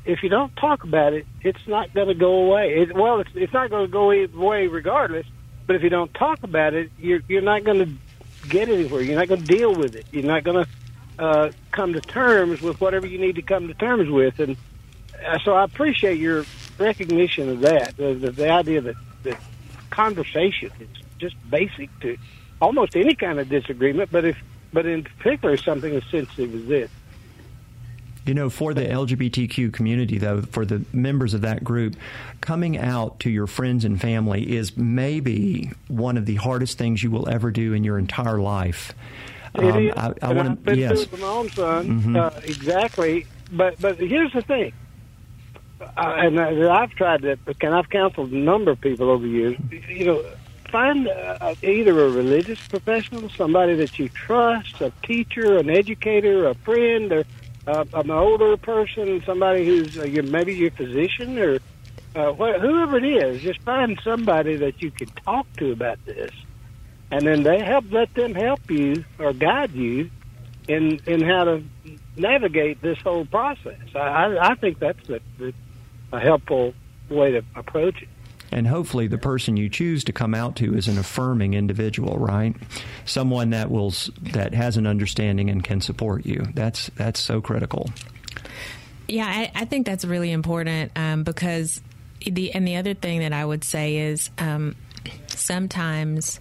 if 0.09 0.23
you 0.23 0.31
don't 0.31 0.55
talk 0.57 0.85
about 0.85 1.13
it, 1.13 1.27
it's 1.43 1.67
not 1.69 1.93
going 1.93 2.09
to 2.09 2.15
go 2.15 2.47
away. 2.47 2.79
It, 2.79 2.95
well, 2.95 3.21
it's, 3.21 3.31
it's 3.35 3.53
not 3.53 3.69
going 3.69 3.87
to 3.87 3.93
go 3.93 4.11
away 4.11 4.67
regardless. 4.67 5.27
But 5.67 5.77
if 5.77 5.83
you 5.83 5.91
don't 5.91 6.13
talk 6.15 6.43
about 6.43 6.73
it, 6.73 6.91
you're 6.99 7.21
you're 7.29 7.43
not 7.43 7.63
going 7.63 7.79
to 7.81 8.49
get 8.49 8.71
anywhere. 8.71 9.03
You're 9.03 9.19
not 9.19 9.29
going 9.29 9.43
to 9.43 9.47
deal 9.47 9.75
with 9.75 9.95
it. 9.95 10.07
You're 10.11 10.25
not 10.25 10.43
going 10.43 10.65
to 10.65 10.71
uh, 11.19 11.51
come 11.73 11.93
to 11.93 12.01
terms 12.01 12.61
with 12.63 12.81
whatever 12.81 13.07
you 13.07 13.19
need 13.19 13.37
to 13.37 13.43
come 13.43 13.69
to 13.69 13.75
terms 13.75 14.09
with. 14.09 14.39
And 14.41 14.57
uh, 15.27 15.39
so 15.45 15.55
I 15.55 15.65
appreciate 15.65 16.19
your 16.19 16.45
recognition 16.79 17.49
of 17.49 17.61
that. 17.61 17.97
The, 17.97 18.15
the, 18.15 18.31
the 18.31 18.51
idea 18.51 18.81
that, 18.81 18.97
that 19.25 19.41
conversation 19.91 20.71
is 20.81 20.89
just 21.19 21.37
basic 21.51 21.91
to 22.01 22.17
almost 22.61 22.97
any 22.97 23.15
kind 23.15 23.39
of 23.39 23.49
disagreement. 23.49 24.11
But 24.11 24.25
if 24.25 24.37
but 24.73 24.87
in 24.87 25.05
particular 25.05 25.57
something 25.57 25.95
as 25.95 26.05
sensitive 26.11 26.55
as 26.55 26.67
this. 26.67 26.91
You 28.27 28.35
know, 28.35 28.51
for 28.51 28.75
the 28.75 28.83
LGBTQ 28.83 29.73
community, 29.73 30.19
though, 30.19 30.43
for 30.43 30.67
the 30.67 30.85
members 30.93 31.33
of 31.33 31.41
that 31.41 31.65
group, 31.65 31.97
coming 32.43 32.77
out 32.77 33.21
to 33.21 33.31
your 33.31 33.47
friends 33.47 33.87
and 33.87 33.99
family 33.99 34.55
is 34.55 34.77
maybe 34.77 35.73
one 35.87 36.19
of 36.19 36.27
the 36.27 36.35
hardest 36.35 36.77
things 36.77 37.03
you 37.03 37.11
will 37.11 37.27
ever 37.27 37.51
do 37.51 37.73
in 37.73 37.85
your 37.85 37.99
entire 37.99 38.39
life. 38.39 38.93
It 39.59 39.75
um, 39.75 39.79
is. 39.79 39.95
I, 39.97 40.13
I 40.23 40.33
want 40.33 40.65
to. 40.67 40.77
Yes. 40.77 41.11
my 41.13 41.27
own 41.27 41.51
son. 41.51 42.01
Mm-hmm. 42.01 42.17
Uh, 42.17 42.31
exactly. 42.45 43.27
But 43.53 43.81
but 43.81 43.99
here's 43.99 44.33
the 44.33 44.43
thing. 44.43 44.73
Uh, 45.81 45.87
and 45.97 46.41
I've 46.41 46.91
tried 46.91 47.23
that, 47.23 47.39
and 47.61 47.75
I've 47.75 47.89
counseled 47.89 48.33
a 48.33 48.37
number 48.37 48.73
of 48.73 48.81
people 48.81 49.11
over 49.11 49.23
the 49.23 49.31
years. 49.31 49.57
You 49.89 50.05
know, 50.05 50.25
find 50.71 51.09
uh, 51.09 51.55
either 51.63 52.05
a 52.05 52.11
religious 52.11 52.59
professional, 52.67 53.29
somebody 53.31 53.75
that 53.77 53.99
you 53.99 54.09
trust, 54.09 54.81
a 54.81 54.93
teacher, 55.05 55.59
an 55.59 55.71
educator, 55.71 56.49
a 56.49 56.55
friend, 56.55 57.13
or 57.13 57.25
uh, 57.67 57.85
an 57.95 58.11
older 58.11 58.57
person, 58.57 59.23
somebody 59.25 59.65
who's 59.65 59.99
uh, 59.99 60.05
your, 60.05 60.25
maybe 60.25 60.55
your 60.55 60.71
physician 60.71 61.39
or 61.39 61.59
uh, 62.17 62.33
wh- 62.33 62.61
whoever 62.61 62.97
it 62.99 63.05
is. 63.05 63.43
Just 63.43 63.61
find 63.63 63.99
somebody 64.03 64.57
that 64.57 64.83
you 64.83 64.91
can 64.91 65.09
talk 65.09 65.47
to 65.59 65.73
about 65.73 66.05
this, 66.05 66.33
and 67.11 67.27
then 67.27 67.43
they 67.43 67.63
help 67.63 67.85
let 67.91 68.13
them 68.15 68.35
help 68.35 68.71
you 68.71 69.05
or 69.19 69.33
guide 69.33 69.73
you 69.73 70.11
in 70.69 71.01
in 71.07 71.23
how 71.23 71.45
to 71.45 71.63
navigate 72.17 72.83
this 72.83 72.99
whole 73.03 73.25
process. 73.25 73.79
I, 73.95 73.99
I, 73.99 74.51
I 74.51 74.55
think 74.57 74.79
that's 74.79 75.07
the, 75.07 75.21
the, 75.39 75.55
a 76.13 76.21
helpful 76.21 76.75
way 77.09 77.33
to 77.33 77.43
approach 77.55 78.03
it. 78.03 78.09
And 78.51 78.67
hopefully, 78.67 79.09
the 79.09 79.19
person 79.19 79.57
you 79.57 79.69
choose 79.69 80.05
to 80.05 80.13
come 80.13 80.35
out 80.35 80.57
to 80.57 80.75
is 80.75 80.89
an 80.89 80.99
affirming 80.99 81.55
individual, 81.55 82.19
right? 82.19 82.57
Someone 83.05 83.51
that 83.51 83.71
will 83.71 83.93
that 84.33 84.55
has 84.55 84.77
an 84.77 84.87
understanding 84.87 85.51
and 85.51 85.63
can 85.63 85.81
support 85.81 86.25
you. 86.25 86.47
That's 86.55 86.91
that's 86.97 87.21
so 87.21 87.41
critical. 87.41 87.91
Yeah, 89.07 89.27
I, 89.27 89.51
I 89.55 89.65
think 89.65 89.87
that's 89.87 90.05
really 90.05 90.33
important 90.33 90.93
um, 90.97 91.25
because 91.25 91.83
the 92.25 92.53
and 92.53 92.67
the 92.67 92.77
other 92.77 92.95
thing 92.95 93.21
that 93.21 93.33
I 93.35 93.45
would 93.45 93.65
say 93.65 93.97
is 93.97 94.31
um, 94.39 94.77
sometimes 95.29 96.41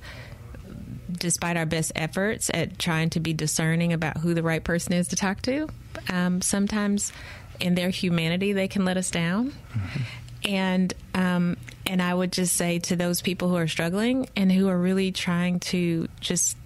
despite 1.11 1.57
our 1.57 1.65
best 1.65 1.91
efforts 1.95 2.49
at 2.53 2.77
trying 2.79 3.09
to 3.11 3.19
be 3.19 3.33
discerning 3.33 3.93
about 3.93 4.17
who 4.17 4.33
the 4.33 4.43
right 4.43 4.63
person 4.63 4.93
is 4.93 5.07
to 5.09 5.15
talk 5.15 5.41
to, 5.43 5.67
um, 6.09 6.41
sometimes 6.41 7.11
in 7.59 7.75
their 7.75 7.89
humanity 7.89 8.53
they 8.53 8.67
can 8.67 8.85
let 8.85 8.97
us 8.97 9.09
down. 9.11 9.51
Mm-hmm. 9.51 10.01
And 10.45 10.93
um, 11.13 11.57
and 11.85 12.01
I 12.01 12.13
would 12.13 12.31
just 12.31 12.55
say 12.55 12.79
to 12.79 12.95
those 12.95 13.21
people 13.21 13.49
who 13.49 13.55
are 13.55 13.67
struggling 13.67 14.29
and 14.35 14.51
who 14.51 14.67
are 14.69 14.77
really 14.77 15.11
trying 15.11 15.59
to 15.61 16.07
just 16.19 16.57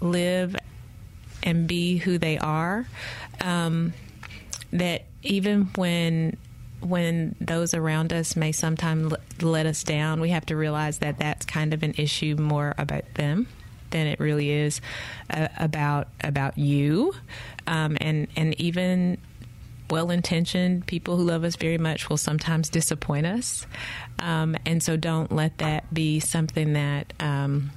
live 0.00 0.56
and 1.42 1.66
be 1.66 1.96
who 1.96 2.18
they 2.18 2.38
are, 2.38 2.86
um, 3.40 3.92
that 4.72 5.04
even 5.22 5.64
when 5.76 6.36
when 6.84 7.34
those 7.40 7.74
around 7.74 8.12
us 8.12 8.36
may 8.36 8.52
sometimes 8.52 9.12
let 9.40 9.66
us 9.66 9.84
down, 9.84 10.20
we 10.20 10.30
have 10.30 10.46
to 10.46 10.56
realize 10.56 10.98
that 10.98 11.18
that's 11.18 11.46
kind 11.46 11.72
of 11.74 11.82
an 11.82 11.94
issue 11.96 12.36
more 12.36 12.74
about 12.78 13.14
them 13.14 13.46
than 13.90 14.06
it 14.06 14.18
really 14.20 14.50
is 14.50 14.80
uh, 15.30 15.48
about 15.58 16.08
about 16.22 16.58
you, 16.58 17.14
um, 17.66 17.96
and 18.00 18.26
and 18.36 18.58
even 18.60 19.18
well 19.90 20.10
intentioned 20.10 20.86
people 20.86 21.16
who 21.18 21.24
love 21.24 21.44
us 21.44 21.56
very 21.56 21.78
much 21.78 22.08
will 22.08 22.16
sometimes 22.16 22.70
disappoint 22.70 23.26
us. 23.26 23.66
Um, 24.18 24.56
and 24.64 24.82
so 24.82 24.96
don't 24.96 25.30
let 25.30 25.58
that 25.58 25.92
be 25.92 26.20
something 26.20 26.72
that. 26.72 27.12
Um, 27.20 27.70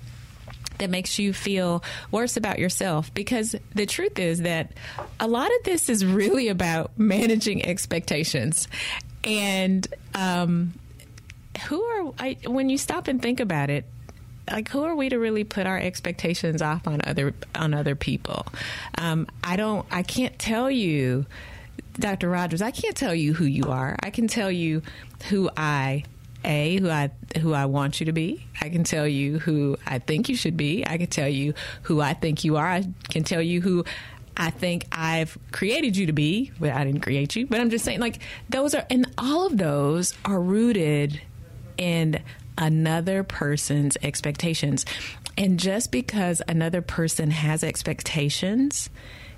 that 0.77 0.89
makes 0.89 1.19
you 1.19 1.33
feel 1.33 1.83
worse 2.11 2.37
about 2.37 2.59
yourself. 2.59 3.13
Because 3.13 3.55
the 3.73 3.85
truth 3.85 4.19
is 4.19 4.41
that 4.41 4.71
a 5.19 5.27
lot 5.27 5.47
of 5.47 5.63
this 5.63 5.89
is 5.89 6.05
really 6.05 6.47
about 6.47 6.91
managing 6.97 7.65
expectations. 7.65 8.67
And 9.23 9.87
um, 10.13 10.73
who 11.67 11.81
are 11.81 12.13
I, 12.19 12.37
when 12.45 12.69
you 12.69 12.77
stop 12.77 13.07
and 13.07 13.21
think 13.21 13.39
about 13.39 13.69
it 13.69 13.85
like 14.51 14.69
who 14.69 14.83
are 14.83 14.95
we 14.95 15.09
to 15.09 15.17
really 15.17 15.43
put 15.43 15.65
our 15.65 15.79
expectations 15.79 16.61
off 16.61 16.87
on 16.87 17.01
other 17.05 17.33
on 17.55 17.73
other 17.73 17.95
people? 17.95 18.45
Um, 18.97 19.27
i 19.43 19.55
don't 19.55 19.85
i 19.91 20.03
can't 20.03 20.37
tell 20.37 20.69
you 20.69 21.25
dr 21.97 22.29
rogers 22.29 22.61
i 22.61 22.71
can't 22.71 22.95
tell 22.95 23.15
you 23.15 23.33
who 23.33 23.45
you 23.45 23.65
are. 23.65 23.95
I 24.01 24.09
can 24.09 24.27
tell 24.27 24.51
you 24.51 24.81
who 25.29 25.49
i 25.57 26.03
a 26.45 26.77
who 26.79 26.89
i 26.89 27.09
who 27.41 27.53
i 27.53 27.65
want 27.65 27.99
you 27.99 28.05
to 28.05 28.13
be 28.13 28.45
i 28.61 28.69
can 28.69 28.83
tell 28.83 29.07
you 29.07 29.39
who 29.39 29.75
i 29.85 29.99
think 29.99 30.29
you 30.29 30.35
should 30.35 30.55
be 30.55 30.85
i 30.85 30.97
can 30.97 31.07
tell 31.07 31.27
you 31.27 31.53
who 31.83 31.99
i 31.99 32.13
think 32.13 32.43
you 32.43 32.57
are 32.57 32.67
i 32.67 32.83
can 33.09 33.23
tell 33.23 33.41
you 33.41 33.61
who 33.61 33.83
I 34.37 34.49
think 34.49 34.85
I've 34.91 35.37
created 35.51 35.95
you 35.95 36.07
to 36.07 36.13
be, 36.13 36.51
but 36.59 36.71
I 36.71 36.83
didn't 36.83 37.01
create 37.01 37.35
you. 37.35 37.47
But 37.47 37.61
I'm 37.61 37.69
just 37.69 37.85
saying, 37.85 38.01
like, 38.01 38.19
those 38.49 38.75
are, 38.75 38.85
and 38.89 39.09
all 39.17 39.45
of 39.45 39.57
those 39.57 40.13
are 40.25 40.39
rooted 40.39 41.21
in 41.77 42.21
another 42.57 43.23
person's 43.23 43.97
expectations. 44.01 44.85
And 45.37 45.59
just 45.59 45.91
because 45.91 46.41
another 46.47 46.81
person 46.81 47.31
has 47.31 47.63
expectations, 47.63 48.89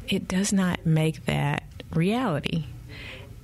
it 0.08 0.28
does 0.28 0.52
not 0.52 0.86
make 0.86 1.26
that 1.26 1.64
reality. 1.94 2.66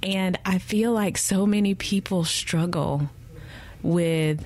And 0.02 0.38
I 0.46 0.58
feel 0.58 0.92
like 0.92 1.18
so 1.18 1.46
many 1.46 1.76
people 1.76 2.24
struggle 2.24 3.10
with 3.84 4.46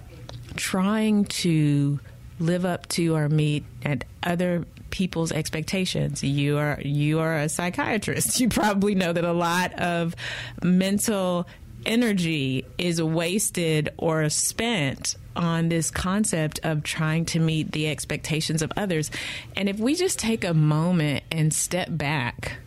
trying 0.56 1.26
to 1.26 2.00
live 2.40 2.66
up 2.66 2.88
to 2.88 3.16
or 3.16 3.30
meet 3.30 3.64
at 3.84 4.04
other 4.24 4.66
people's 4.90 5.32
expectations. 5.32 6.24
You 6.24 6.58
are 6.58 6.80
you 6.84 7.20
are 7.20 7.38
a 7.38 7.50
psychiatrist. 7.50 8.40
You 8.48 8.50
probably 8.50 8.96
know 8.96 9.14
that 9.14 9.24
a 9.24 9.34
lot 9.34 9.74
of 9.74 10.16
mental 10.62 11.48
energy 11.86 12.66
is 12.78 13.02
wasted 13.02 13.90
or 13.98 14.30
spent 14.30 15.16
on 15.36 15.70
this 15.70 15.92
concept 15.92 16.60
of 16.64 16.84
trying 16.84 17.26
to 17.26 17.40
meet 17.40 17.72
the 17.72 17.88
expectations 17.88 18.62
of 18.62 18.72
others. 18.76 19.12
And 19.56 19.70
if 19.70 19.80
we 19.80 19.96
just 19.96 20.20
take 20.20 20.44
a 20.44 20.54
moment 20.54 21.24
and 21.32 21.54
step 21.54 21.88
back 21.92 22.58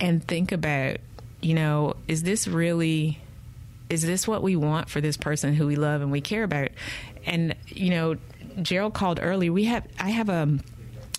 and 0.00 0.26
think 0.26 0.52
about, 0.52 0.96
you 1.40 1.54
know, 1.54 1.96
is 2.08 2.22
this 2.22 2.46
really 2.46 3.20
is 3.90 4.02
this 4.02 4.26
what 4.26 4.42
we 4.42 4.56
want 4.56 4.88
for 4.88 5.00
this 5.00 5.16
person 5.16 5.52
who 5.52 5.66
we 5.66 5.76
love 5.76 6.00
and 6.00 6.10
we 6.10 6.20
care 6.20 6.44
about? 6.44 6.68
And 7.26 7.56
you 7.66 7.90
know, 7.90 8.16
Gerald 8.62 8.94
called 8.94 9.18
early. 9.20 9.50
We 9.50 9.64
have 9.64 9.86
I 9.98 10.10
have 10.10 10.28
a 10.28 10.58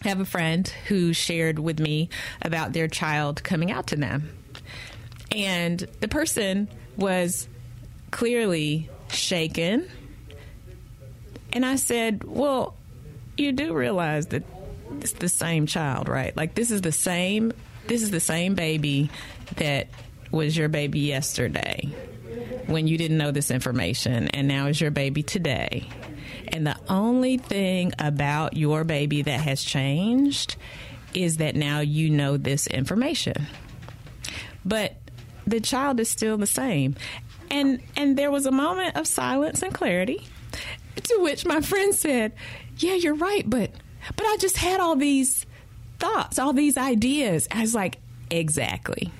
I 0.04 0.08
have 0.08 0.22
a 0.22 0.26
friend 0.26 0.68
who 0.88 1.14
shared 1.14 1.60
with 1.60 1.80
me 1.80 2.10
about 2.42 2.74
their 2.74 2.88
child 2.88 3.44
coming 3.44 3.72
out 3.72 3.88
to 3.88 3.98
them. 3.98 4.36
And 5.32 5.80
the 6.00 6.08
person 6.08 6.70
was 6.98 7.48
clearly 8.10 8.90
shaken. 9.10 9.88
And 11.54 11.66
I 11.66 11.76
said, 11.76 12.24
Well, 12.24 12.76
you 13.38 13.52
do 13.52 13.74
realize 13.74 14.28
that 14.28 14.44
it's 15.02 15.14
the 15.14 15.30
same 15.30 15.68
child, 15.68 16.08
right? 16.08 16.36
Like 16.36 16.56
this 16.56 16.72
is 16.72 16.82
the 16.82 16.92
same 16.94 17.52
this 17.88 18.02
is 18.02 18.12
the 18.12 18.20
same 18.22 18.56
baby 18.56 19.10
that 19.58 19.90
was 20.32 20.56
your 20.56 20.70
baby 20.70 21.02
yesterday 21.02 21.94
when 22.68 22.88
you 22.88 22.98
didn't 22.98 23.18
know 23.18 23.32
this 23.32 23.52
information 23.52 24.28
and 24.30 24.48
now 24.48 24.68
is 24.68 24.80
your 24.80 24.92
baby 24.92 25.24
today. 25.24 25.88
And 26.48 26.66
the 26.68 26.78
only 26.90 27.38
thing 27.38 27.94
about 28.00 28.58
your 28.58 28.84
baby 28.84 29.22
that 29.22 29.40
has 29.42 29.64
changed 29.64 30.56
is 31.14 31.38
that 31.38 31.56
now 31.56 31.80
you 31.80 32.10
know 32.10 32.38
this 32.38 32.68
information. 32.68 33.48
But 34.64 34.96
the 35.46 35.60
child 35.60 36.00
is 36.00 36.10
still 36.10 36.38
the 36.38 36.48
same. 36.48 36.96
And 37.50 37.82
and 37.96 38.18
there 38.18 38.32
was 38.32 38.46
a 38.46 38.52
moment 38.52 38.96
of 38.96 39.08
silence 39.08 39.62
and 39.62 39.74
clarity 39.74 40.26
to 41.04 41.20
which 41.22 41.46
my 41.46 41.62
friend 41.62 41.94
said, 41.94 42.34
"Yeah, 42.78 42.94
you're 42.96 43.16
right, 43.16 43.50
but 43.50 43.72
but 44.16 44.26
I 44.26 44.38
just 44.40 44.58
had 44.58 44.80
all 44.80 44.96
these 44.96 45.46
thoughts, 46.00 46.40
all 46.40 46.54
these 46.54 46.78
ideas." 46.78 47.48
I 47.52 47.62
was 47.62 47.76
like, 47.76 47.98
"Exactly." 48.30 49.12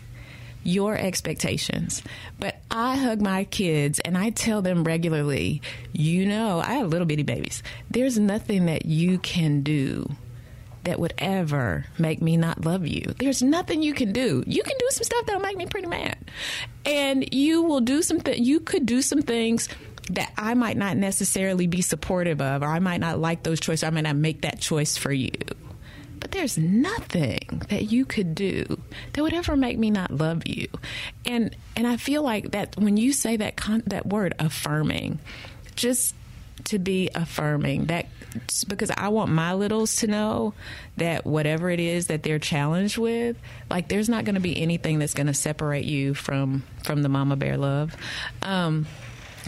Your 0.64 0.96
expectations. 0.96 2.04
But 2.40 2.51
I 2.72 2.96
hug 2.96 3.22
my 3.22 3.44
kids 3.44 4.00
and 4.00 4.18
I 4.18 4.30
tell 4.30 4.62
them 4.62 4.86
regularly, 4.86 5.62
you 5.92 6.26
know, 6.26 6.62
I 6.62 6.76
have 6.76 6.88
little 6.88 7.06
bitty 7.06 7.24
babies. 7.24 7.62
There's 7.90 8.18
nothing 8.18 8.68
that 8.68 8.86
you 8.86 9.20
can 9.20 9.62
do 9.62 10.10
that 10.86 10.98
would 10.98 11.14
ever 11.18 11.86
make 12.00 12.22
me 12.22 12.38
not 12.38 12.64
love 12.66 12.88
you. 12.88 13.14
There's 13.20 13.44
nothing 13.44 13.84
you 13.84 13.94
can 13.94 14.14
do. 14.14 14.44
You 14.48 14.64
can 14.64 14.76
do 14.80 14.88
some 14.90 15.04
stuff 15.04 15.26
that'll 15.26 15.42
make 15.42 15.58
me 15.58 15.66
pretty 15.66 15.88
mad. 15.88 16.18
And 16.86 17.34
you 17.34 17.62
will 17.62 17.82
do 17.82 18.02
some 18.02 18.22
th- 18.22 18.40
you 18.40 18.62
could 18.62 18.86
do 18.86 19.02
some 19.02 19.22
things 19.22 19.68
that 20.10 20.32
I 20.38 20.54
might 20.54 20.78
not 20.78 20.98
necessarily 20.98 21.68
be 21.68 21.82
supportive 21.82 22.42
of 22.42 22.64
or 22.64 22.68
I 22.68 22.80
might 22.80 23.02
not 23.02 23.20
like 23.20 23.44
those 23.44 23.60
choices. 23.60 23.84
Or 23.84 23.88
I 23.88 23.90
might 23.92 24.02
not 24.02 24.16
make 24.16 24.42
that 24.42 24.60
choice 24.60 24.98
for 24.98 25.12
you. 25.12 25.32
But 26.22 26.32
there's 26.32 26.58
nothing 26.58 27.64
that 27.70 27.92
you 27.92 28.06
could 28.06 28.34
do 28.36 28.80
that 29.12 29.22
would 29.22 29.34
ever 29.34 29.58
make 29.58 29.78
me 29.78 29.90
not 29.90 30.12
love 30.12 30.48
you. 30.48 30.68
And 31.26 31.54
and 31.76 31.86
I 31.86 31.98
feel 31.98 32.24
like 32.24 32.52
that 32.52 32.78
when 32.78 32.96
you 32.96 33.12
say 33.12 33.36
that 33.38 33.58
con- 33.58 33.84
that 33.88 34.06
word 34.06 34.34
affirming, 34.40 35.20
just 35.76 36.16
to 36.66 36.80
be 36.80 37.10
affirming 37.14 37.86
that 37.88 38.06
because 38.68 38.92
I 38.96 39.10
want 39.10 39.32
my 39.32 39.54
littles 39.54 39.98
to 39.98 40.08
know 40.08 40.54
that 40.98 41.26
whatever 41.26 41.70
it 41.70 41.80
is 41.80 42.08
that 42.08 42.24
they're 42.24 42.40
challenged 42.40 42.98
with, 42.98 43.36
like 43.70 43.90
there's 43.90 44.08
not 44.08 44.24
going 44.24 44.36
to 44.36 44.42
be 44.42 44.62
anything 44.62 45.00
that's 45.00 45.14
going 45.14 45.28
to 45.28 45.34
separate 45.34 45.86
you 45.86 46.14
from 46.14 46.64
from 46.84 47.02
the 47.02 47.10
mama 47.10 47.36
bear 47.36 47.58
love. 47.58 47.96
Um, 48.42 48.86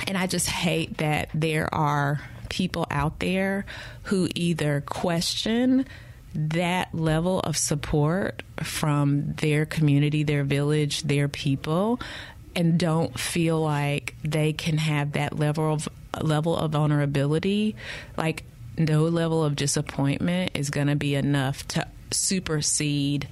and 0.07 0.17
I 0.17 0.27
just 0.27 0.49
hate 0.49 0.97
that 0.97 1.29
there 1.33 1.73
are 1.73 2.19
people 2.49 2.85
out 2.89 3.19
there 3.19 3.65
who 4.03 4.27
either 4.35 4.81
question 4.81 5.85
that 6.35 6.93
level 6.93 7.39
of 7.41 7.57
support 7.57 8.43
from 8.61 9.33
their 9.33 9.65
community, 9.65 10.23
their 10.23 10.43
village, 10.43 11.03
their 11.03 11.27
people, 11.27 11.99
and 12.55 12.79
don't 12.79 13.19
feel 13.19 13.61
like 13.61 14.15
they 14.23 14.53
can 14.53 14.77
have 14.77 15.13
that 15.13 15.37
level 15.37 15.73
of 15.73 15.89
level 16.21 16.55
of 16.55 16.71
vulnerability, 16.71 17.75
like 18.17 18.43
no 18.77 19.03
level 19.05 19.43
of 19.43 19.55
disappointment 19.55 20.51
is 20.53 20.69
going 20.69 20.87
to 20.87 20.95
be 20.95 21.15
enough 21.15 21.67
to 21.69 21.87
supersede 22.11 23.27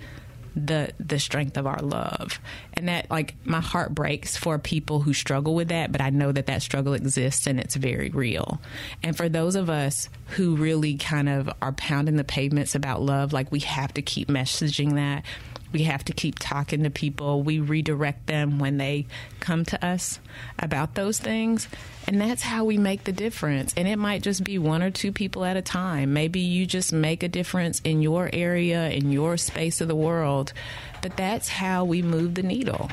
the 0.56 0.92
the 1.00 1.20
strength 1.20 1.58
of 1.58 1.66
our 1.66 1.80
love. 1.80 2.40
And 2.74 2.88
that 2.90 3.10
like 3.10 3.36
my 3.46 3.62
heart 3.62 3.94
breaks 3.94 4.36
for 4.36 4.58
people 4.60 5.02
who 5.02 5.14
struggle 5.14 5.56
with 5.56 5.70
that 5.70 5.92
but 5.92 6.02
i 6.02 6.10
know 6.10 6.32
that 6.32 6.48
that 6.48 6.62
struggle 6.62 6.94
exists 6.94 7.48
and 7.48 7.60
it's 7.60 7.76
very 7.76 8.10
real. 8.10 8.62
And 9.04 9.16
for 9.16 9.30
those 9.30 9.56
of 9.56 9.70
us 9.70 10.10
who 10.30 10.56
really 10.56 10.96
kind 10.98 11.30
of 11.30 11.50
are 11.62 11.74
pounding 11.74 12.16
the 12.16 12.24
pavements 12.24 12.76
about 12.76 13.02
love 13.02 13.34
like 13.34 13.52
we 13.52 13.60
have 13.60 13.94
to 13.94 14.02
keep 14.02 14.28
messaging 14.28 14.96
that 14.96 15.24
we 15.72 15.84
have 15.84 16.04
to 16.06 16.14
keep 16.14 16.40
talking 16.40 16.84
to 16.84 16.90
people. 16.90 17.44
We 17.44 17.60
redirect 17.60 18.28
them 18.28 18.60
when 18.60 18.78
they 18.78 19.08
come 19.40 19.66
to 19.66 19.86
us 19.86 20.20
about 20.60 20.96
those 20.96 21.20
things. 21.20 21.68
And 22.08 22.20
that's 22.20 22.42
how 22.42 22.66
we 22.66 22.78
make 22.78 23.04
the 23.04 23.12
difference. 23.12 23.74
And 23.78 23.88
it 23.88 23.98
might 23.98 24.22
just 24.22 24.44
be 24.44 24.58
one 24.58 24.84
or 24.84 24.92
two 24.92 25.12
people 25.12 25.46
at 25.46 25.58
a 25.58 25.62
time. 25.62 26.14
Maybe 26.14 26.40
you 26.40 26.66
just 26.66 26.92
make 26.92 27.24
a 27.24 27.28
difference 27.28 27.80
in 27.84 28.02
your 28.02 28.30
area, 28.34 28.90
in 28.90 29.12
your 29.12 29.38
space 29.38 29.82
of 29.82 29.88
the 29.88 29.96
world. 29.96 30.54
But 31.02 31.18
that's 31.18 31.50
how 31.50 31.86
we 31.86 32.02
move 32.02 32.36
the 32.36 32.44
needle. 32.44 32.90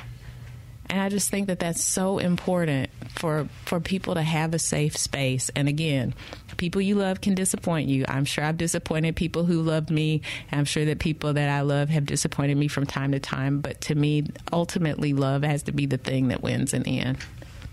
And 0.91 1.01
I 1.01 1.09
just 1.09 1.31
think 1.31 1.49
that 1.49 1.59
that's 1.61 1.83
so 1.83 2.19
important 2.19 2.91
for 3.11 3.49
for 3.65 3.81
people 3.81 4.15
to 4.15 4.23
have 4.23 4.55
a 4.55 4.59
safe 4.59 4.97
space. 4.97 5.51
And 5.55 5.69
again, 5.69 6.15
people 6.57 6.81
you 6.81 6.95
love 6.95 7.21
can 7.21 7.35
disappoint 7.35 7.89
you. 7.89 8.05
I'm 8.09 8.25
sure 8.25 8.45
I've 8.45 8.57
disappointed 8.57 9.17
people 9.17 9.45
who 9.45 9.63
loved 9.63 9.91
me. 9.91 10.23
I'm 10.53 10.65
sure 10.65 10.85
that 10.87 10.99
people 10.99 11.33
that 11.35 11.49
I 11.49 11.63
love 11.63 11.89
have 11.89 12.07
disappointed 12.07 12.57
me 12.57 12.69
from 12.69 12.87
time 12.87 13.13
to 13.13 13.21
time. 13.21 13.61
But 13.61 13.81
to 13.83 13.95
me, 13.95 14.25
ultimately, 14.53 15.13
love 15.13 15.43
has 15.43 15.65
to 15.65 15.73
be 15.73 15.87
the 15.87 15.99
thing 15.99 16.29
that 16.29 16.43
wins 16.43 16.75
in 16.75 16.83
the 16.83 17.01
end. 17.01 17.19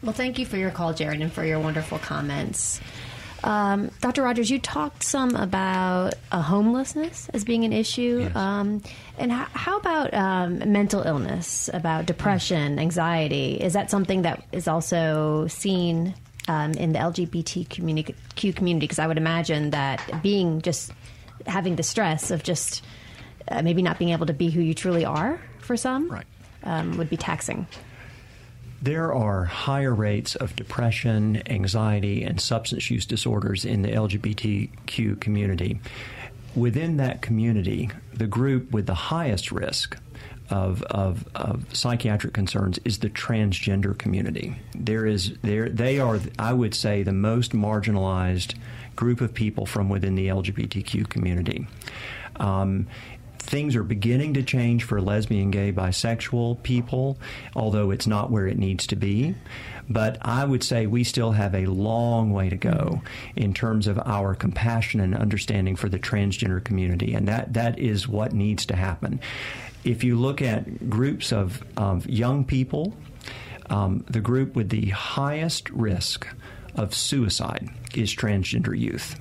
Well, 0.01 0.13
thank 0.13 0.37
you 0.37 0.45
for 0.45 0.57
your 0.57 0.71
call, 0.71 0.93
Jared, 0.93 1.21
and 1.21 1.31
for 1.33 1.43
your 1.43 1.59
wonderful 1.59 1.97
comments. 1.97 2.79
Um, 3.45 3.91
Dr. 4.01 4.23
Rogers, 4.23 4.49
you 4.49 4.57
talked 4.59 5.03
some 5.03 5.35
about 5.35 6.15
uh, 6.31 6.41
homelessness 6.41 7.29
as 7.29 7.43
being 7.43 7.63
an 7.63 7.73
issue. 7.73 8.21
Yes. 8.23 8.35
Um, 8.35 8.81
and 9.19 9.31
how, 9.31 9.45
how 9.53 9.77
about 9.77 10.13
um, 10.15 10.71
mental 10.71 11.03
illness, 11.03 11.69
about 11.71 12.07
depression, 12.07 12.79
anxiety? 12.79 13.53
Is 13.61 13.73
that 13.73 13.91
something 13.91 14.23
that 14.23 14.43
is 14.51 14.67
also 14.67 15.45
seen 15.47 16.15
um, 16.47 16.71
in 16.71 16.93
the 16.93 16.99
LGBTQ 16.99 17.69
community? 17.69 18.15
Because 18.79 18.97
I 18.99 19.05
would 19.05 19.17
imagine 19.17 19.69
that 19.69 20.23
being 20.23 20.61
just 20.63 20.91
having 21.45 21.75
the 21.75 21.83
stress 21.83 22.31
of 22.31 22.41
just 22.41 22.83
uh, 23.49 23.61
maybe 23.61 23.83
not 23.83 23.99
being 23.99 24.09
able 24.09 24.25
to 24.25 24.33
be 24.33 24.49
who 24.49 24.59
you 24.61 24.73
truly 24.73 25.05
are 25.05 25.39
for 25.59 25.77
some 25.77 26.09
Right. 26.09 26.25
um, 26.63 26.97
would 26.97 27.11
be 27.11 27.17
taxing. 27.17 27.67
There 28.85 29.11
are 29.11 29.45
higher 29.45 29.95
rates 29.95 30.35
of 30.35 30.55
depression, 30.55 31.41
anxiety, 31.47 32.21
and 32.21 32.39
substance 32.39 32.91
use 32.91 33.07
disorders 33.07 33.65
in 33.65 33.81
the 33.81 33.89
LGBTQ 33.89 35.19
community. 35.19 35.79
Within 36.55 36.97
that 36.97 37.23
community, 37.23 37.89
the 38.13 38.27
group 38.27 38.71
with 38.71 38.85
the 38.85 38.93
highest 38.93 39.51
risk 39.51 39.97
of, 40.51 40.83
of, 40.83 41.27
of 41.33 41.75
psychiatric 41.75 42.35
concerns 42.35 42.77
is 42.85 42.99
the 42.99 43.09
transgender 43.09 43.97
community. 43.97 44.55
There 44.75 45.07
is 45.07 45.33
there 45.41 45.67
they 45.67 45.97
are 45.97 46.19
I 46.37 46.53
would 46.53 46.75
say 46.75 47.01
the 47.01 47.11
most 47.11 47.53
marginalized 47.53 48.53
group 48.95 49.19
of 49.19 49.33
people 49.33 49.65
from 49.65 49.89
within 49.89 50.13
the 50.13 50.27
LGBTQ 50.27 51.09
community. 51.09 51.65
Um, 52.35 52.85
things 53.45 53.75
are 53.75 53.83
beginning 53.83 54.33
to 54.33 54.43
change 54.43 54.83
for 54.83 54.99
lesbian, 54.99 55.51
gay, 55.51 55.71
bisexual 55.71 56.61
people, 56.63 57.17
although 57.55 57.91
it's 57.91 58.07
not 58.07 58.31
where 58.31 58.47
it 58.47 58.57
needs 58.57 58.87
to 58.87 58.95
be. 58.95 59.35
But 59.87 60.17
I 60.21 60.43
would 60.43 60.63
say 60.63 60.87
we 60.87 61.03
still 61.03 61.31
have 61.31 61.53
a 61.53 61.67
long 61.67 62.31
way 62.33 62.49
to 62.49 62.57
go 62.57 63.01
in 63.35 63.53
terms 63.53 63.87
of 63.87 63.99
our 63.99 64.33
compassion 64.33 64.99
and 64.99 65.15
understanding 65.15 65.75
for 65.75 65.89
the 65.89 65.99
transgender 65.99 66.63
community, 66.63 67.13
and 67.13 67.27
that, 67.27 67.53
that 67.53 67.77
is 67.77 68.07
what 68.07 68.33
needs 68.33 68.65
to 68.67 68.75
happen. 68.75 69.19
If 69.83 70.03
you 70.03 70.19
look 70.19 70.41
at 70.41 70.89
groups 70.89 71.31
of, 71.31 71.63
of 71.77 72.09
young 72.09 72.45
people, 72.45 72.95
um, 73.69 74.03
the 74.09 74.21
group 74.21 74.55
with 74.55 74.69
the 74.69 74.89
highest 74.89 75.69
risk 75.69 76.27
of 76.73 76.95
suicide 76.95 77.69
is 77.93 78.13
transgender 78.13 78.77
youth 78.77 79.19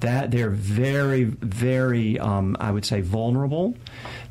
that 0.00 0.30
they're 0.30 0.50
very, 0.50 1.24
very, 1.24 2.18
um, 2.18 2.56
I 2.60 2.70
would 2.70 2.84
say, 2.84 3.00
vulnerable 3.00 3.76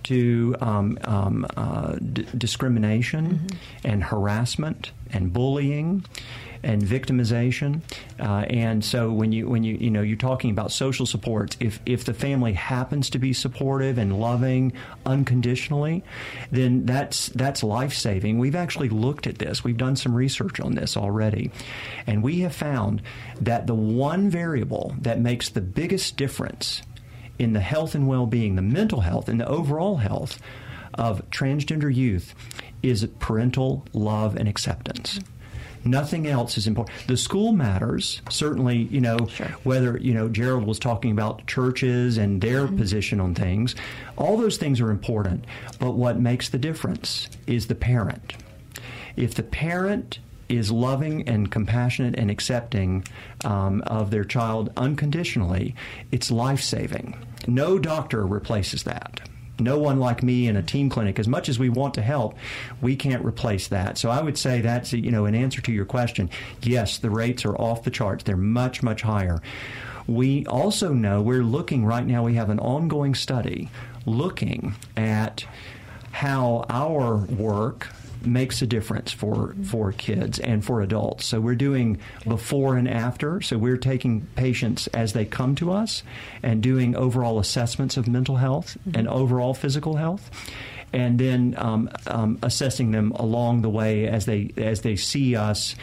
to 0.03 0.55
um, 0.61 0.97
um, 1.03 1.45
uh, 1.57 1.95
d- 1.95 2.27
discrimination 2.37 3.25
mm-hmm. 3.27 3.87
and 3.87 4.03
harassment 4.03 4.91
and 5.11 5.33
bullying 5.33 6.05
and 6.65 6.81
victimization. 6.81 7.81
Uh, 8.19 8.43
and 8.49 8.83
so 8.83 9.11
when 9.11 9.31
you 9.31 9.47
when 9.47 9.63
you 9.63 9.77
you 9.79 9.91
know 9.91 10.01
you're 10.01 10.17
talking 10.17 10.49
about 10.49 10.71
social 10.71 11.05
supports, 11.05 11.55
if 11.59 11.79
if 11.85 12.03
the 12.03 12.13
family 12.13 12.53
happens 12.53 13.09
to 13.11 13.19
be 13.19 13.31
supportive 13.31 13.97
and 13.97 14.19
loving 14.19 14.73
unconditionally, 15.05 16.03
then 16.51 16.85
that's 16.85 17.27
that's 17.29 17.63
life 17.63 17.93
saving. 17.93 18.39
We've 18.39 18.55
actually 18.55 18.89
looked 18.89 19.27
at 19.27 19.37
this. 19.37 19.63
We've 19.63 19.77
done 19.77 19.95
some 19.95 20.13
research 20.13 20.59
on 20.59 20.73
this 20.73 20.97
already, 20.97 21.51
and 22.07 22.23
we 22.23 22.39
have 22.39 22.55
found 22.55 23.01
that 23.39 23.67
the 23.67 23.75
one 23.75 24.29
variable 24.29 24.95
that 25.01 25.19
makes 25.19 25.49
the 25.49 25.61
biggest 25.61 26.17
difference 26.17 26.81
in 27.37 27.53
the 27.53 27.59
health 27.59 27.95
and 27.95 28.07
well-being, 28.07 28.55
the 28.55 28.61
mental 28.61 29.01
health 29.01 29.29
and 29.29 29.39
the 29.39 29.47
overall 29.47 29.97
health 29.97 30.39
of 30.93 31.29
transgender 31.29 31.93
youth 31.93 32.33
is 32.81 33.05
parental 33.19 33.85
love 33.93 34.35
and 34.35 34.47
acceptance. 34.47 35.19
Nothing 35.85 36.25
else 36.25 36.57
is 36.57 36.65
important. 36.65 36.97
The 37.07 37.15
school 37.15 37.51
matters 37.51 38.21
certainly. 38.29 38.89
You 38.95 39.01
know 39.01 39.27
sure. 39.27 39.47
whether 39.63 39.97
you 39.97 40.13
know 40.13 40.27
Gerald 40.27 40.65
was 40.65 40.79
talking 40.79 41.11
about 41.11 41.45
churches 41.47 42.17
and 42.17 42.41
their 42.41 42.65
mm-hmm. 42.65 42.77
position 42.77 43.19
on 43.19 43.35
things. 43.35 43.75
All 44.17 44.35
those 44.35 44.57
things 44.57 44.81
are 44.81 44.89
important, 44.89 45.45
but 45.79 45.91
what 45.91 46.19
makes 46.19 46.49
the 46.49 46.57
difference 46.57 47.29
is 47.45 47.67
the 47.67 47.75
parent. 47.75 48.33
If 49.15 49.35
the 49.35 49.43
parent 49.43 50.19
is 50.49 50.71
loving 50.71 51.27
and 51.27 51.51
compassionate 51.51 52.17
and 52.17 52.29
accepting 52.29 53.03
um, 53.43 53.81
of 53.87 54.11
their 54.11 54.23
child 54.23 54.71
unconditionally, 54.77 55.75
it's 56.11 56.29
life 56.31 56.61
saving. 56.61 57.17
No 57.47 57.79
doctor 57.79 58.25
replaces 58.25 58.83
that 58.83 59.21
no 59.59 59.79
one 59.79 59.99
like 59.99 60.23
me 60.23 60.47
in 60.47 60.55
a 60.55 60.63
team 60.63 60.89
clinic, 60.89 61.19
as 61.19 61.27
much 61.27 61.49
as 61.49 61.57
we 61.57 61.69
want 61.69 61.93
to 61.95 62.01
help, 62.01 62.35
we 62.81 62.95
can't 62.95 63.23
replace 63.23 63.67
that. 63.69 63.97
So 63.97 64.09
I 64.09 64.21
would 64.21 64.37
say 64.37 64.61
that's, 64.61 64.93
you 64.93 65.11
know, 65.11 65.25
an 65.25 65.35
answer 65.35 65.61
to 65.61 65.71
your 65.71 65.85
question. 65.85 66.29
Yes, 66.61 66.97
the 66.97 67.09
rates 67.09 67.45
are 67.45 67.55
off 67.55 67.83
the 67.83 67.91
charts. 67.91 68.23
They're 68.23 68.37
much, 68.37 68.83
much 68.83 69.01
higher. 69.01 69.41
We 70.07 70.45
also 70.45 70.93
know 70.93 71.21
we're 71.21 71.43
looking 71.43 71.85
right 71.85 72.05
now, 72.05 72.23
we 72.23 72.35
have 72.35 72.49
an 72.49 72.59
ongoing 72.59 73.15
study 73.15 73.69
looking 74.05 74.75
at 74.95 75.45
how 76.11 76.65
our 76.69 77.17
work 77.17 77.87
makes 78.25 78.61
a 78.61 78.67
difference 78.67 79.11
for 79.11 79.55
for 79.63 79.91
kids 79.91 80.39
and 80.39 80.63
for 80.63 80.81
adults. 80.81 81.25
So 81.25 81.39
we're 81.39 81.55
doing 81.55 81.99
before 82.27 82.77
and 82.77 82.87
after. 82.87 83.41
So 83.41 83.57
we're 83.57 83.77
taking 83.77 84.27
patients 84.35 84.87
as 84.87 85.13
they 85.13 85.25
come 85.25 85.55
to 85.55 85.71
us 85.71 86.03
and 86.43 86.61
doing 86.61 86.95
overall 86.95 87.39
assessments 87.39 87.97
of 87.97 88.07
mental 88.07 88.37
health 88.37 88.77
mm-hmm. 88.79 88.99
and 88.99 89.07
overall 89.07 89.53
physical 89.53 89.95
health. 89.95 90.29
And 90.93 91.19
then 91.19 91.55
um, 91.57 91.89
um, 92.07 92.39
assessing 92.41 92.91
them 92.91 93.11
along 93.11 93.61
the 93.61 93.69
way 93.69 94.07
as 94.07 94.25
they 94.25 94.51
as 94.57 94.81
they 94.81 94.95
see 94.95 95.35
us 95.35 95.75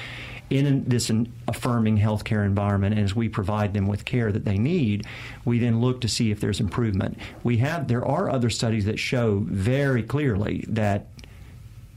in 0.52 0.84
this 0.84 1.10
affirming 1.48 1.96
healthcare 1.96 2.44
environment, 2.44 2.94
and 2.94 3.04
as 3.04 3.16
we 3.16 3.28
provide 3.28 3.72
them 3.72 3.86
with 3.86 4.04
care 4.04 4.30
that 4.30 4.44
they 4.44 4.58
need, 4.58 5.06
we 5.46 5.58
then 5.58 5.80
look 5.80 6.02
to 6.02 6.08
see 6.08 6.30
if 6.30 6.40
there's 6.40 6.60
improvement. 6.60 7.18
We 7.42 7.56
have 7.58 7.88
there 7.88 8.04
are 8.04 8.28
other 8.28 8.50
studies 8.50 8.84
that 8.84 8.98
show 8.98 9.38
very 9.46 10.02
clearly 10.02 10.64
that 10.68 11.06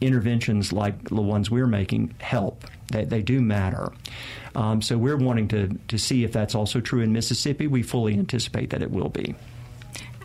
interventions 0.06 0.72
like 0.72 1.10
the 1.10 1.22
ones 1.22 1.50
we're 1.50 1.68
making 1.68 2.16
help. 2.20 2.66
They, 2.92 3.06
they 3.06 3.22
do 3.22 3.42
matter. 3.42 3.92
Um, 4.56 4.82
so 4.82 4.98
we're 4.98 5.18
wanting 5.18 5.48
to, 5.50 5.78
to 5.88 5.98
see 5.98 6.24
if 6.24 6.32
that's 6.32 6.56
also 6.56 6.80
true 6.80 7.02
in 7.02 7.12
Mississippi. 7.12 7.68
We 7.68 7.84
fully 7.84 8.14
anticipate 8.14 8.70
that 8.70 8.82
it 8.82 8.92
will 8.92 9.10
be. 9.10 9.36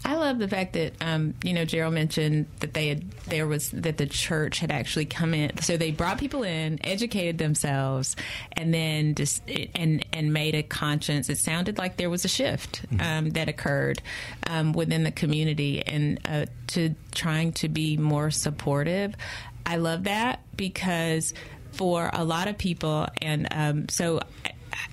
I 0.05 0.15
love 0.15 0.39
the 0.39 0.49
fact 0.49 0.73
that 0.75 0.95
um, 1.01 1.35
you 1.45 1.53
know 1.53 1.65
Gerald 1.65 1.93
mentioned 1.93 2.47
that 2.61 2.73
they 2.73 2.89
had 2.89 3.11
there 3.27 3.47
was 3.47 3.71
that 3.71 3.99
the 3.99 4.07
church 4.07 4.59
had 4.59 4.71
actually 4.71 5.05
come 5.05 5.35
in, 5.35 5.59
so 5.59 5.77
they 5.77 5.91
brought 5.91 6.19
people 6.19 6.43
in, 6.43 6.85
educated 6.85 7.37
themselves, 7.39 8.17
and 8.53 8.73
then 8.73 9.15
just 9.15 9.43
and 9.75 10.05
and 10.13 10.33
made 10.33 10.55
a 10.55 10.63
conscience. 10.63 11.29
It 11.29 11.39
sounded 11.39 11.77
like 11.77 11.97
there 11.97 12.09
was 12.09 12.25
a 12.25 12.29
shift 12.29 12.83
mm-hmm. 12.89 13.01
um, 13.01 13.31
that 13.31 13.49
occurred 13.49 14.01
um, 14.47 14.73
within 14.73 15.05
the 15.05 15.13
community 15.13 15.87
and 15.87 16.19
uh, 16.25 16.47
to 16.69 16.95
trying 17.13 17.53
to 17.55 17.69
be 17.69 17.97
more 17.97 18.31
supportive. 18.31 19.15
I 19.67 19.77
love 19.77 20.05
that 20.05 20.41
because 20.57 21.35
for 21.73 22.11
a 22.13 22.25
lot 22.25 22.49
of 22.49 22.59
people, 22.59 23.07
and 23.23 23.49
um, 23.51 23.89
so 23.89 24.21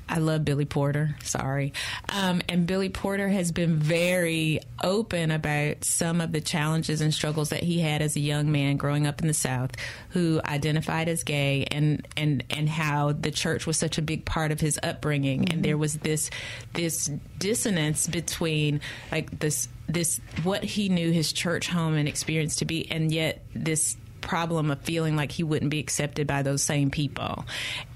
I 0.09 0.20
love 0.20 0.45
Billy 0.45 0.65
Porter. 0.65 1.15
Sorry. 1.24 1.74
Um, 2.09 2.41
and 2.47 2.65
Billy 2.65 2.89
Porter 2.89 3.28
has 3.28 3.51
been 3.51 3.78
very 3.78 4.61
open 4.82 5.32
about 5.32 5.84
some 5.84 6.22
of 6.22 6.32
the 6.32 6.39
challenges 6.39 7.01
and 7.01 7.13
struggles 7.13 7.49
that 7.49 7.63
he 7.63 7.80
had 7.80 8.01
as 8.01 8.15
a 8.15 8.20
young 8.20 8.51
man 8.51 8.78
growing 8.78 9.05
up 9.05 9.22
in 9.22 9.28
the 9.28 9.34
South 9.34 9.72
who 10.09 10.39
identified 10.45 11.09
as 11.09 11.24
gay 11.24 11.65
and, 11.72 12.07
and, 12.15 12.43
and 12.49 12.70
how 12.70 13.11
the 13.11 13.32
church 13.32 13.68
was 13.68 13.78
such 13.78 13.97
a 13.97 14.01
big 14.01 14.24
part 14.24 14.51
of 14.51 14.61
his 14.61 14.80
upbringing. 14.82 15.41
Mm-hmm. 15.41 15.53
And 15.53 15.65
there 15.65 15.78
was 15.78 15.97
this, 15.97 16.30
this 16.74 17.11
dissonance 17.38 18.07
between 18.07 18.80
like 19.11 19.39
this, 19.39 19.68
this, 19.88 20.22
what 20.43 20.63
he 20.63 20.89
knew 20.89 21.11
his 21.11 21.34
church 21.34 21.68
home 21.68 21.95
and 21.95 22.07
experience 22.07 22.57
to 22.57 22.65
be, 22.65 22.89
and 22.89 23.11
yet 23.11 23.43
this 23.53 23.97
problem 24.22 24.72
of 24.72 24.82
feeling 24.82 25.15
like 25.15 25.32
he 25.32 25.43
wouldn't 25.43 25.72
be 25.72 25.80
accepted 25.80 26.28
by 26.28 26.41
those 26.41 26.61
same 26.61 26.91
people. 26.91 27.45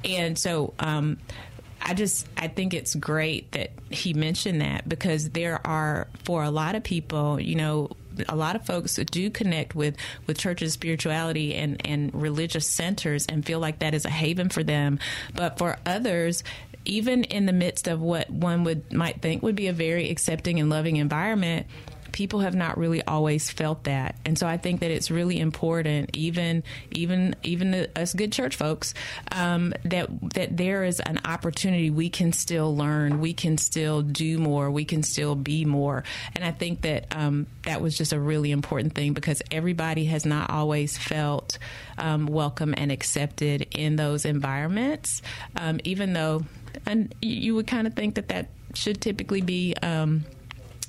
And 0.04 0.38
so, 0.38 0.74
um, 0.80 1.18
I 1.84 1.96
just 1.96 2.28
I 2.38 2.48
think 2.48 2.74
it's 2.74 2.94
great 2.94 3.52
that 3.54 3.72
he 3.90 4.14
mentioned 4.14 4.62
that 4.62 4.88
because 4.88 5.32
there 5.32 5.66
are 5.66 6.08
for 6.26 6.44
a 6.44 6.52
lot 6.52 6.76
of 6.76 6.84
people, 6.84 7.40
you 7.40 7.56
know, 7.56 7.90
a 8.30 8.36
lot 8.36 8.56
of 8.56 8.66
folks 8.66 8.96
do 8.96 9.30
connect 9.30 9.76
with 9.76 9.96
with 10.28 10.38
churches 10.38 10.74
spirituality 10.74 11.56
and 11.56 11.86
and 11.86 12.14
religious 12.14 12.68
centers 12.68 13.26
and 13.28 13.46
feel 13.46 13.60
like 13.60 13.80
that 13.80 13.94
is 13.94 14.06
a 14.06 14.10
haven 14.10 14.50
for 14.50 14.64
them 14.64 15.00
but 15.34 15.58
for 15.58 15.78
others 15.86 16.44
even 16.84 17.24
in 17.26 17.46
the 17.46 17.54
midst 17.54 17.88
of 17.88 18.02
what 18.02 18.30
one 18.30 18.64
would 18.64 18.92
might 18.92 19.22
think 19.22 19.44
would 19.44 19.56
be 19.56 19.68
a 19.68 19.74
very 19.74 20.10
accepting 20.10 20.60
and 20.60 20.70
loving 20.70 20.98
environment 20.98 21.68
people 22.12 22.42
have 22.42 22.56
not 22.56 22.78
really 22.78 23.04
always 23.04 23.50
felt 23.50 23.86
that, 23.86 24.16
and 24.26 24.38
so 24.38 24.48
I 24.48 24.58
think 24.58 24.82
that 24.82 24.92
it's 24.92 25.12
really 25.12 25.40
important, 25.40 26.16
even 26.16 26.64
even 26.92 27.36
even 27.44 27.72
the, 27.72 27.90
us 28.00 28.14
good 28.14 28.32
church 28.32 28.56
folks, 28.56 28.94
um, 29.32 29.74
that 29.86 30.10
that 30.34 30.58
there 30.58 30.84
is 30.84 31.00
an 31.00 31.20
opportunity 31.26 31.90
we 31.90 32.10
can 32.10 32.34
still 32.34 32.76
learn, 32.76 33.20
we 33.20 33.34
can 33.34 33.58
still 33.58 34.02
do 34.02 34.38
more, 34.38 34.70
we 34.72 34.86
can 34.86 35.04
still 35.04 35.36
be 35.36 35.66
more, 35.66 36.04
and 36.36 36.44
I 36.44 36.52
think 36.52 36.82
that 36.82 37.08
um, 37.12 37.48
that 37.64 37.82
was 37.82 37.98
just 37.98 38.14
a 38.14 38.20
really 38.20 38.52
important 38.52 38.96
thing 38.96 39.14
because 39.14 39.42
everybody 39.52 40.06
has 40.06 40.26
not 40.26 40.50
always 40.50 40.98
felt 40.98 41.58
um, 41.98 42.26
welcome 42.26 42.74
and 42.78 42.92
accepted 42.92 43.68
in 43.72 43.96
those 43.96 44.26
environments, 44.26 45.22
um, 45.56 45.80
even 45.84 46.14
though, 46.14 46.44
and 46.86 47.14
you 47.22 47.56
would 47.56 47.68
kind 47.68 47.88
of 47.88 47.94
think 47.94 48.16
that 48.16 48.30
that 48.30 48.50
should 48.74 49.02
typically 49.02 49.42
be 49.42 49.76
um, 49.82 50.24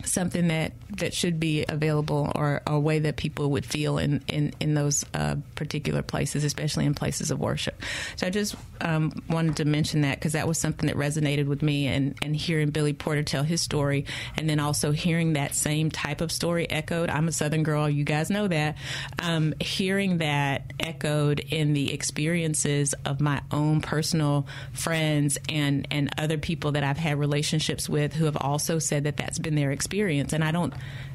something 0.05 0.48
that, 0.48 0.72
that 0.90 1.14
should 1.14 1.38
be 1.38 1.64
available 1.68 2.32
or 2.34 2.62
a 2.66 2.78
way 2.78 2.98
that 3.00 3.16
people 3.16 3.50
would 3.53 3.64
feel 3.64 3.98
in, 3.98 4.22
in, 4.28 4.53
in 4.61 4.74
those 4.74 5.05
uh, 5.14 5.36
particular 5.55 6.03
places, 6.03 6.44
especially 6.44 6.86
in 6.86 6.94
places 6.94 7.30
of 7.30 7.38
worship. 7.38 7.80
So 8.16 8.26
I 8.26 8.30
just 8.30 8.57
um, 8.80 9.22
wanted 9.28 9.57
to 9.57 9.64
mention 9.64 10.03
that 10.03 10.18
because 10.18 10.32
that 10.32 10.48
was 10.48 10.59
something 10.59 10.88
that 10.88 10.96
resonated 10.96 11.46
with 11.46 11.62
me 11.62 11.86
and, 11.86 12.14
and 12.22 12.34
hearing 12.34 12.70
Billy 12.70 12.92
Porter 12.92 13.22
tell 13.22 13.42
his 13.44 13.61
story 13.61 14.07
and 14.36 14.48
then 14.48 14.61
also 14.61 14.92
hearing 14.92 15.34
that 15.34 15.55
same 15.55 15.90
type 15.90 16.20
of 16.20 16.32
story 16.32 16.68
echoed. 16.68 17.11
I'm 17.11 17.28
a 17.28 17.32
Southern 17.32 17.62
girl, 17.62 17.88
you 17.88 18.05
guys 18.05 18.30
know 18.30 18.48
that. 18.48 18.76
Um, 19.20 19.55
hearing 19.61 20.18
that 20.18 20.72
echoed 20.80 21.40
in 21.40 21.72
the 21.72 21.92
experiences 21.92 22.94
of 23.05 23.20
my 23.20 23.40
own 23.50 23.80
personal 23.80 24.46
friends 24.72 25.38
and, 25.48 25.86
and 25.90 26.11
other 26.18 26.38
people 26.38 26.72
that 26.72 26.84
I've 26.84 26.98
had 26.98 27.18
relationships 27.18 27.88
with 27.88 28.12
who 28.12 28.24
have 28.24 28.36
also 28.36 28.78
said 28.78 29.05
that 29.05 29.16
that's 29.16 29.38
been 29.38 29.55
their 29.55 29.70
experience 29.70 29.91
experience. 29.93 30.32
And 30.32 30.43
I 30.43 30.53
don't, 30.53 30.72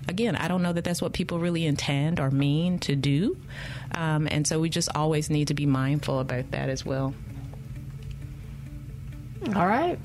again, 0.08 0.36
I 0.36 0.48
don't 0.48 0.62
know 0.62 0.72
that 0.72 0.84
that's 0.84 1.02
what 1.02 1.12
people 1.12 1.40
really 1.40 1.66
intend 1.66 2.20
or 2.20 2.30
mean 2.30 2.78
to 2.80 2.96
do. 2.96 3.36
Um, 3.96 4.28
and 4.30 4.46
so 4.46 4.60
we 4.60 4.70
just 4.70 4.90
always 4.94 5.32
need 5.32 5.48
to 5.48 5.56
be 5.56 5.66
mindful 5.66 6.20
about 6.20 6.52
that 6.52 6.70
as 6.70 6.86
well. 6.86 7.16
All 9.56 9.68
right. 9.68 9.98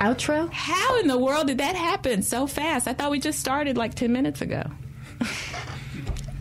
Outro? 0.00 0.52
How 0.52 1.00
in 1.00 1.06
the 1.08 1.16
world 1.16 1.46
did 1.46 1.58
that 1.58 1.76
happen 1.76 2.22
so 2.22 2.46
fast? 2.46 2.86
I 2.86 2.92
thought 2.92 3.10
we 3.10 3.20
just 3.20 3.40
started 3.40 3.78
like 3.78 3.94
10 3.94 4.12
minutes 4.12 4.42
ago. 4.42 4.64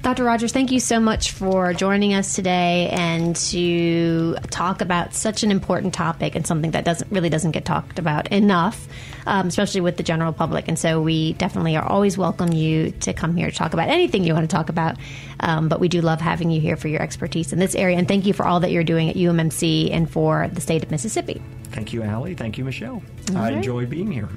Dr. 0.07 0.23
Rogers, 0.23 0.53
thank 0.53 0.71
you 0.71 0.79
so 0.79 1.01
much 1.01 1.31
for 1.31 1.73
joining 1.73 2.13
us 2.13 2.33
today 2.33 2.87
and 2.93 3.35
to 3.35 4.37
talk 4.49 4.79
about 4.79 5.13
such 5.13 5.43
an 5.43 5.51
important 5.51 5.93
topic 5.93 6.33
and 6.33 6.47
something 6.47 6.71
that 6.71 6.85
doesn't 6.85 7.11
really 7.11 7.27
doesn't 7.27 7.51
get 7.51 7.65
talked 7.65 7.99
about 7.99 8.31
enough, 8.31 8.87
um, 9.25 9.47
especially 9.47 9.81
with 9.81 9.97
the 9.97 10.03
general 10.03 10.31
public. 10.31 10.69
And 10.69 10.79
so 10.79 11.01
we 11.01 11.33
definitely 11.33 11.75
are 11.75 11.83
always 11.83 12.17
welcome 12.17 12.53
you 12.53 12.91
to 13.01 13.11
come 13.11 13.35
here 13.35 13.51
to 13.51 13.53
talk 13.57 13.73
about 13.73 13.89
anything 13.89 14.23
you 14.23 14.33
want 14.33 14.49
to 14.49 14.55
talk 14.55 14.69
about. 14.69 14.95
Um, 15.41 15.67
but 15.67 15.81
we 15.81 15.89
do 15.89 15.99
love 15.99 16.21
having 16.21 16.51
you 16.51 16.61
here 16.61 16.77
for 16.77 16.87
your 16.87 17.01
expertise 17.01 17.51
in 17.51 17.59
this 17.59 17.75
area. 17.75 17.97
And 17.97 18.07
thank 18.07 18.25
you 18.25 18.31
for 18.31 18.47
all 18.47 18.61
that 18.61 18.71
you're 18.71 18.85
doing 18.85 19.09
at 19.09 19.17
UMMC 19.17 19.91
and 19.91 20.09
for 20.09 20.47
the 20.47 20.61
state 20.61 20.83
of 20.83 20.89
Mississippi. 20.89 21.41
Thank 21.71 21.91
you, 21.91 22.03
Allie. 22.03 22.33
Thank 22.33 22.57
you, 22.57 22.63
Michelle. 22.63 23.03
All 23.31 23.37
I 23.37 23.49
right. 23.49 23.53
enjoyed 23.55 23.89
being 23.89 24.09
here. 24.13 24.29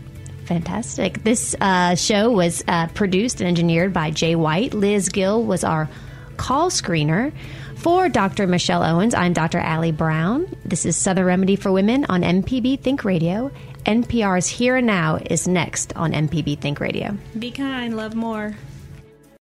Fantastic. 0.50 1.22
This 1.22 1.54
uh, 1.60 1.94
show 1.94 2.32
was 2.32 2.64
uh, 2.66 2.88
produced 2.88 3.40
and 3.40 3.46
engineered 3.46 3.92
by 3.92 4.10
Jay 4.10 4.34
White. 4.34 4.74
Liz 4.74 5.08
Gill 5.08 5.44
was 5.44 5.62
our 5.62 5.88
call 6.38 6.70
screener. 6.70 7.32
For 7.76 8.08
Dr. 8.08 8.48
Michelle 8.48 8.82
Owens, 8.82 9.14
I'm 9.14 9.32
Dr. 9.32 9.58
Allie 9.58 9.92
Brown. 9.92 10.48
This 10.64 10.84
is 10.86 10.96
Southern 10.96 11.26
Remedy 11.26 11.54
for 11.54 11.70
Women 11.70 12.04
on 12.08 12.22
MPB 12.22 12.80
Think 12.80 13.04
Radio. 13.04 13.52
NPR's 13.86 14.48
Here 14.48 14.74
and 14.74 14.88
Now 14.88 15.20
is 15.24 15.46
next 15.46 15.94
on 15.94 16.10
MPB 16.10 16.58
Think 16.58 16.80
Radio. 16.80 17.16
Be 17.38 17.52
kind, 17.52 17.96
love 17.96 18.16
more. 18.16 18.56